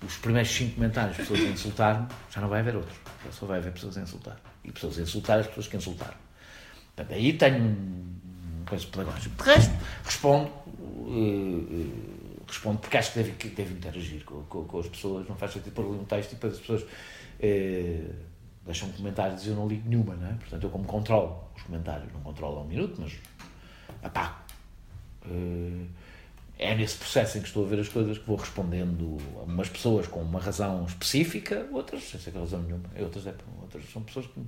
[0.05, 2.97] os primeiros cinco comentários pessoas a insultar-me, já não vai haver outros.
[3.31, 4.37] Só vai haver pessoas a insultar.
[4.67, 6.17] E pessoas a insultar as pessoas que insultaram.
[6.95, 8.17] Portanto, aí tenho um
[8.67, 9.43] coisa pedagógica.
[9.43, 9.73] De resto,
[10.03, 12.17] respondo uh,
[12.47, 15.73] respondo porque acho que deve, que interagir com, com, com, as pessoas, não faz sentido
[15.73, 18.15] pôr ali um texto e depois as pessoas uh,
[18.65, 20.33] deixam comentários e eu não ligo nenhuma, não é?
[20.33, 23.13] Portanto, eu como controlo os comentários, não controlo a um minuto, mas
[24.03, 24.35] apago.
[25.25, 25.87] Uh,
[26.59, 29.69] é nesse processo em que estou a ver as coisas que vou respondendo a umas
[29.69, 34.25] pessoas com uma razão específica, outras sem ser razão nenhuma, outras, é, outras são pessoas
[34.25, 34.41] que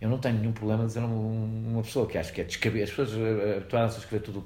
[0.00, 2.84] eu não tenho nenhum problema de dizer uma, uma pessoa que acho que é descabida.
[2.84, 3.10] As pessoas
[3.56, 4.44] habituaram-se a escrever tudo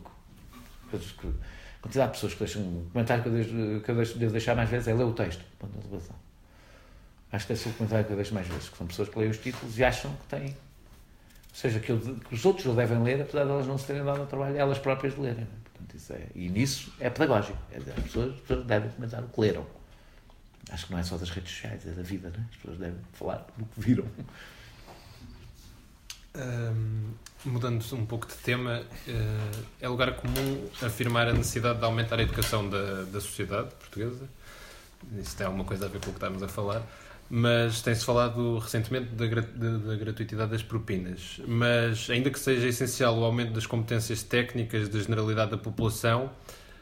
[0.90, 1.26] coisas que.
[1.26, 2.62] A quantidade de pessoas que deixam.
[2.62, 3.50] Um comentário que eu, deixo,
[3.84, 5.42] que eu deixo, devo deixar mais vezes é ler o texto.
[7.32, 9.18] Acho que esse é o comentário que eu deixo mais vezes, que são pessoas que
[9.18, 10.48] leem os títulos e acham que têm.
[10.48, 13.86] Ou seja, que, eu, que os outros o devem ler, apesar de elas não se
[13.86, 15.46] terem dado ao trabalho, elas próprias de lerem.
[15.80, 17.58] Portanto, isso é, e nisso é pedagógico.
[17.72, 19.66] É dizer, as, pessoas, as pessoas devem comentar o que leram.
[20.70, 22.46] Acho que não é só das redes sociais, é da vida, né?
[22.50, 24.06] As pessoas devem falar do que viram.
[26.32, 27.12] Um,
[27.44, 32.22] mudando um pouco de tema, uh, é lugar comum afirmar a necessidade de aumentar a
[32.22, 34.28] educação da, da sociedade portuguesa.
[35.18, 36.86] Isso tem alguma coisa a ver com o que estamos a falar.
[37.32, 41.40] Mas tem-se falado recentemente da, da, da, gratuitidade das propinas.
[41.46, 46.28] Mas, ainda que seja essencial o aumento das competências técnicas da generalidade da população,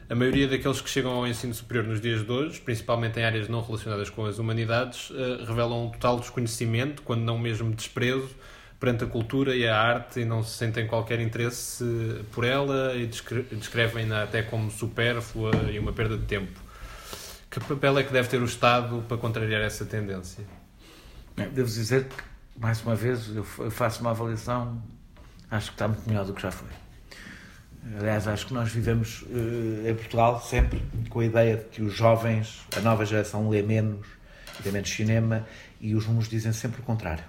[0.09, 3.47] a maioria daqueles que chegam ao ensino superior nos dias de hoje, principalmente em áreas
[3.47, 8.35] não relacionadas com as humanidades, uh, revelam um total desconhecimento, quando não mesmo desprezo,
[8.79, 11.85] perante a cultura e a arte e não se sentem qualquer interesse
[12.31, 13.05] por ela e
[13.51, 16.59] descrevem-na até como supérflua e uma perda de tempo.
[17.49, 20.45] Que papel é que deve ter o Estado para contrariar essa tendência?
[21.35, 22.15] Devo dizer que,
[22.55, 24.79] mais uma vez, eu faço uma avaliação,
[25.49, 26.69] acho que está muito melhor do que já foi.
[27.97, 31.91] Aliás, acho que nós vivemos uh, em Portugal sempre com a ideia de que os
[31.91, 34.05] jovens, a nova geração, lê menos,
[34.63, 35.47] lê menos cinema
[35.81, 37.23] e os números dizem sempre o contrário.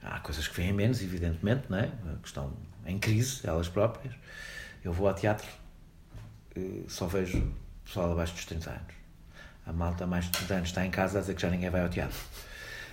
[0.00, 1.90] Há coisas que vêm menos, evidentemente, não é?
[2.22, 2.52] que estão
[2.86, 4.14] em crise, elas próprias.
[4.84, 5.48] Eu vou ao teatro,
[6.56, 7.42] uh, só vejo
[7.86, 8.94] pessoal abaixo dos 30 anos.
[9.66, 11.82] A malta mais de 30 anos está em casa a dizer que já ninguém vai
[11.82, 12.18] ao teatro.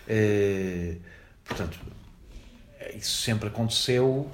[0.07, 0.99] Uh,
[1.43, 1.79] portanto,
[2.95, 4.31] isso sempre aconteceu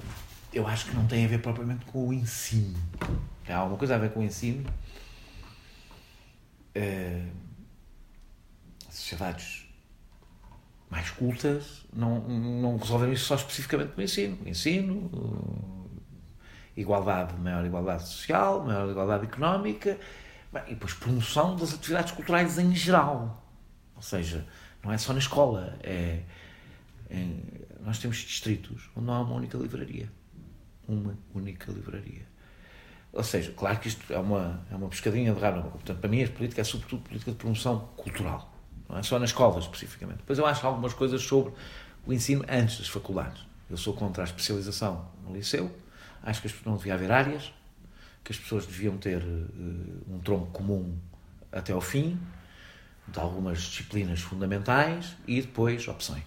[0.52, 2.78] eu acho que não tem a ver propriamente com o ensino.
[3.48, 4.68] Há alguma coisa a ver com o ensino.
[6.76, 7.28] Uh,
[8.90, 9.66] sociedades
[10.88, 14.38] mais cultas não, não resolveram isso só especificamente com o ensino.
[14.44, 15.90] O ensino,
[16.76, 19.98] igualdade, maior igualdade social, maior igualdade económica
[20.52, 23.44] bem, e depois promoção das atividades culturais em geral.
[23.96, 24.46] Ou seja,
[24.82, 26.22] não é só na escola, é,
[27.08, 27.26] é
[27.80, 30.10] nós temos distritos onde não há uma única livraria
[30.92, 32.28] uma única livraria.
[33.12, 35.68] Ou seja, claro que isto é uma, é uma pescadinha de rabo.
[35.70, 38.52] Portanto, para mim, a política é sobretudo política de promoção cultural.
[38.88, 40.18] Não é só na escola, especificamente.
[40.18, 41.52] Depois eu acho algumas coisas sobre
[42.06, 43.44] o ensino antes das faculdades.
[43.68, 45.74] Eu sou contra a especialização no liceu.
[46.22, 47.52] Acho que não devia haver áreas,
[48.24, 50.96] que as pessoas deviam ter uh, um tronco comum
[51.52, 52.18] até ao fim,
[53.08, 56.22] de algumas disciplinas fundamentais e depois opções,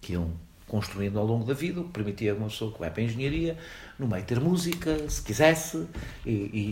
[0.00, 0.32] que iam
[0.72, 3.58] construindo ao longo da vida, o que permitia uma pessoa que vai para a engenharia,
[3.98, 5.86] no meio ter música, se quisesse,
[6.24, 6.30] e,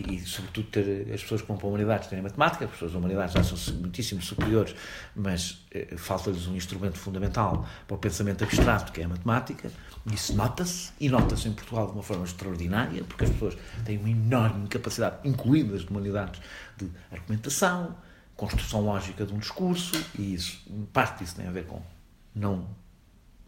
[0.09, 2.93] e, e sobretudo ter as pessoas que vão para a humanidades terem matemática, as pessoas
[2.93, 4.75] da humanidades já são muitíssimo superiores,
[5.15, 9.71] mas eh, falta-lhes um instrumento fundamental para o pensamento abstrato, que é a matemática,
[10.05, 14.09] isso nota-se, e nota-se em Portugal de uma forma extraordinária, porque as pessoas têm uma
[14.09, 16.41] enorme capacidade, incluídas de humanidades,
[16.77, 17.95] de argumentação,
[18.35, 20.61] construção lógica de um discurso, e isso,
[20.91, 21.81] parte disso tem a ver com
[22.33, 22.67] não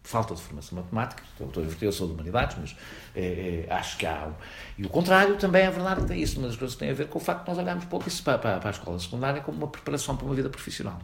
[0.03, 2.75] falta de formação matemática, estou, eu sou de humanidades, mas
[3.15, 4.29] é, é, acho que há.
[4.77, 7.17] E o contrário também é verdade, tem isso, uma das coisas tem a ver com
[7.17, 9.67] o facto de nós olharmos pouco isso para, para, para, a escola secundária como uma
[9.67, 10.99] preparação para uma vida profissional.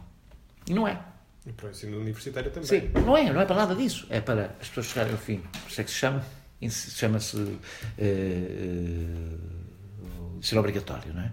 [0.66, 1.00] E não é.
[1.46, 2.68] E para o ensino universitário também.
[2.68, 4.06] Sim, não é, não é para nada disso.
[4.10, 5.38] É para as pessoas chegarem ao fim.
[5.38, 6.24] Por isso é que se chama,
[6.68, 7.58] chama-se
[7.98, 9.06] é,
[10.38, 11.32] ensino obrigatório, não é?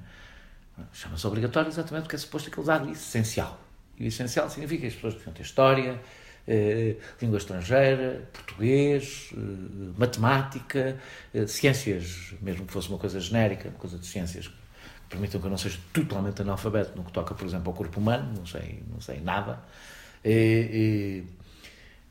[0.94, 3.60] Chama-se obrigatório exatamente porque é suposto aquele dado essencial.
[3.98, 6.00] E o essencial significa que as pessoas deviam ter história,
[6.48, 9.38] eh, língua estrangeira, português, eh,
[9.98, 10.98] matemática,
[11.34, 14.54] eh, ciências, mesmo que fosse uma coisa genérica, uma coisa de ciências que
[15.10, 18.34] permitam que eu não seja totalmente analfabeto no que toca, por exemplo, ao corpo humano,
[18.38, 19.60] não sei, não sei nada.
[20.24, 21.38] E, e,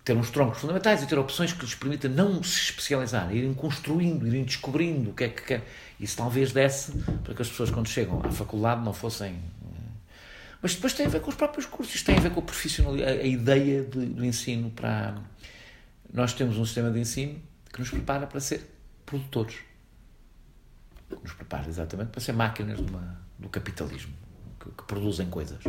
[0.04, 4.26] ter uns troncos fundamentais e ter opções que lhes permitam não se especializar, irem construindo,
[4.26, 5.64] irem descobrindo o que é que quer.
[5.98, 6.92] Isso talvez desse
[7.24, 9.36] para que as pessoas, quando chegam à faculdade, não fossem
[10.66, 12.94] mas depois tem a ver com os próprios cursos, tem a ver com a profissional,
[12.94, 15.16] a, ideia de, do ensino para.
[16.12, 17.40] Nós temos um sistema de ensino
[17.72, 18.68] que nos prepara para ser
[19.04, 19.56] produtores.
[21.22, 24.12] Nos prepara exatamente para ser máquinas uma, do capitalismo,
[24.58, 25.62] que, que produzem coisas.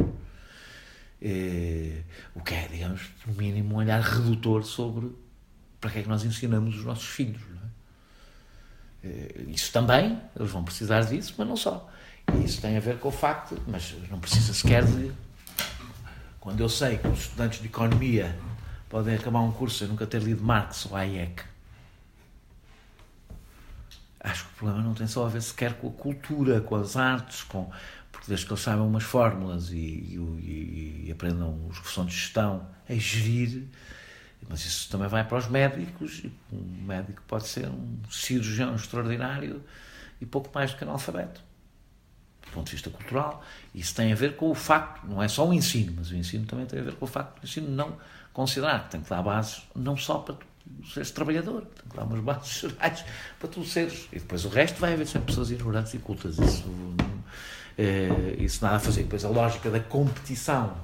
[1.22, 2.04] E,
[2.36, 5.12] o que é, digamos, no mínimo, um olhar redutor sobre
[5.80, 7.42] para que é que nós ensinamos os nossos filhos.
[9.04, 9.44] É?
[9.48, 11.90] Isso também, eles vão precisar disso, mas não só.
[12.34, 15.12] E isso tem a ver com o facto, mas não precisa sequer de.
[16.40, 18.38] Quando eu sei que os estudantes de economia
[18.90, 21.44] podem acabar um curso sem nunca ter lido Marx ou Hayek,
[24.20, 26.96] acho que o problema não tem só a ver sequer com a cultura, com as
[26.96, 27.70] artes, com
[28.28, 32.68] desde que eles saibam umas fórmulas e, e, e, aprendam os que são de gestão
[32.88, 33.64] a gerir,
[34.50, 36.24] mas isso também vai para os médicos.
[36.52, 39.64] Um médico pode ser um cirurgião extraordinário
[40.22, 41.42] e pouco mais do que analfabeto
[42.48, 43.44] do ponto de vista cultural.
[43.74, 46.46] Isso tem a ver com o facto, não é só o ensino, mas o ensino
[46.46, 47.98] também tem a ver com o facto do ensino não
[48.34, 50.46] considerar que tem que dar bases não só para tu
[50.94, 53.04] seres trabalhador, tem que dar umas bases gerais
[53.40, 54.08] para tu seres.
[54.12, 56.38] E depois o resto vai haver sempre pessoas ignorantes e cultas.
[56.38, 56.66] Isso,
[57.78, 59.04] é, isso nada a fazer.
[59.04, 60.76] Depois a lógica da competição.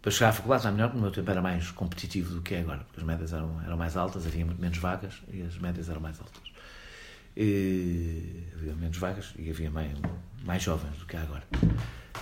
[0.00, 2.60] Para chegar à faculdade, está melhor, no meu tempo era mais competitivo do que é
[2.60, 5.88] agora, porque as médias eram, eram mais altas, havia muito menos vagas e as médias
[5.88, 6.42] eram mais altas.
[7.36, 9.92] E, havia menos vagas e havia mais,
[10.44, 11.44] mais jovens do que há agora.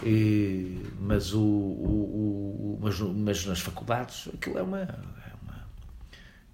[0.05, 5.67] E, mas, o, o, o, mas, mas nas faculdades aquilo é uma, é uma,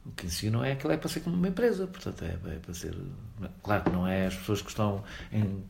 [0.05, 2.73] O que ensinam é aquilo é para ser como uma empresa, portanto é, é para
[2.73, 2.97] ser.
[3.65, 5.03] Claro que não é as pessoas que estão
[5.33, 5.65] em,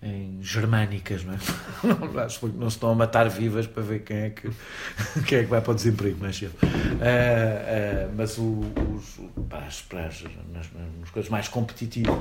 [0.00, 1.38] em germânicas, não é?
[1.82, 2.12] Não,
[2.54, 4.50] não se estão a matar vivas para ver quem é que,
[5.26, 6.54] quem é que vai para o desemprego mais cedo.
[6.62, 8.60] Uh, uh, mas o,
[8.94, 10.22] os, para as, para as,
[10.52, 10.70] nas,
[11.00, 12.16] nas coisas mais competitivas,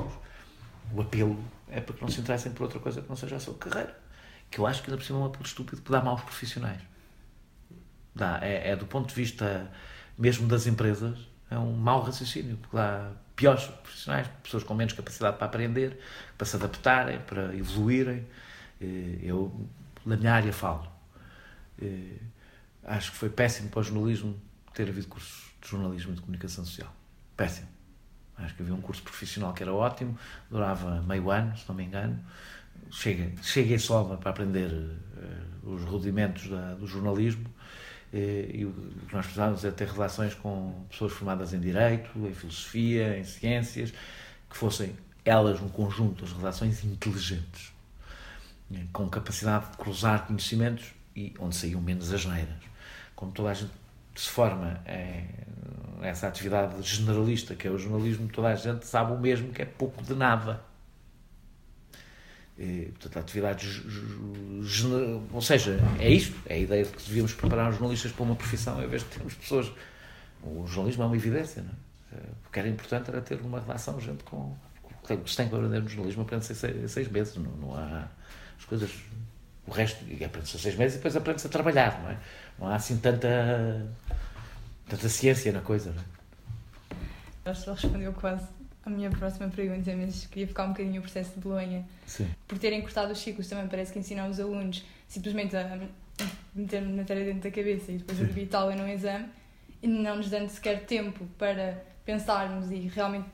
[0.93, 1.39] o apelo
[1.69, 3.97] é para que não se interessem por outra coisa que não seja a sua carreira.
[4.49, 6.81] Que eu acho que ainda por cima é um apelo estúpido que dá maus profissionais.
[8.15, 9.69] Dá, é, é do ponto de vista
[10.17, 11.17] mesmo das empresas,
[11.49, 15.97] é um mau raciocínio, porque dá piores profissionais, pessoas com menos capacidade para aprender,
[16.37, 18.27] para se adaptarem, para evoluírem.
[18.81, 19.69] Eh, eu,
[20.03, 20.91] na minha área, falo.
[21.79, 22.17] Eh,
[22.83, 24.35] acho que foi péssimo para o jornalismo
[24.73, 26.91] ter havido cursos de jornalismo e de comunicação social.
[27.37, 27.67] Péssimo.
[28.37, 30.17] Acho que havia um curso profissional que era ótimo,
[30.49, 32.19] durava meio ano, se não me engano.
[32.89, 37.45] Cheguei, cheguei só para aprender uh, os rudimentos da, do jornalismo
[38.13, 38.71] e o
[39.07, 43.93] que nós precisávamos é ter relações com pessoas formadas em Direito, em Filosofia, em Ciências,
[44.49, 47.73] que fossem elas, no conjunto, as relações inteligentes,
[48.69, 52.55] né, com capacidade de cruzar conhecimentos e onde saíam menos as neiras.
[53.15, 53.71] Como toda a gente
[54.15, 55.25] se forma é,
[56.01, 59.65] essa atividade generalista que é o jornalismo, toda a gente sabe o mesmo, que é
[59.65, 60.61] pouco de nada.
[62.59, 63.83] E, portanto, atividades.
[65.31, 66.35] Ou seja, é isto.
[66.47, 69.09] É a ideia de que devíamos preparar os jornalistas para uma profissão em vez de
[69.09, 69.71] termos pessoas.
[70.41, 72.21] O jornalismo é uma evidência, não é?
[72.47, 74.55] O que era importante era ter uma relação, gente, com.
[74.91, 77.35] O que se tem que aprender no jornalismo aprende-se em seis, seis meses.
[77.35, 78.07] Não, não há.
[78.57, 78.91] As coisas.
[79.67, 80.03] O resto.
[80.25, 82.17] Aprende-se em seis meses e depois aprende-se a trabalhar, não é?
[82.57, 83.87] Não há assim tanta.
[84.89, 87.51] tanta ciência na coisa, não é?
[87.51, 88.56] Acho que respondeu quase
[88.87, 91.85] a minha próxima pergunta, mas queria ficar um bocadinho o processo de Bolonha.
[92.05, 92.27] Sim.
[92.47, 95.79] Por terem cortado os ciclos, também parece que ensinam os alunos simplesmente a
[96.55, 99.27] meter matéria dentro da cabeça e depois a debitá-la num exame
[99.81, 103.27] e não nos dando sequer tempo para pensarmos e realmente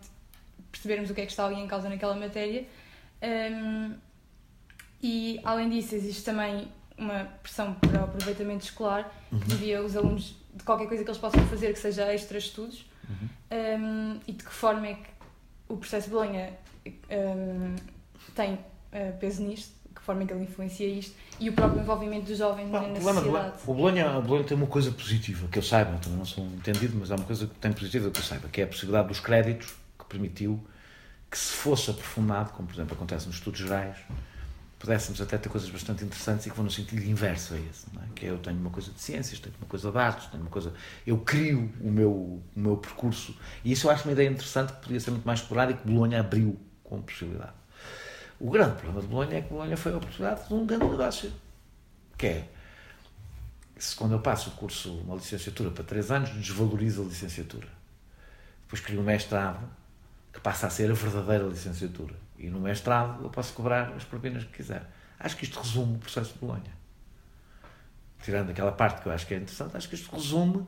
[0.72, 2.66] percebermos o que é que está ali em causa naquela matéria.
[3.22, 3.94] Um,
[5.02, 6.68] e além disso, existe também
[6.98, 9.42] uma pressão para o aproveitamento escolar que uhum.
[9.42, 13.30] devia os alunos de qualquer coisa que eles possam fazer que seja extra estudos uhum.
[13.80, 15.10] um, e de que forma é que
[15.74, 16.54] o processo de Bolonha
[16.88, 17.76] um,
[18.36, 22.26] tem uh, peso nisto, que forma é que ele influencia isto e o próprio envolvimento
[22.26, 23.54] dos jovens Bom, na sociedade.
[23.66, 26.96] O Bolonha, o Bolonha tem uma coisa positiva, que eu saiba, também não sou entendido,
[27.00, 29.20] mas há uma coisa que tem positiva que eu saiba, que é a possibilidade dos
[29.20, 30.60] créditos que permitiu
[31.30, 33.98] que se fosse aprofundado, como por exemplo acontece nos estudos gerais,
[34.84, 38.14] pudéssemos até ter coisas bastante interessantes e que vão no sentido inverso a esse, é?
[38.14, 40.50] que é eu tenho uma coisa de ciências, tenho uma coisa de artes, tenho uma
[40.50, 40.74] coisa,
[41.08, 43.34] eu crio o meu, o meu percurso
[43.64, 45.88] e isso eu acho uma ideia interessante que podia ser muito mais explorada e que
[45.88, 47.54] Bolonha abriu como possibilidade.
[48.38, 51.32] O grande problema de Bolonha é que Bolonha foi a oportunidade de um grande negócio,
[52.18, 52.50] que é
[53.78, 57.70] se quando eu passo o curso, uma licenciatura para três anos, desvaloriza a licenciatura.
[58.64, 59.66] Depois crio um mestrado
[60.34, 64.44] que passa a ser a verdadeira licenciatura e no mestrado eu posso cobrar as propinas
[64.44, 64.86] que quiser.
[65.18, 66.84] Acho que isto resume o processo de Bolonha.
[68.22, 70.68] Tirando aquela parte que eu acho que é interessante, acho que isto resume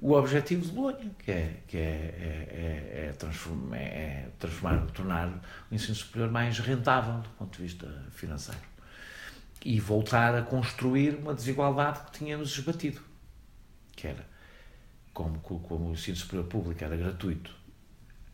[0.00, 5.28] o objetivo de Bolonha, que é, que é, é, é, é transformar, é transformar, tornar
[5.70, 8.60] o ensino superior mais rentável do ponto de vista financeiro.
[9.62, 13.02] E voltar a construir uma desigualdade que tínhamos esbatido.
[13.92, 14.26] Que era,
[15.12, 17.61] como, como o ensino superior público era gratuito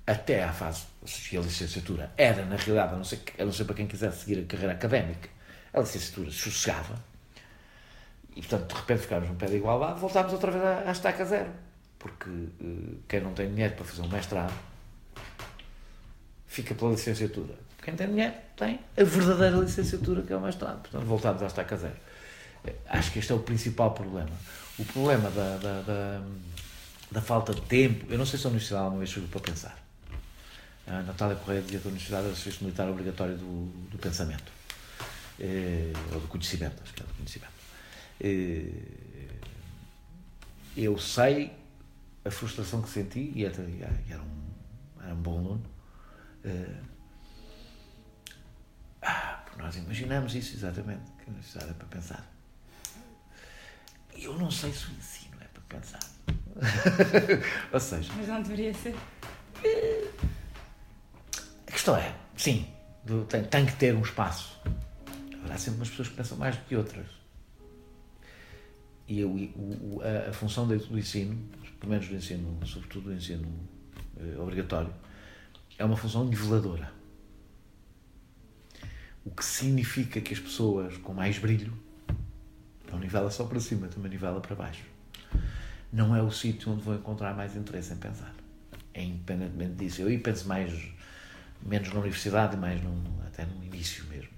[0.08, 3.64] até à fase, se a licenciatura era, na realidade, a não, ser, a não ser
[3.64, 5.28] para quem quisesse seguir a carreira académica,
[5.70, 6.98] a licenciatura sossegava,
[8.34, 11.26] e portanto, de repente ficámos no pé da igualdade, voltámos outra vez à, à estaca
[11.26, 11.50] zero.
[11.98, 14.54] Porque uh, quem não tem dinheiro para fazer um mestrado
[16.46, 17.54] fica pela licenciatura.
[17.82, 20.80] Quem tem dinheiro tem a verdadeira licenciatura, que é o mestrado.
[20.80, 21.96] Portanto, voltámos à estaca zero.
[22.64, 24.30] Eh, acho que este é o principal problema.
[24.78, 26.22] O problema da, da, da,
[27.10, 29.87] da falta de tempo, eu não sei se a universidade alguma vez para pensar
[30.88, 34.50] a Natália Correia dizia que a Universidade era o serviço militar obrigatório do, do pensamento.
[35.38, 37.52] Eh, ou do conhecimento, acho que é do conhecimento.
[38.20, 38.72] Eh,
[40.76, 41.52] eu sei
[42.24, 43.54] a frustração que senti, e era,
[44.08, 44.50] era, um,
[45.02, 45.64] era um bom aluno.
[46.44, 46.80] Eh,
[49.02, 52.32] ah, nós imaginamos isso exatamente, que a universidade é para pensar.
[54.14, 56.00] Eu não sei se o ensino é para pensar.
[57.72, 58.12] ou seja.
[58.16, 58.96] Mas não deveria ser.
[61.68, 62.66] A questão é, sim,
[63.28, 64.58] tem, tem que ter um espaço.
[65.34, 67.06] Haverá sempre umas pessoas que pensam mais do que outras.
[69.06, 71.38] E eu, o, a, a, função do, ensino,
[71.78, 73.46] pelo menos do ensino, sobretudo do ensino
[74.18, 74.92] eh, obrigatório,
[75.78, 76.90] é uma função niveladora.
[79.24, 81.72] O que significa que as pessoas com mais brilho
[82.90, 84.84] não nivela só para cima, também nivela para baixo.
[85.92, 88.34] Não é o sítio onde vão encontrar mais interesse em pensar.
[88.94, 90.00] É independentemente disso.
[90.00, 90.72] Eu aí penso mais
[91.62, 92.80] menos na universidade, mais
[93.26, 94.30] até no início mesmo.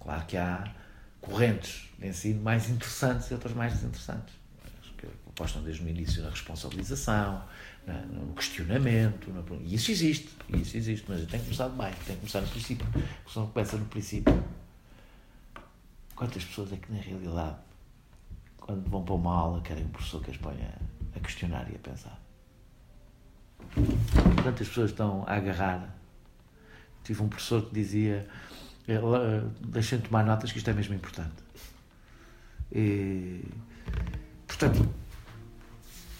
[0.00, 0.72] Claro que há
[1.20, 4.34] correntes de ensino mais interessantes e outras mais desinteressantes.
[4.96, 7.44] Que apostam desde o início na responsabilização,
[7.86, 9.30] no questionamento.
[9.62, 12.48] E isso existe, isso existe, mas tem que começar de baixo, tem que começar no
[12.48, 12.86] princípio.
[13.26, 14.44] Se não começa no princípio,
[16.16, 17.56] quantas pessoas é que na realidade,
[18.56, 20.74] quando vão para uma aula, querem um professor que as ponha
[21.14, 22.20] a questionar e a pensar?
[24.42, 25.97] Quantas pessoas estão a agarrar?
[27.08, 28.28] Tive um professor que dizia:
[29.60, 31.42] deixem tomar notas que isto é mesmo importante.
[32.70, 33.42] E,
[34.46, 34.86] portanto,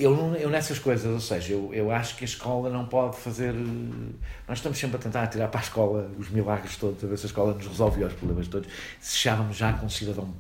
[0.01, 3.53] eu, eu nessas coisas, ou seja, eu, eu acho que a escola não pode fazer.
[3.53, 7.27] Nós estamos sempre a tentar tirar para a escola os milagres todos, a ver se
[7.27, 8.73] a escola nos resolve os problemas todos.
[8.99, 10.33] Se chegávamos já com um cidadão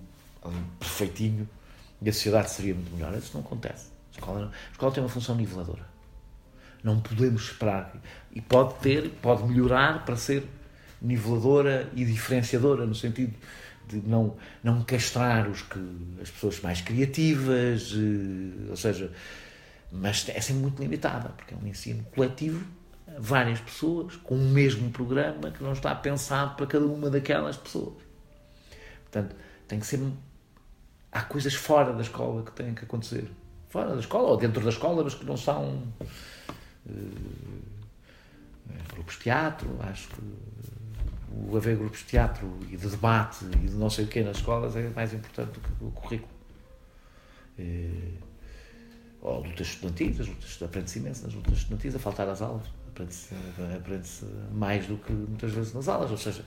[0.80, 1.46] perfeitinho
[2.00, 3.12] e a sociedade seria muito melhor.
[3.18, 3.90] Isso não acontece.
[4.14, 5.86] A escola, a escola tem uma função niveladora.
[6.82, 7.92] Não podemos esperar.
[8.38, 10.44] E pode ter, pode melhorar para ser
[11.02, 13.34] niveladora e diferenciadora, no sentido
[13.88, 15.80] de não, não castrar os que,
[16.22, 19.10] as pessoas mais criativas, eh, ou seja,
[19.90, 22.64] mas é sempre muito limitada, porque é um ensino coletivo,
[23.18, 27.96] várias pessoas, com o mesmo programa que não está pensado para cada uma daquelas pessoas.
[29.10, 29.34] Portanto,
[29.66, 30.00] tem que ser.
[31.10, 33.28] Há coisas fora da escola que têm que acontecer.
[33.68, 35.82] Fora da escola ou dentro da escola, mas que não são.
[36.86, 37.77] Uh,
[38.92, 40.22] grupos de teatro, acho que
[41.50, 44.38] o haver grupos de teatro e de debate e de não sei o quê nas
[44.38, 46.32] escolas é mais importante do que o currículo.
[47.58, 47.90] É,
[49.20, 53.34] ou lutas estudantis, as lutas aprende-se imenso nas lutas estudantis, a faltar às aulas, aprende-se
[53.76, 54.08] aprende
[54.52, 56.44] mais do que muitas vezes nas aulas, ou seja,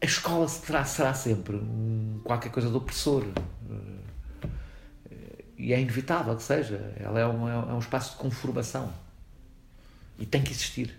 [0.00, 1.60] a escola será, será sempre
[2.24, 3.24] qualquer coisa do opressor
[5.56, 8.92] e é inevitável que seja, ela é um, é um espaço de conformação
[10.18, 10.94] e tem que existir.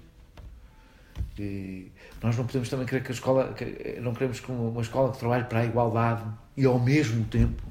[1.37, 5.11] E nós não podemos também querer que a escola, que, não queremos que uma escola
[5.11, 6.23] que trabalhe para a igualdade
[6.55, 7.61] e ao mesmo tempo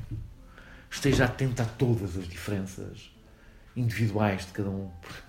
[0.90, 3.10] esteja atenta a todas as diferenças
[3.76, 5.22] individuais de cada um, porque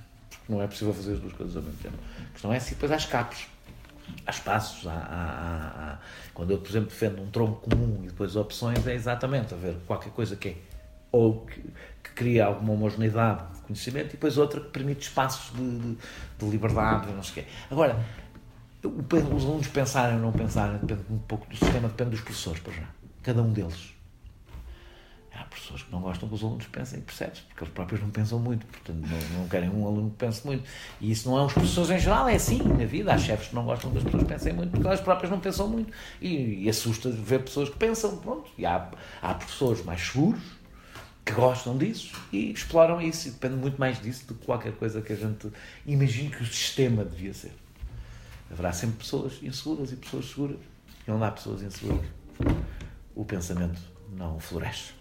[0.47, 1.97] não é possível fazer as duas coisas ao mesmo tempo.
[2.19, 3.47] A questão é se depois há escapes,
[4.25, 5.99] há espaços, há, há, há,
[6.33, 9.77] quando eu, por exemplo, defendo um tronco comum e depois opções, é exatamente a ver
[9.87, 10.55] qualquer coisa que é
[11.11, 11.63] ou que,
[12.05, 15.97] que cria alguma homogeneidade de conhecimento e depois outra que permite espaços de, de,
[16.37, 17.51] de liberdade, não sei o quê.
[17.71, 17.99] Agora,
[18.83, 22.73] os alunos pensarem ou não pensarem depende um pouco do sistema, depende dos professores, para
[22.73, 22.87] já.
[23.23, 23.93] Cada um deles.
[25.33, 27.39] Há professores que não gostam que os alunos pensem, percebes?
[27.41, 30.63] Porque eles próprios não pensam muito, portanto não, não querem um aluno que pense muito.
[31.01, 33.13] E isso não é os professores em geral, é assim na vida.
[33.13, 35.67] Há chefes que não gostam que as pessoas pensem muito porque elas próprias não pensam
[35.67, 35.91] muito.
[36.21, 38.49] E, e assusta ver pessoas que pensam, pronto.
[38.57, 38.89] E há,
[39.21, 40.39] há professores mais seguros
[41.25, 43.27] que gostam disso e exploram isso.
[43.27, 45.51] E depende muito mais disso do que qualquer coisa que a gente
[45.85, 47.51] imagine que o sistema devia ser.
[48.51, 50.59] Haverá sempre pessoas inseguras e pessoas seguras.
[51.07, 52.05] E onde há pessoas inseguras,
[53.15, 53.81] o pensamento
[54.11, 54.93] não floresce.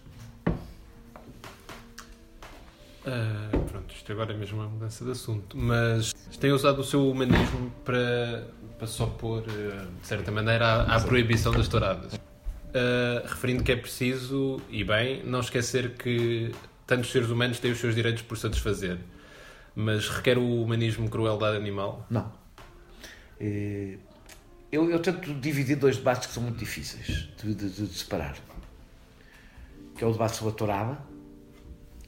[3.05, 7.07] Uh, pronto, isto agora é mesmo uma mudança de assunto, mas tem usado o seu
[7.07, 8.47] humanismo para,
[8.79, 12.19] para só pôr, uh, de certa maneira, à, à proibição das touradas.
[12.75, 16.51] Uh, referindo que é preciso, e bem, não esquecer que
[16.85, 18.97] tantos seres humanos têm os seus direitos por satisfazer.
[19.73, 22.05] Mas requer o humanismo crueldade animal?
[22.09, 22.33] Não.
[24.71, 28.35] Eu, eu tento dividir dois debates que são muito difíceis de, de, de separar.
[29.95, 30.97] Que é o debate sobre a tourada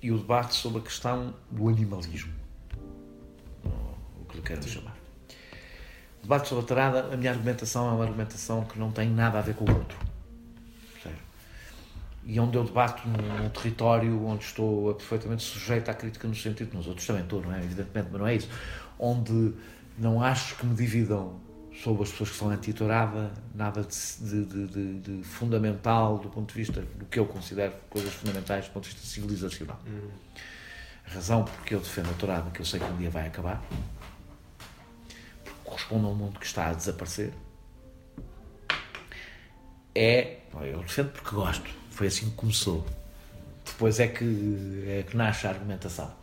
[0.02, 2.34] e o debate sobre a questão do animalismo.
[4.20, 4.98] O que lhe quero chamar.
[6.20, 9.40] O debate sobre a tourada, a minha argumentação é uma argumentação que não tem nada
[9.40, 9.98] a ver com o outro.
[12.28, 16.76] E onde eu debato num, num território onde estou perfeitamente sujeito à crítica no sentido,
[16.76, 17.60] nos outros também estou, não é?
[17.60, 18.50] Evidentemente, mas não é isso.
[19.00, 19.54] Onde
[19.98, 21.40] não acho que me dividam
[21.82, 26.60] sobre as pessoas que são anti-tourada nada de, de, de, de, fundamental do ponto de
[26.60, 29.80] vista do que eu considero coisas fundamentais do ponto de vista civilizacional.
[31.10, 33.64] A razão porque eu defendo a tourada, que eu sei que um dia vai acabar,
[35.64, 37.32] corresponde a um mundo que está a desaparecer,
[39.98, 40.42] é.
[40.62, 41.68] Eu defendo porque gosto,
[41.98, 42.86] foi assim que começou.
[43.66, 46.14] Depois é que, é que nasce a argumentação.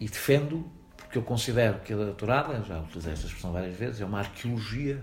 [0.00, 4.04] E defendo porque eu considero que a doutorada, já utilizei esta expressão várias vezes, é
[4.04, 5.00] uma arqueologia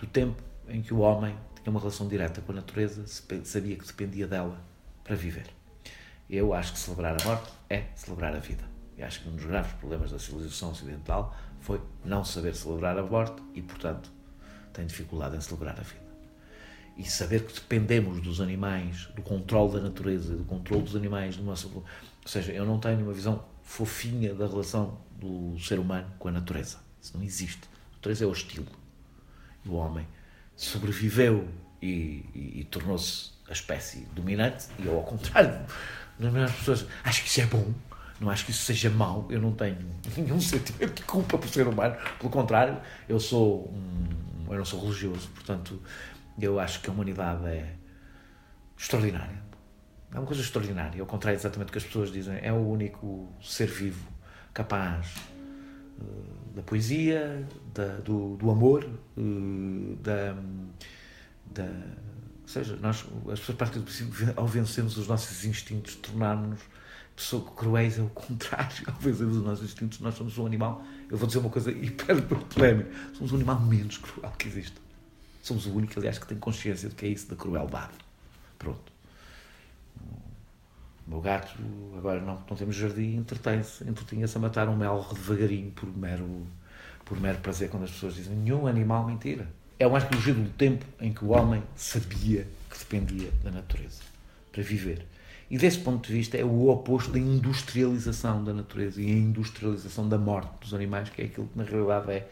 [0.00, 3.04] do tempo em que o homem tinha uma relação direta com a natureza,
[3.44, 4.58] sabia que dependia dela
[5.04, 5.46] para viver.
[6.30, 8.64] Eu acho que celebrar a morte é celebrar a vida.
[8.96, 13.02] E acho que um dos graves problemas da civilização ocidental foi não saber celebrar a
[13.02, 14.10] morte e, portanto,
[14.72, 16.07] tem dificuldade em celebrar a vida.
[16.98, 21.44] E saber que dependemos dos animais, do controle da natureza, do controle dos animais, do
[21.44, 21.70] nosso.
[21.74, 21.84] Ou
[22.26, 26.78] seja, eu não tenho uma visão fofinha da relação do ser humano com a natureza.
[27.00, 27.62] Isso não existe.
[27.92, 28.66] A natureza é hostil.
[29.64, 30.06] O homem
[30.56, 31.48] sobreviveu
[31.80, 35.50] e, e, e tornou-se a espécie dominante, e eu, ao contrário,
[36.44, 37.72] as pessoas acho que isso é bom,
[38.20, 39.78] não acho que isso seja mau, eu não tenho
[40.16, 44.80] nenhum sentimento de culpa por ser humano, pelo contrário, eu sou um, eu não sou
[44.80, 45.80] religioso, portanto,
[46.44, 47.74] eu acho que a humanidade é
[48.76, 49.42] extraordinária.
[50.12, 53.30] É uma coisa extraordinária, ao contrário exatamente do que as pessoas dizem, é o único
[53.42, 54.08] ser vivo
[54.54, 55.16] capaz
[55.98, 60.34] uh, da poesia, da, do, do amor, uh, da,
[61.52, 61.64] da.
[61.64, 66.62] Ou seja, nós, as pessoas partem do princípio, ao vencermos os nossos instintos, tornarmos-nos
[67.14, 68.86] pessoas cruéis, é o contrário.
[68.86, 70.82] Ao vencermos os nossos instintos, nós somos um animal.
[71.10, 74.87] Eu vou dizer uma coisa hiper polémica: somos o animal menos cruel que existe.
[75.48, 77.94] Somos o único, aliás, que tem consciência de que é isso da crueldade.
[78.58, 78.92] Pronto.
[81.06, 81.56] O meu gato,
[81.96, 86.46] agora não, não temos jardim, entretém-se, entretinha-se a matar um mel devagarinho por mero,
[87.02, 89.48] por mero prazer, quando as pessoas dizem nenhum animal mentira.
[89.78, 94.02] É o mais elogio do tempo em que o homem sabia que dependia da natureza
[94.52, 95.06] para viver.
[95.50, 100.06] E desse ponto de vista é o oposto da industrialização da natureza e a industrialização
[100.06, 102.28] da morte dos animais, que é aquilo que na realidade é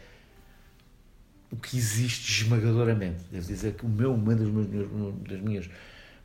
[1.57, 3.25] o que existe esmagadoramente.
[3.31, 4.89] Devo dizer que o meu, uma das minhas,
[5.29, 5.71] das minhas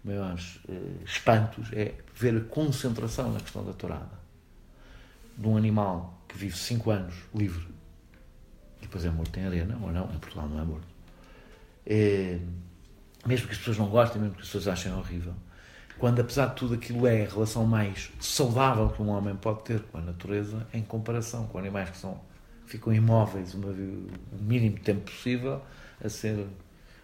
[0.04, 4.20] maiores uh, espantos é ver a concentração na questão da tourada
[5.38, 7.66] de um animal que vive 5 anos livre
[8.80, 10.88] e depois é morto em arena, ou não, em Portugal não é morto.
[11.86, 12.40] É,
[13.26, 15.34] mesmo que as pessoas não gostem, mesmo que as pessoas achem horrível,
[16.00, 19.82] quando apesar de tudo aquilo é a relação mais saudável que um homem pode ter
[19.84, 22.20] com a natureza em comparação com animais que são
[22.72, 25.62] ficam imóveis uma, o mínimo tempo possível
[26.04, 26.48] a ser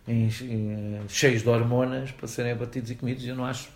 [0.07, 3.69] em, em, cheios de hormonas para serem abatidos e comidos eu não acho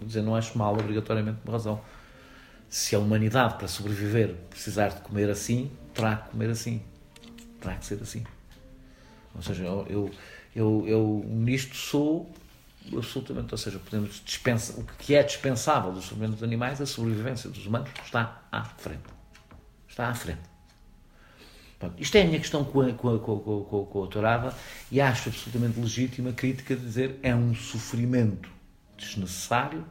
[0.00, 1.80] dizer, não acho mal obrigatoriamente por razão
[2.68, 6.82] se a humanidade para sobreviver precisar de comer assim terá que comer assim
[7.60, 8.24] terá que ser assim
[9.34, 10.10] ou seja, eu, eu,
[10.54, 12.32] eu, eu nisto sou
[12.92, 17.50] absolutamente, ou seja, podemos dispensar, o que é dispensável dos sofrimentos dos animais, a sobrevivência
[17.50, 19.02] dos humanos está à frente.
[19.88, 20.53] Está à frente.
[21.78, 24.26] Pronto, isto é a minha questão com a, com, a, com, a, com, a, com
[24.26, 24.54] a
[24.90, 28.48] e acho absolutamente legítima a crítica de dizer é um sofrimento
[28.96, 29.84] desnecessário,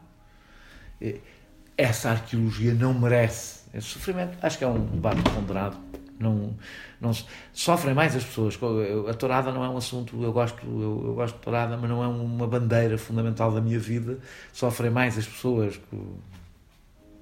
[1.77, 4.37] essa arqueologia não merece esse sofrimento.
[4.41, 5.77] Acho que é um debate ponderado
[6.19, 6.55] não,
[6.99, 7.11] não
[7.51, 8.57] sofrem mais as pessoas.
[9.09, 12.03] A tourada não é um assunto, eu gosto, eu, eu, gosto de tourada, mas não
[12.03, 14.17] é uma bandeira fundamental da minha vida.
[14.51, 15.79] Sofrem mais as pessoas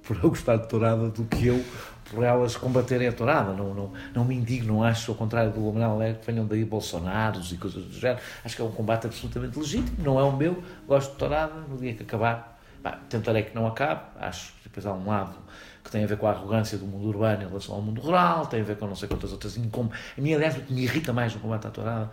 [0.02, 1.64] por eu gostar de tourada do que eu
[2.10, 3.52] por elas combaterem a tourada.
[3.52, 6.64] Não, não, não me indigno, não acho, ao contrário do Manuel Alegre, que venham daí
[6.64, 8.20] Bolsonaros e coisas do género.
[8.44, 10.62] Acho que é um combate absolutamente legítimo, não é o meu.
[10.86, 12.60] Gosto de tourada, no dia que acabar,
[13.08, 14.02] tentarei que não acabe.
[14.18, 15.36] Acho que depois há um lado
[15.82, 18.46] que tem a ver com a arrogância do mundo urbano em relação ao mundo rural,
[18.46, 20.18] tem a ver com não sei quantas outras incompetências.
[20.18, 22.10] A mim, aliás, o que me irrita mais no combate à tourada,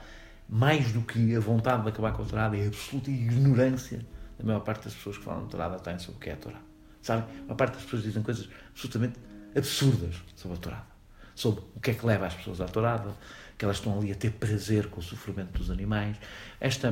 [0.48, 4.00] mais do que a vontade de acabar com a tourada, é a absoluta ignorância
[4.40, 6.38] da maior parte das pessoas que falam de tourada têm sobre o que é a
[6.38, 6.64] tourada.
[7.02, 7.24] Sabe?
[7.24, 9.20] A maior parte das pessoas dizem coisas absolutamente
[9.56, 10.90] absurdas sobre a tourada.
[11.36, 13.14] Sobre o que é que leva as pessoas à tourada,
[13.58, 16.18] que elas estão ali a ter prazer com o sofrimento dos animais.
[16.60, 16.92] Esta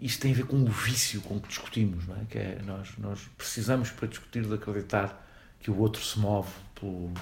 [0.00, 2.24] isto tem a ver com o vício com que discutimos, não é?
[2.28, 5.26] Que é nós, nós precisamos para discutir de acreditar
[5.60, 7.12] que o outro se move por,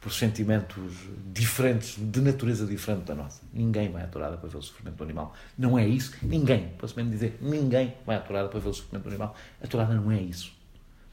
[0.00, 0.92] por sentimentos
[1.32, 3.40] diferentes, de natureza diferente da nossa.
[3.50, 5.34] Ninguém vai à tourada para ver o sofrimento do animal.
[5.56, 6.14] Não é isso.
[6.22, 9.34] Ninguém, posso mesmo dizer, ninguém vai à tourada para ver o sofrimento do animal.
[9.62, 10.57] A tourada não é isso.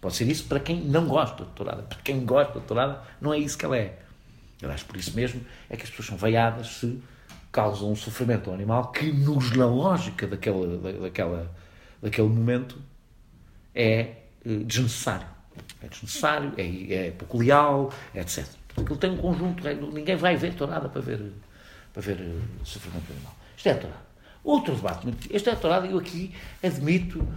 [0.06, 1.82] Pode ser isso para quem não gosta de tourada.
[1.82, 3.98] Para quem gosta de tourada, não é isso que ela é.
[4.61, 7.02] Aliás, por isso mesmo é que as pessoas são veiadas se
[7.52, 11.52] causam um sofrimento ao animal que, nos, na lógica daquela, daquela,
[12.03, 12.80] daquele momento,
[13.73, 14.15] é eh,
[14.45, 15.26] desnecessário
[15.82, 18.45] é desnecessário, é, é pouco leal, etc.
[18.77, 21.34] Aquilo tem um conjunto, ninguém vai ver tourada para ver,
[21.91, 23.36] para ver uh, sofrimento animal.
[23.57, 24.06] Isto é a tourada.
[24.44, 27.27] Outro debate, este é a tourada, eu aqui admito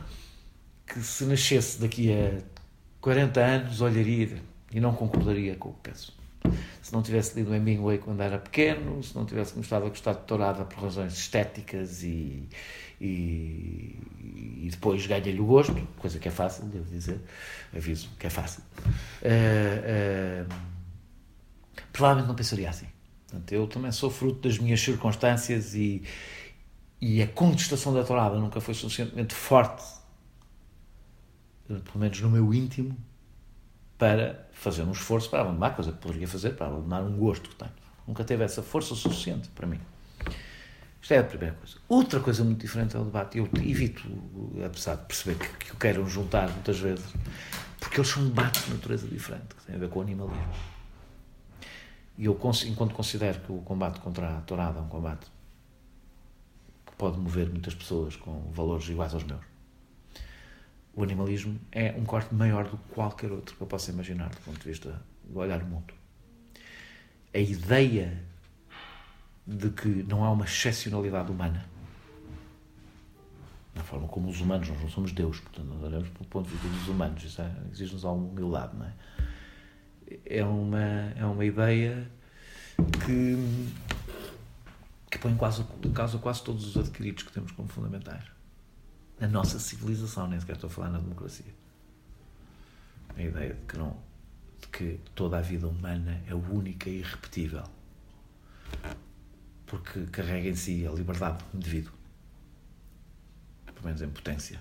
[0.86, 2.57] que se nascesse daqui a
[3.00, 4.42] 40 anos olharia
[4.72, 6.18] e não concordaria com o que penso.
[6.80, 10.20] Se não tivesse lido Hemingway quando era pequeno, se não tivesse gostado a gostar de
[10.20, 12.48] tourada por razões estéticas e,
[13.00, 13.98] e,
[14.62, 17.20] e depois ganha-lhe o gosto, coisa que é fácil, devo dizer,
[17.76, 18.62] aviso que é fácil,
[19.22, 20.54] uh, uh,
[21.92, 22.86] provavelmente não pensaria assim.
[23.26, 26.02] Portanto, eu também sou fruto das minhas circunstâncias e,
[27.00, 29.84] e a contestação da tourada nunca foi suficientemente forte,
[31.68, 32.96] pelo menos no meu íntimo,
[33.96, 37.56] para fazer um esforço para abandonar, coisa que poderia fazer, para abandonar um gosto que
[37.56, 37.72] tenho.
[38.06, 39.80] Nunca teve essa força suficiente para mim.
[41.02, 41.76] Isto é a primeira coisa.
[41.88, 43.38] Outra coisa muito diferente é o debate.
[43.38, 44.02] Eu evito,
[44.64, 47.06] apesar de perceber que, que o queiram juntar muitas vezes,
[47.78, 50.54] porque eles são debates de natureza diferente, que têm a ver com o animalismo.
[52.16, 55.26] E eu, enquanto considero que o combate contra a tourada é um combate
[56.84, 59.57] que pode mover muitas pessoas com valores iguais aos meus.
[60.98, 64.38] O animalismo é um corte maior do que qualquer outro que eu possa imaginar do
[64.38, 65.94] ponto de vista do olhar o mundo.
[67.32, 68.20] A ideia
[69.46, 71.64] de que não há uma excepcionalidade humana
[73.76, 76.56] na forma como os humanos, nós não somos Deus, portanto, nós olhamos pelo ponto de
[76.56, 78.92] vista dos humanos, isso é, exige-nos alguma humildade, não é?
[80.26, 82.10] É uma, é uma ideia
[83.06, 83.36] que,
[85.08, 88.37] que põe quase, em causa quase todos os adquiridos que temos como fundamentais.
[89.20, 91.52] Na nossa civilização, nem sequer estou a falar na democracia.
[93.16, 93.96] A ideia de que, não,
[94.60, 97.64] de que toda a vida humana é única e irrepetível.
[99.66, 101.98] Porque carrega em si a liberdade do indivíduo
[103.78, 104.60] pelo menos em potência,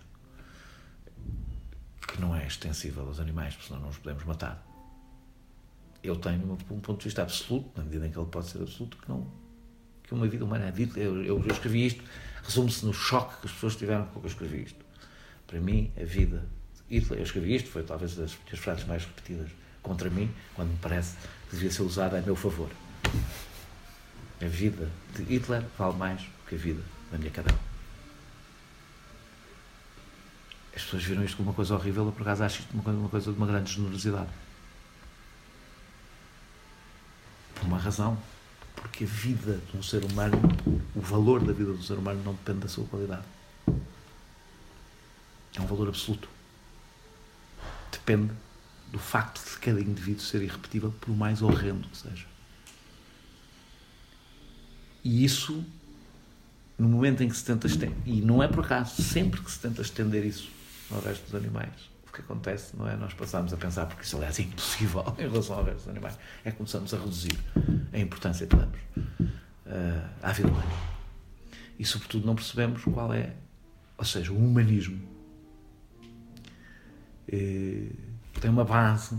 [2.07, 4.63] que não é extensível aos animais, porque senão não os podemos matar.
[6.03, 8.97] Eu tenho um ponto de vista absoluto, na medida em que ele pode ser absoluto,
[8.97, 9.27] que não
[10.03, 10.73] que uma vida humana é.
[10.95, 12.01] Eu, eu, eu escrevi isto,
[12.47, 14.85] resume-se no choque que as pessoas tiveram quando eu escrevi isto.
[15.45, 16.43] Para mim, a vida
[16.89, 19.49] Hitler, eu escrevi isto, foi talvez das minhas frases mais repetidas
[19.83, 21.15] contra mim, quando me parece
[21.49, 22.69] que devia ser usada a meu favor.
[24.41, 27.59] A vida de Hitler vale mais que a vida da minha cadela.
[30.73, 33.09] As pessoas viram isto como uma coisa horrível, eu por acaso acho isto coisa, uma
[33.09, 34.29] coisa de uma grande generosidade.
[37.55, 38.17] Por uma razão.
[38.87, 40.39] Porque a vida de um ser humano,
[40.95, 43.25] o valor da vida do ser humano não depende da sua qualidade.
[45.55, 46.29] É um valor absoluto.
[47.91, 48.31] Depende
[48.91, 52.25] do facto de cada indivíduo ser irrepetível, por mais horrendo que seja.
[55.03, 55.63] E isso,
[56.77, 59.59] no momento em que se tenta estender, e não é por acaso, sempre que se
[59.59, 60.49] tenta estender isso
[60.89, 61.96] ao resto dos animais.
[62.17, 62.95] Que acontece, não é?
[62.95, 66.17] Nós passamos a pensar, porque isso aliás é impossível em relação ao resto dos animais,
[66.43, 67.39] é que começamos a reduzir
[67.93, 70.65] a importância que damos uh, à vida humana.
[71.77, 73.35] E sobretudo não percebemos qual é,
[73.99, 74.99] ou seja, o humanismo
[77.27, 77.91] eh,
[78.41, 79.15] tem uma base,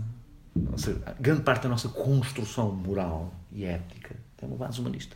[0.69, 5.15] ou seja, grande parte da nossa construção moral e ética tem uma base humanista.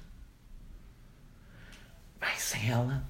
[2.22, 3.04] Mas sem ela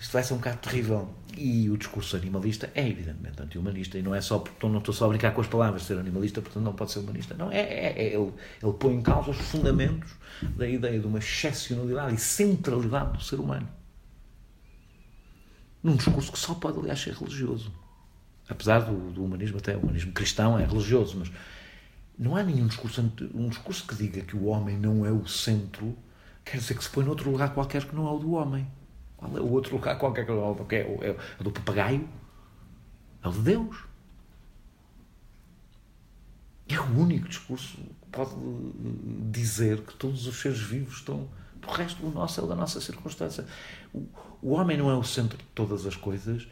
[0.00, 1.08] isto vai ser um bocado terrível.
[1.36, 5.04] E o discurso animalista é evidentemente anti-humanista e não é só porque não estou só
[5.04, 7.34] a brincar com as palavras, ser animalista, portanto não pode ser humanista.
[7.34, 8.32] Não, é, é, é ele,
[8.62, 10.10] ele põe em causa os fundamentos
[10.56, 13.68] da ideia de uma excepcionalidade e centralidade do ser humano.
[15.82, 17.72] Num discurso que só pode, aliás, ser religioso.
[18.48, 21.30] Apesar do, do humanismo, até o humanismo cristão é religioso, mas
[22.18, 23.00] não há nenhum discurso,
[23.34, 25.96] um discurso que diga que o homem não é o centro,
[26.44, 28.66] quer dizer que se põe noutro lugar qualquer que não é o do homem.
[29.20, 32.08] Qual é o outro lugar qualquer que é, é, é do papagaio?
[33.22, 33.76] É o de Deus.
[36.68, 38.34] É o único discurso que pode
[39.30, 41.28] dizer que todos os seres vivos estão
[41.60, 43.44] do resto do nosso, é da nossa circunstância.
[43.92, 44.08] O,
[44.40, 46.48] o homem não é o centro de todas as coisas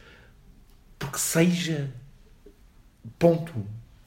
[0.99, 1.91] porque seja.
[3.19, 3.55] Ponto.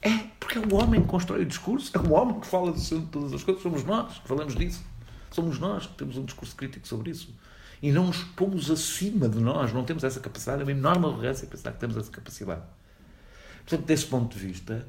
[0.03, 2.79] É, porque é o homem que constrói o discurso, é o homem que fala do
[2.79, 4.83] centro de todas as coisas, somos nós que falamos disso.
[5.31, 7.33] Somos nós que temos um discurso crítico sobre isso
[7.81, 11.47] e não nos pomos acima de nós, não temos essa capacidade, é uma enorme arrogância
[11.47, 12.61] pensar que temos essa capacidade.
[13.65, 14.85] Portanto, desse ponto de vista,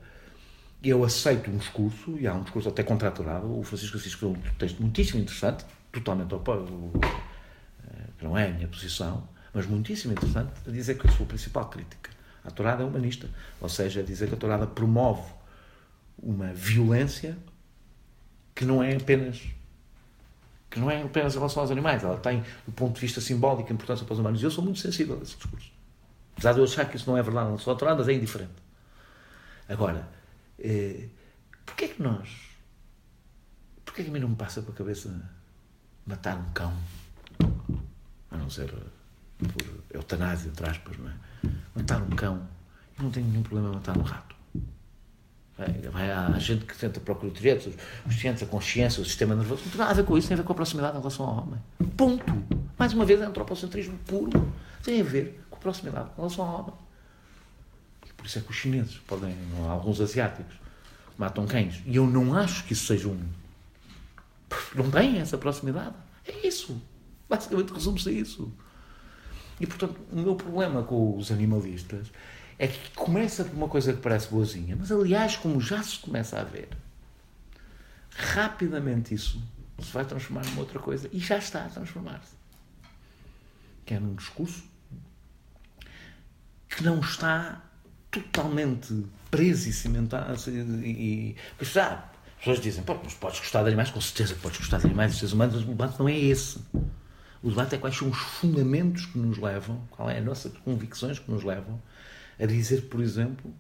[0.83, 4.59] eu aceito um discurso, e há um discurso até contraturado, o Francisco Assis escreveu um
[4.59, 10.53] texto muitíssimo interessante, totalmente oposto, eh, que não é a minha posição, mas muitíssimo interessante,
[10.67, 12.11] a dizer que a principal crítica
[12.45, 13.29] à Torada é humanista,
[13.61, 15.33] ou seja, a dizer que a Torada promove
[16.19, 17.39] uma violência
[18.55, 19.43] que não é apenas
[20.73, 23.71] que não é apenas em relação aos animais, ela tem, do ponto de vista simbólico,
[23.71, 24.41] importância para os humanos.
[24.41, 25.71] E eu sou muito sensível a esse discurso.
[26.33, 28.55] Apesar de eu achar que isso não é verdade, não sou autoradas, é indiferente.
[29.69, 30.09] Agora,
[30.59, 31.09] eh,
[31.67, 32.57] porquê é que nós.
[33.85, 35.31] Porquê é que a mim não me passa pela cabeça
[36.07, 36.75] matar um cão?
[38.31, 38.73] A não ser
[39.39, 41.15] por eutanásia, entre aspas, não é?
[41.77, 42.49] Matar um cão.
[42.97, 44.35] Eu não tenho nenhum problema em matar um rato.
[45.93, 47.75] Vai, há gente que tenta procurar direitos,
[48.07, 49.63] os cientes, a consciência, o sistema nervoso.
[49.65, 51.27] Não tem nada a ver com isso, tem a ver com a proximidade em relação
[51.27, 51.61] ao homem.
[51.97, 52.45] Ponto.
[52.79, 54.53] Mais uma vez, é antropocentrismo puro.
[54.83, 56.75] Tem a ver com a proximidade em relação ao homem.
[58.09, 59.37] E por isso é que os chineses podem,
[59.69, 60.55] alguns asiáticos,
[61.19, 61.83] matam cães.
[61.87, 63.21] E eu não acho que isso seja um.
[64.75, 65.95] Não tem essa proximidade.
[66.27, 66.81] É isso.
[67.29, 68.53] Basicamente resume-se a isso.
[69.61, 72.11] E portanto, o meu problema com os animalistas
[72.59, 76.41] é que começa por uma coisa que parece boazinha, mas aliás, como já se começa
[76.41, 76.69] a ver,
[78.11, 79.43] rapidamente isso
[79.81, 82.35] se vai transformar numa outra coisa e já está a transformar-se.
[83.85, 84.63] Que é num discurso
[86.69, 87.61] que não está
[88.11, 90.39] totalmente preso e cimentado.
[90.51, 94.41] E, e, já, as pessoas dizem, Pô, mas podes gostar de animais, com certeza que
[94.41, 96.61] podes gostar de animais e seres humanos, mas o lance não é esse.
[97.43, 101.19] O debate é quais são os fundamentos que nos levam, qual é as nossas convicções
[101.19, 101.83] que nos levam
[102.39, 103.53] a dizer, por exemplo,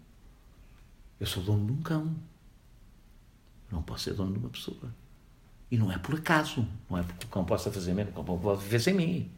[1.21, 2.15] eu sou dono de um cão.
[3.71, 4.93] Não posso ser dono de uma pessoa.
[5.71, 6.67] E não é por acaso.
[6.91, 9.31] Não é porque o cão possa fazer menos, o cão pode viver sem mim.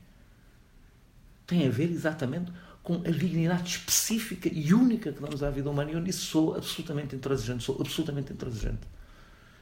[1.46, 2.50] Tem a ver exatamente
[2.82, 5.90] com a dignidade específica e única que damos à vida humana.
[5.90, 7.64] E eu nisso sou absolutamente intransigente.
[7.64, 8.88] Sou absolutamente intransigente.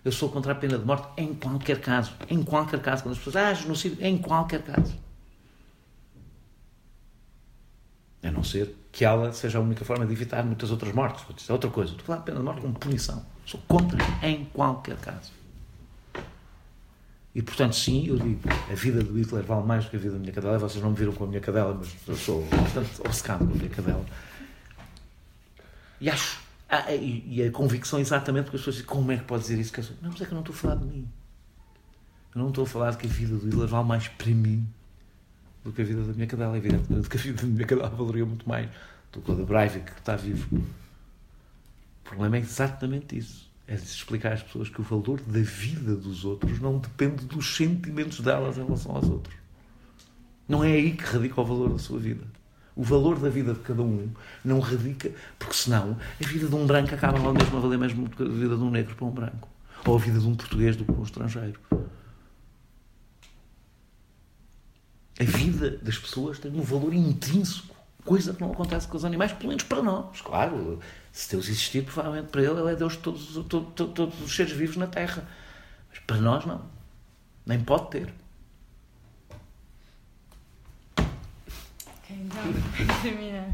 [0.05, 2.13] Eu sou contra a pena de morte em qualquer caso.
[2.31, 3.03] Em qualquer caso.
[3.03, 3.37] Quando as pessoas.
[3.37, 3.99] Ah, genocídio.
[4.05, 4.95] Em qualquer caso.
[8.23, 11.25] A não ser que ela seja a única forma de evitar muitas outras mortes.
[11.37, 11.91] Isso é outra coisa.
[11.93, 13.25] Estou a falar de pena de morte como punição.
[13.45, 15.33] Sou contra em qualquer caso.
[17.35, 18.41] E portanto, sim, eu digo,
[18.71, 20.59] a vida do Hitler vale mais do que a vida da minha cadela.
[20.59, 23.57] Vocês não me viram com a minha cadela, mas eu sou bastante obcecado com a
[23.57, 24.05] minha cadela.
[26.01, 26.41] E acho
[26.75, 29.59] ah, e, e, a convicção exatamente porque as pessoas dizem, como é que pode dizer
[29.59, 29.71] isso?
[29.71, 31.07] Que não, mas é que eu não estou a falar de mim.
[32.35, 34.67] Eu não estou a falar de que a vida do Hitler vale mais para mim
[35.65, 36.55] do que a vida da minha cadela.
[36.55, 38.69] É evidente que a vida da minha cadela valeria muito mais
[39.13, 40.57] do que a da Breivik, que está vivo.
[40.57, 43.51] O problema é exatamente isso.
[43.67, 48.21] É explicar às pessoas que o valor da vida dos outros não depende dos sentimentos
[48.21, 49.37] delas em relação aos outros.
[50.49, 52.25] Não é aí que radica o valor da sua vida.
[52.75, 54.09] O valor da vida de cada um
[54.45, 58.09] não radica, porque senão a vida de um branco acaba lá mesmo a valer mesmo
[58.09, 59.49] que a vida de um negro para um branco.
[59.87, 61.59] Ou a vida de um português do que um estrangeiro.
[65.21, 67.75] A vida das pessoas tem um valor intrínseco,
[68.05, 70.21] coisa que não acontece com os animais, pelo menos para nós.
[70.21, 70.81] Claro,
[71.13, 74.77] se Deus existir, provavelmente para ele, ele é Deus de todos, todos, os seres vivos
[74.77, 75.29] na Terra.
[75.91, 76.65] Mas para nós, não.
[77.45, 78.15] Nem pode ter.
[82.09, 82.43] Então,
[83.03, 83.51] terminar.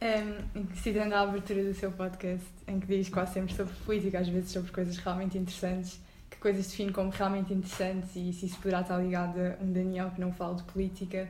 [0.00, 4.28] Um, citando a abertura do seu podcast, em que diz quase sempre sobre política, às
[4.28, 5.98] vezes sobre coisas realmente interessantes,
[6.38, 10.12] que coisas define como realmente interessantes e se isso poderá estar ligado a um Daniel
[10.12, 11.28] que não fala de política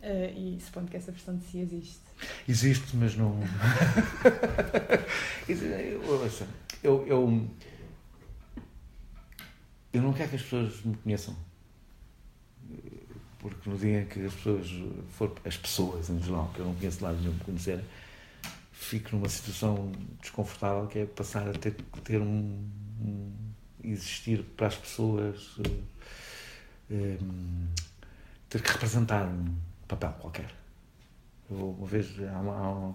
[0.00, 2.00] uh, e supondo que essa versão de si existe.
[2.48, 3.38] Existe, mas não.
[6.82, 7.46] eu, eu,
[9.92, 11.36] eu não quero que as pessoas me conheçam
[13.38, 14.70] porque no dia em que as pessoas
[15.10, 17.84] for as pessoas em geral, que eu não conheço de lado nenhum me conhecerem,
[18.70, 19.90] fico numa situação
[20.20, 23.32] desconfortável que é passar a ter que ter um, um,
[23.84, 25.62] existir para as pessoas um,
[26.90, 27.18] eh, eh,
[28.48, 29.54] ter que representar um
[29.88, 30.50] papel qualquer.
[31.50, 32.94] Eu, uma vez há uma, há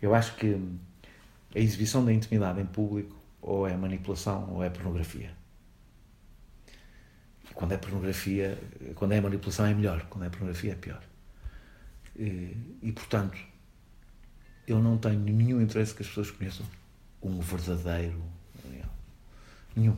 [0.00, 0.60] eu acho que
[1.54, 5.36] a exibição da intimidade em público ou é manipulação ou é pornografia
[7.56, 8.58] quando é pornografia,
[8.94, 11.02] quando é manipulação é melhor, quando é pornografia é pior.
[12.14, 13.38] E, e, portanto,
[14.66, 16.66] eu não tenho nenhum interesse que as pessoas conheçam
[17.22, 18.22] um verdadeiro.
[19.76, 19.96] Nenhum.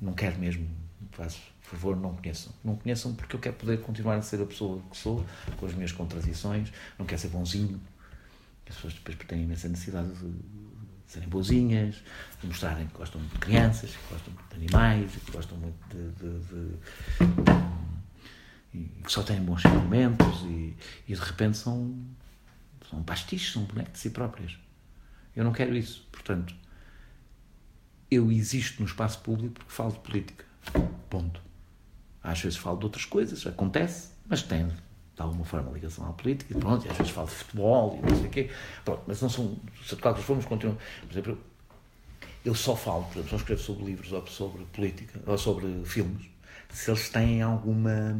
[0.00, 0.66] Não quero mesmo.
[1.12, 2.52] Faço, por favor, não conheçam.
[2.64, 5.24] Não conheçam porque eu quero poder continuar a ser a pessoa que sou,
[5.58, 6.72] com as minhas contradições.
[6.98, 7.80] Não quero ser bonzinho.
[8.68, 10.32] As pessoas depois têm imensa necessidade de
[11.06, 11.96] serem boazinhas,
[12.40, 16.10] de mostrarem que gostam de crianças, que gostam de animais, que gostam muito de.
[16.12, 16.76] de, de,
[18.72, 20.76] de que só têm bons sentimentos e,
[21.08, 21.92] e de repente são,
[22.88, 24.56] são pastiches, são bonecos de si próprias.
[25.34, 26.06] Eu não quero isso.
[26.12, 26.54] Portanto,
[28.10, 30.44] eu existo no espaço público porque falo de política.
[31.08, 31.40] Ponto.
[32.22, 36.56] Às vezes falo de outras coisas, acontece, mas tem de alguma forma ligação à política,
[36.56, 38.50] e pronto, e às vezes falo de futebol e não sei o quê,
[38.84, 39.56] pronto, mas não são,
[39.86, 40.78] de qualquer forma, continuam.
[41.02, 41.38] Por exemplo,
[42.42, 46.30] eu só falo, por exemplo, só escrevo sobre livros ou sobre política, ou sobre filmes,
[46.72, 48.18] se eles têm alguma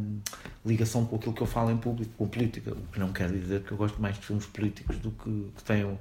[0.65, 3.63] ligação com aquilo que eu falo em público, com política, o que não quer dizer
[3.63, 5.97] que eu gosto mais de filmes políticos do que, que tenham.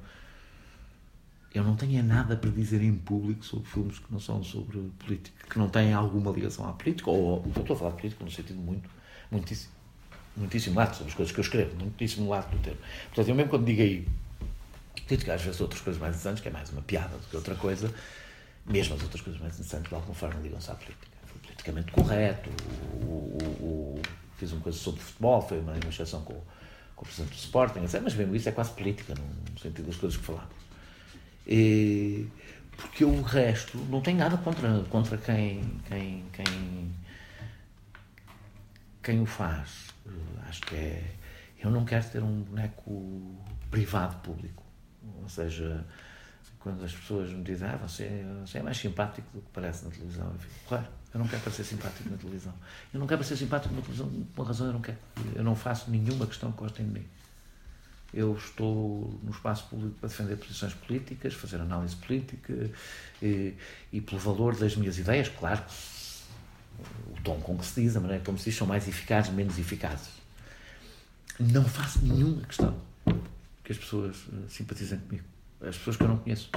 [1.53, 5.49] Eu não tenho nada para dizer em público sobre filmes que não são sobre política,
[5.49, 8.31] que não têm alguma ligação à política, ou, ou estou a falar de política no
[8.31, 8.89] sentido muito,
[9.31, 9.81] muitíssimo
[10.37, 12.79] muitíssimo lato sobre as coisas que eu escrevo, muitíssimo lato do termo.
[13.07, 14.07] Portanto, eu mesmo quando digo aí,
[14.95, 17.55] que às vezes outras coisas mais interessantes, que é mais uma piada do que outra
[17.57, 17.93] coisa,
[18.65, 21.07] mesmo as outras coisas mais interessantes de alguma forma ligam-se à política.
[21.27, 22.51] Foi politicamente correto,
[23.03, 24.03] o, o, o,
[24.37, 26.35] fiz uma coisa sobre futebol, foi uma, exceção com,
[26.95, 30.19] com o presidente do Sporting, mas mesmo isso é quase política, no sentido das coisas
[30.19, 30.51] que falamos.
[31.47, 32.27] E,
[32.77, 36.95] porque o resto não tem nada contra, contra quem, quem, quem,
[39.03, 39.91] quem o faz
[40.51, 41.15] acho que é.
[41.63, 43.37] Eu não quero ter um boneco
[43.71, 44.63] privado público.
[45.23, 45.85] Ou seja,
[46.59, 49.91] quando as pessoas me dizem, ah, você, você é mais simpático do que parece na
[49.91, 52.55] televisão, eu fico, claro, eu não quero parecer simpático na televisão.
[52.93, 54.99] Eu não quero parecer simpático na televisão, por uma razão eu não quero.
[55.35, 57.07] Eu não faço nenhuma questão que gostem de mim.
[58.13, 62.71] Eu estou no espaço público para defender posições políticas, fazer análise política
[63.23, 63.55] e,
[63.93, 65.63] e pelo valor das minhas ideias, claro
[67.17, 69.59] o tom com que se diz, a maneira como se diz, são mais eficazes, menos
[69.59, 70.09] eficazes.
[71.39, 72.77] Não faço nenhuma questão
[73.65, 75.25] que as pessoas uh, simpatizem comigo.
[75.61, 76.51] As pessoas que eu não conheço.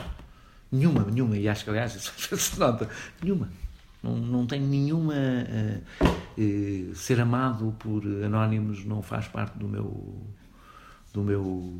[0.71, 1.37] Nenhuma, nenhuma.
[1.37, 2.89] E acho que, aliás, isso se nota.
[3.21, 3.49] Nenhuma.
[4.01, 5.13] Não, não tenho nenhuma.
[5.13, 10.21] Uh, uh, ser amado por anónimos não faz parte do meu.
[11.13, 11.79] Do meu.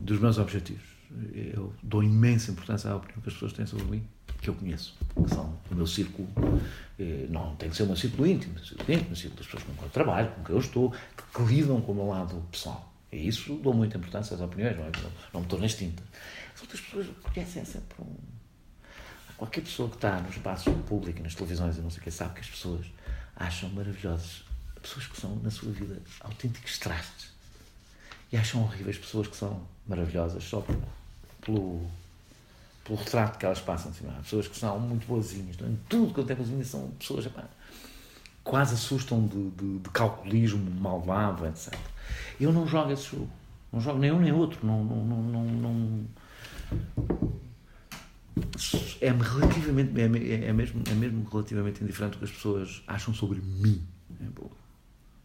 [0.00, 0.92] dos meus objetivos.
[1.34, 4.08] Eu dou imensa importância à opinião que as pessoas têm sobre mim,
[4.40, 6.26] que eu conheço, que são o meu círculo.
[7.28, 9.74] Não tem que ser meu círculo íntimo, o círculo íntimo, o círculo das pessoas com
[9.74, 12.92] quem eu trabalho, com quem eu estou, que, lidam com o meu lado pessoal.
[13.10, 14.90] E isso dou muita importância às opiniões, não, é?
[15.34, 16.02] não me torno extinta.
[16.54, 18.16] As outras pessoas conhecem sempre um.
[19.36, 22.34] Qualquer pessoa que está no espaço público, nas televisões e não sei o que, sabe
[22.34, 22.86] que as pessoas
[23.36, 24.44] acham maravilhosas.
[24.80, 27.31] Pessoas que são, na sua vida, autênticos trastes.
[28.32, 30.64] E acham horríveis pessoas que são maravilhosas só
[31.42, 31.86] pelo,
[32.82, 33.90] pelo retrato que elas passam.
[33.90, 34.22] Assim, é?
[34.22, 35.56] Pessoas que são muito boazinhas.
[35.58, 35.68] Não?
[35.68, 35.72] É?
[35.88, 37.26] Tudo quanto é boazinhas são pessoas.
[37.26, 37.44] Epá,
[38.42, 41.74] quase assustam de, de, de, calculismo malvado, etc.
[42.40, 43.28] Eu não jogo esse jogo.
[43.72, 44.66] Não jogo nem um nem outro.
[44.66, 46.06] Não, não, não, não,
[49.00, 50.04] é relativamente é,
[50.46, 53.82] é, mesmo, é mesmo relativamente indiferente o que as pessoas acham sobre mim.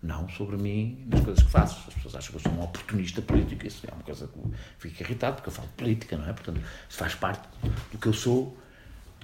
[0.08, 1.88] Não sobre mim nas coisas que faço.
[1.88, 3.68] As pessoas acham que eu sou um oportunista político.
[3.68, 4.40] Isso é uma coisa que
[4.80, 6.34] fico irritado porque eu falo política, não é?
[6.34, 7.48] Portanto, faz parte
[7.92, 8.58] do que eu sou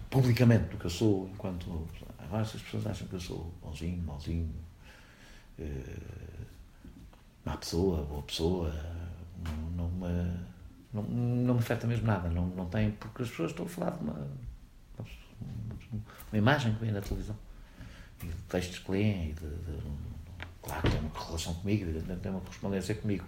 [0.09, 1.87] publicamente, do que eu sou enquanto
[2.33, 4.49] Agora, as pessoas acham que eu sou bonzinho, malzinho,
[5.59, 6.45] eh,
[7.45, 8.73] má pessoa, boa pessoa,
[9.45, 10.39] não, não, me,
[10.91, 12.29] não, não me afeta mesmo nada.
[12.29, 14.27] Não, não tem, porque as pessoas estão a falar de uma,
[14.99, 17.37] uma imagem que vem na televisão,
[18.23, 19.81] e de textos que leem, e de, de
[20.63, 23.25] claro, tem uma relação comigo, tem uma correspondência comigo,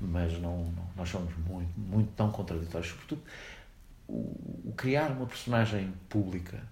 [0.00, 2.90] mas não, não, nós somos muito, muito tão contraditórios.
[2.90, 3.22] Sobretudo,
[4.06, 6.62] o, o criar uma personagem pública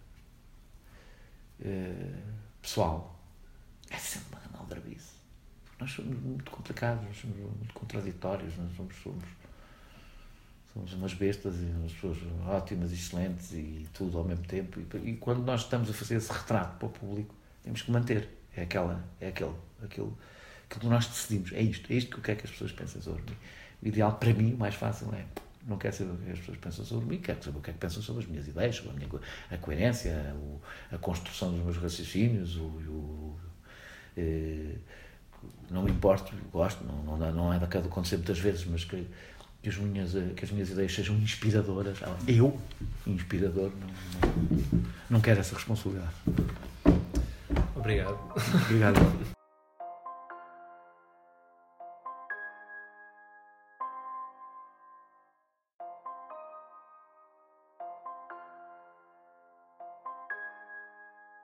[1.65, 2.13] eh,
[2.61, 3.19] pessoal,
[3.91, 5.13] é sempre uma aldrabice.
[5.79, 9.25] Nós somos muito complicados, nós somos muito contraditórios, nós somos, somos,
[10.73, 14.81] somos umas bestas e umas pessoas ótimas e excelentes e tudo ao mesmo tempo.
[14.81, 18.29] E, e, quando nós estamos a fazer esse retrato para o público, temos que manter.
[18.55, 19.55] É, aquela, é aquele,
[19.85, 20.11] aquele,
[20.67, 21.53] aquilo que nós decidimos.
[21.53, 23.37] É isto, é isto que eu quero que as pessoas pensem sobre mim.
[23.83, 25.25] O ideal para mim, o mais fácil é
[25.67, 27.73] não quero saber o que as pessoas pensam sobre mim, quero saber o que é
[27.73, 29.09] que pensam sobre as minhas ideias, sobre a, minha,
[29.51, 30.61] a coerência, o,
[30.93, 33.37] a construção dos meus raciocínios, o, o
[34.17, 34.75] eh,
[35.71, 39.07] não me importo, gosto, não, não, não é daquilo que acontecer muitas vezes, mas que,
[39.63, 41.99] que, as minhas, que as minhas ideias sejam inspiradoras.
[42.27, 42.59] Eu,
[43.07, 46.13] inspirador, não, não, não quero essa responsabilidade.
[47.77, 48.19] Obrigado.
[48.67, 49.33] Obrigado.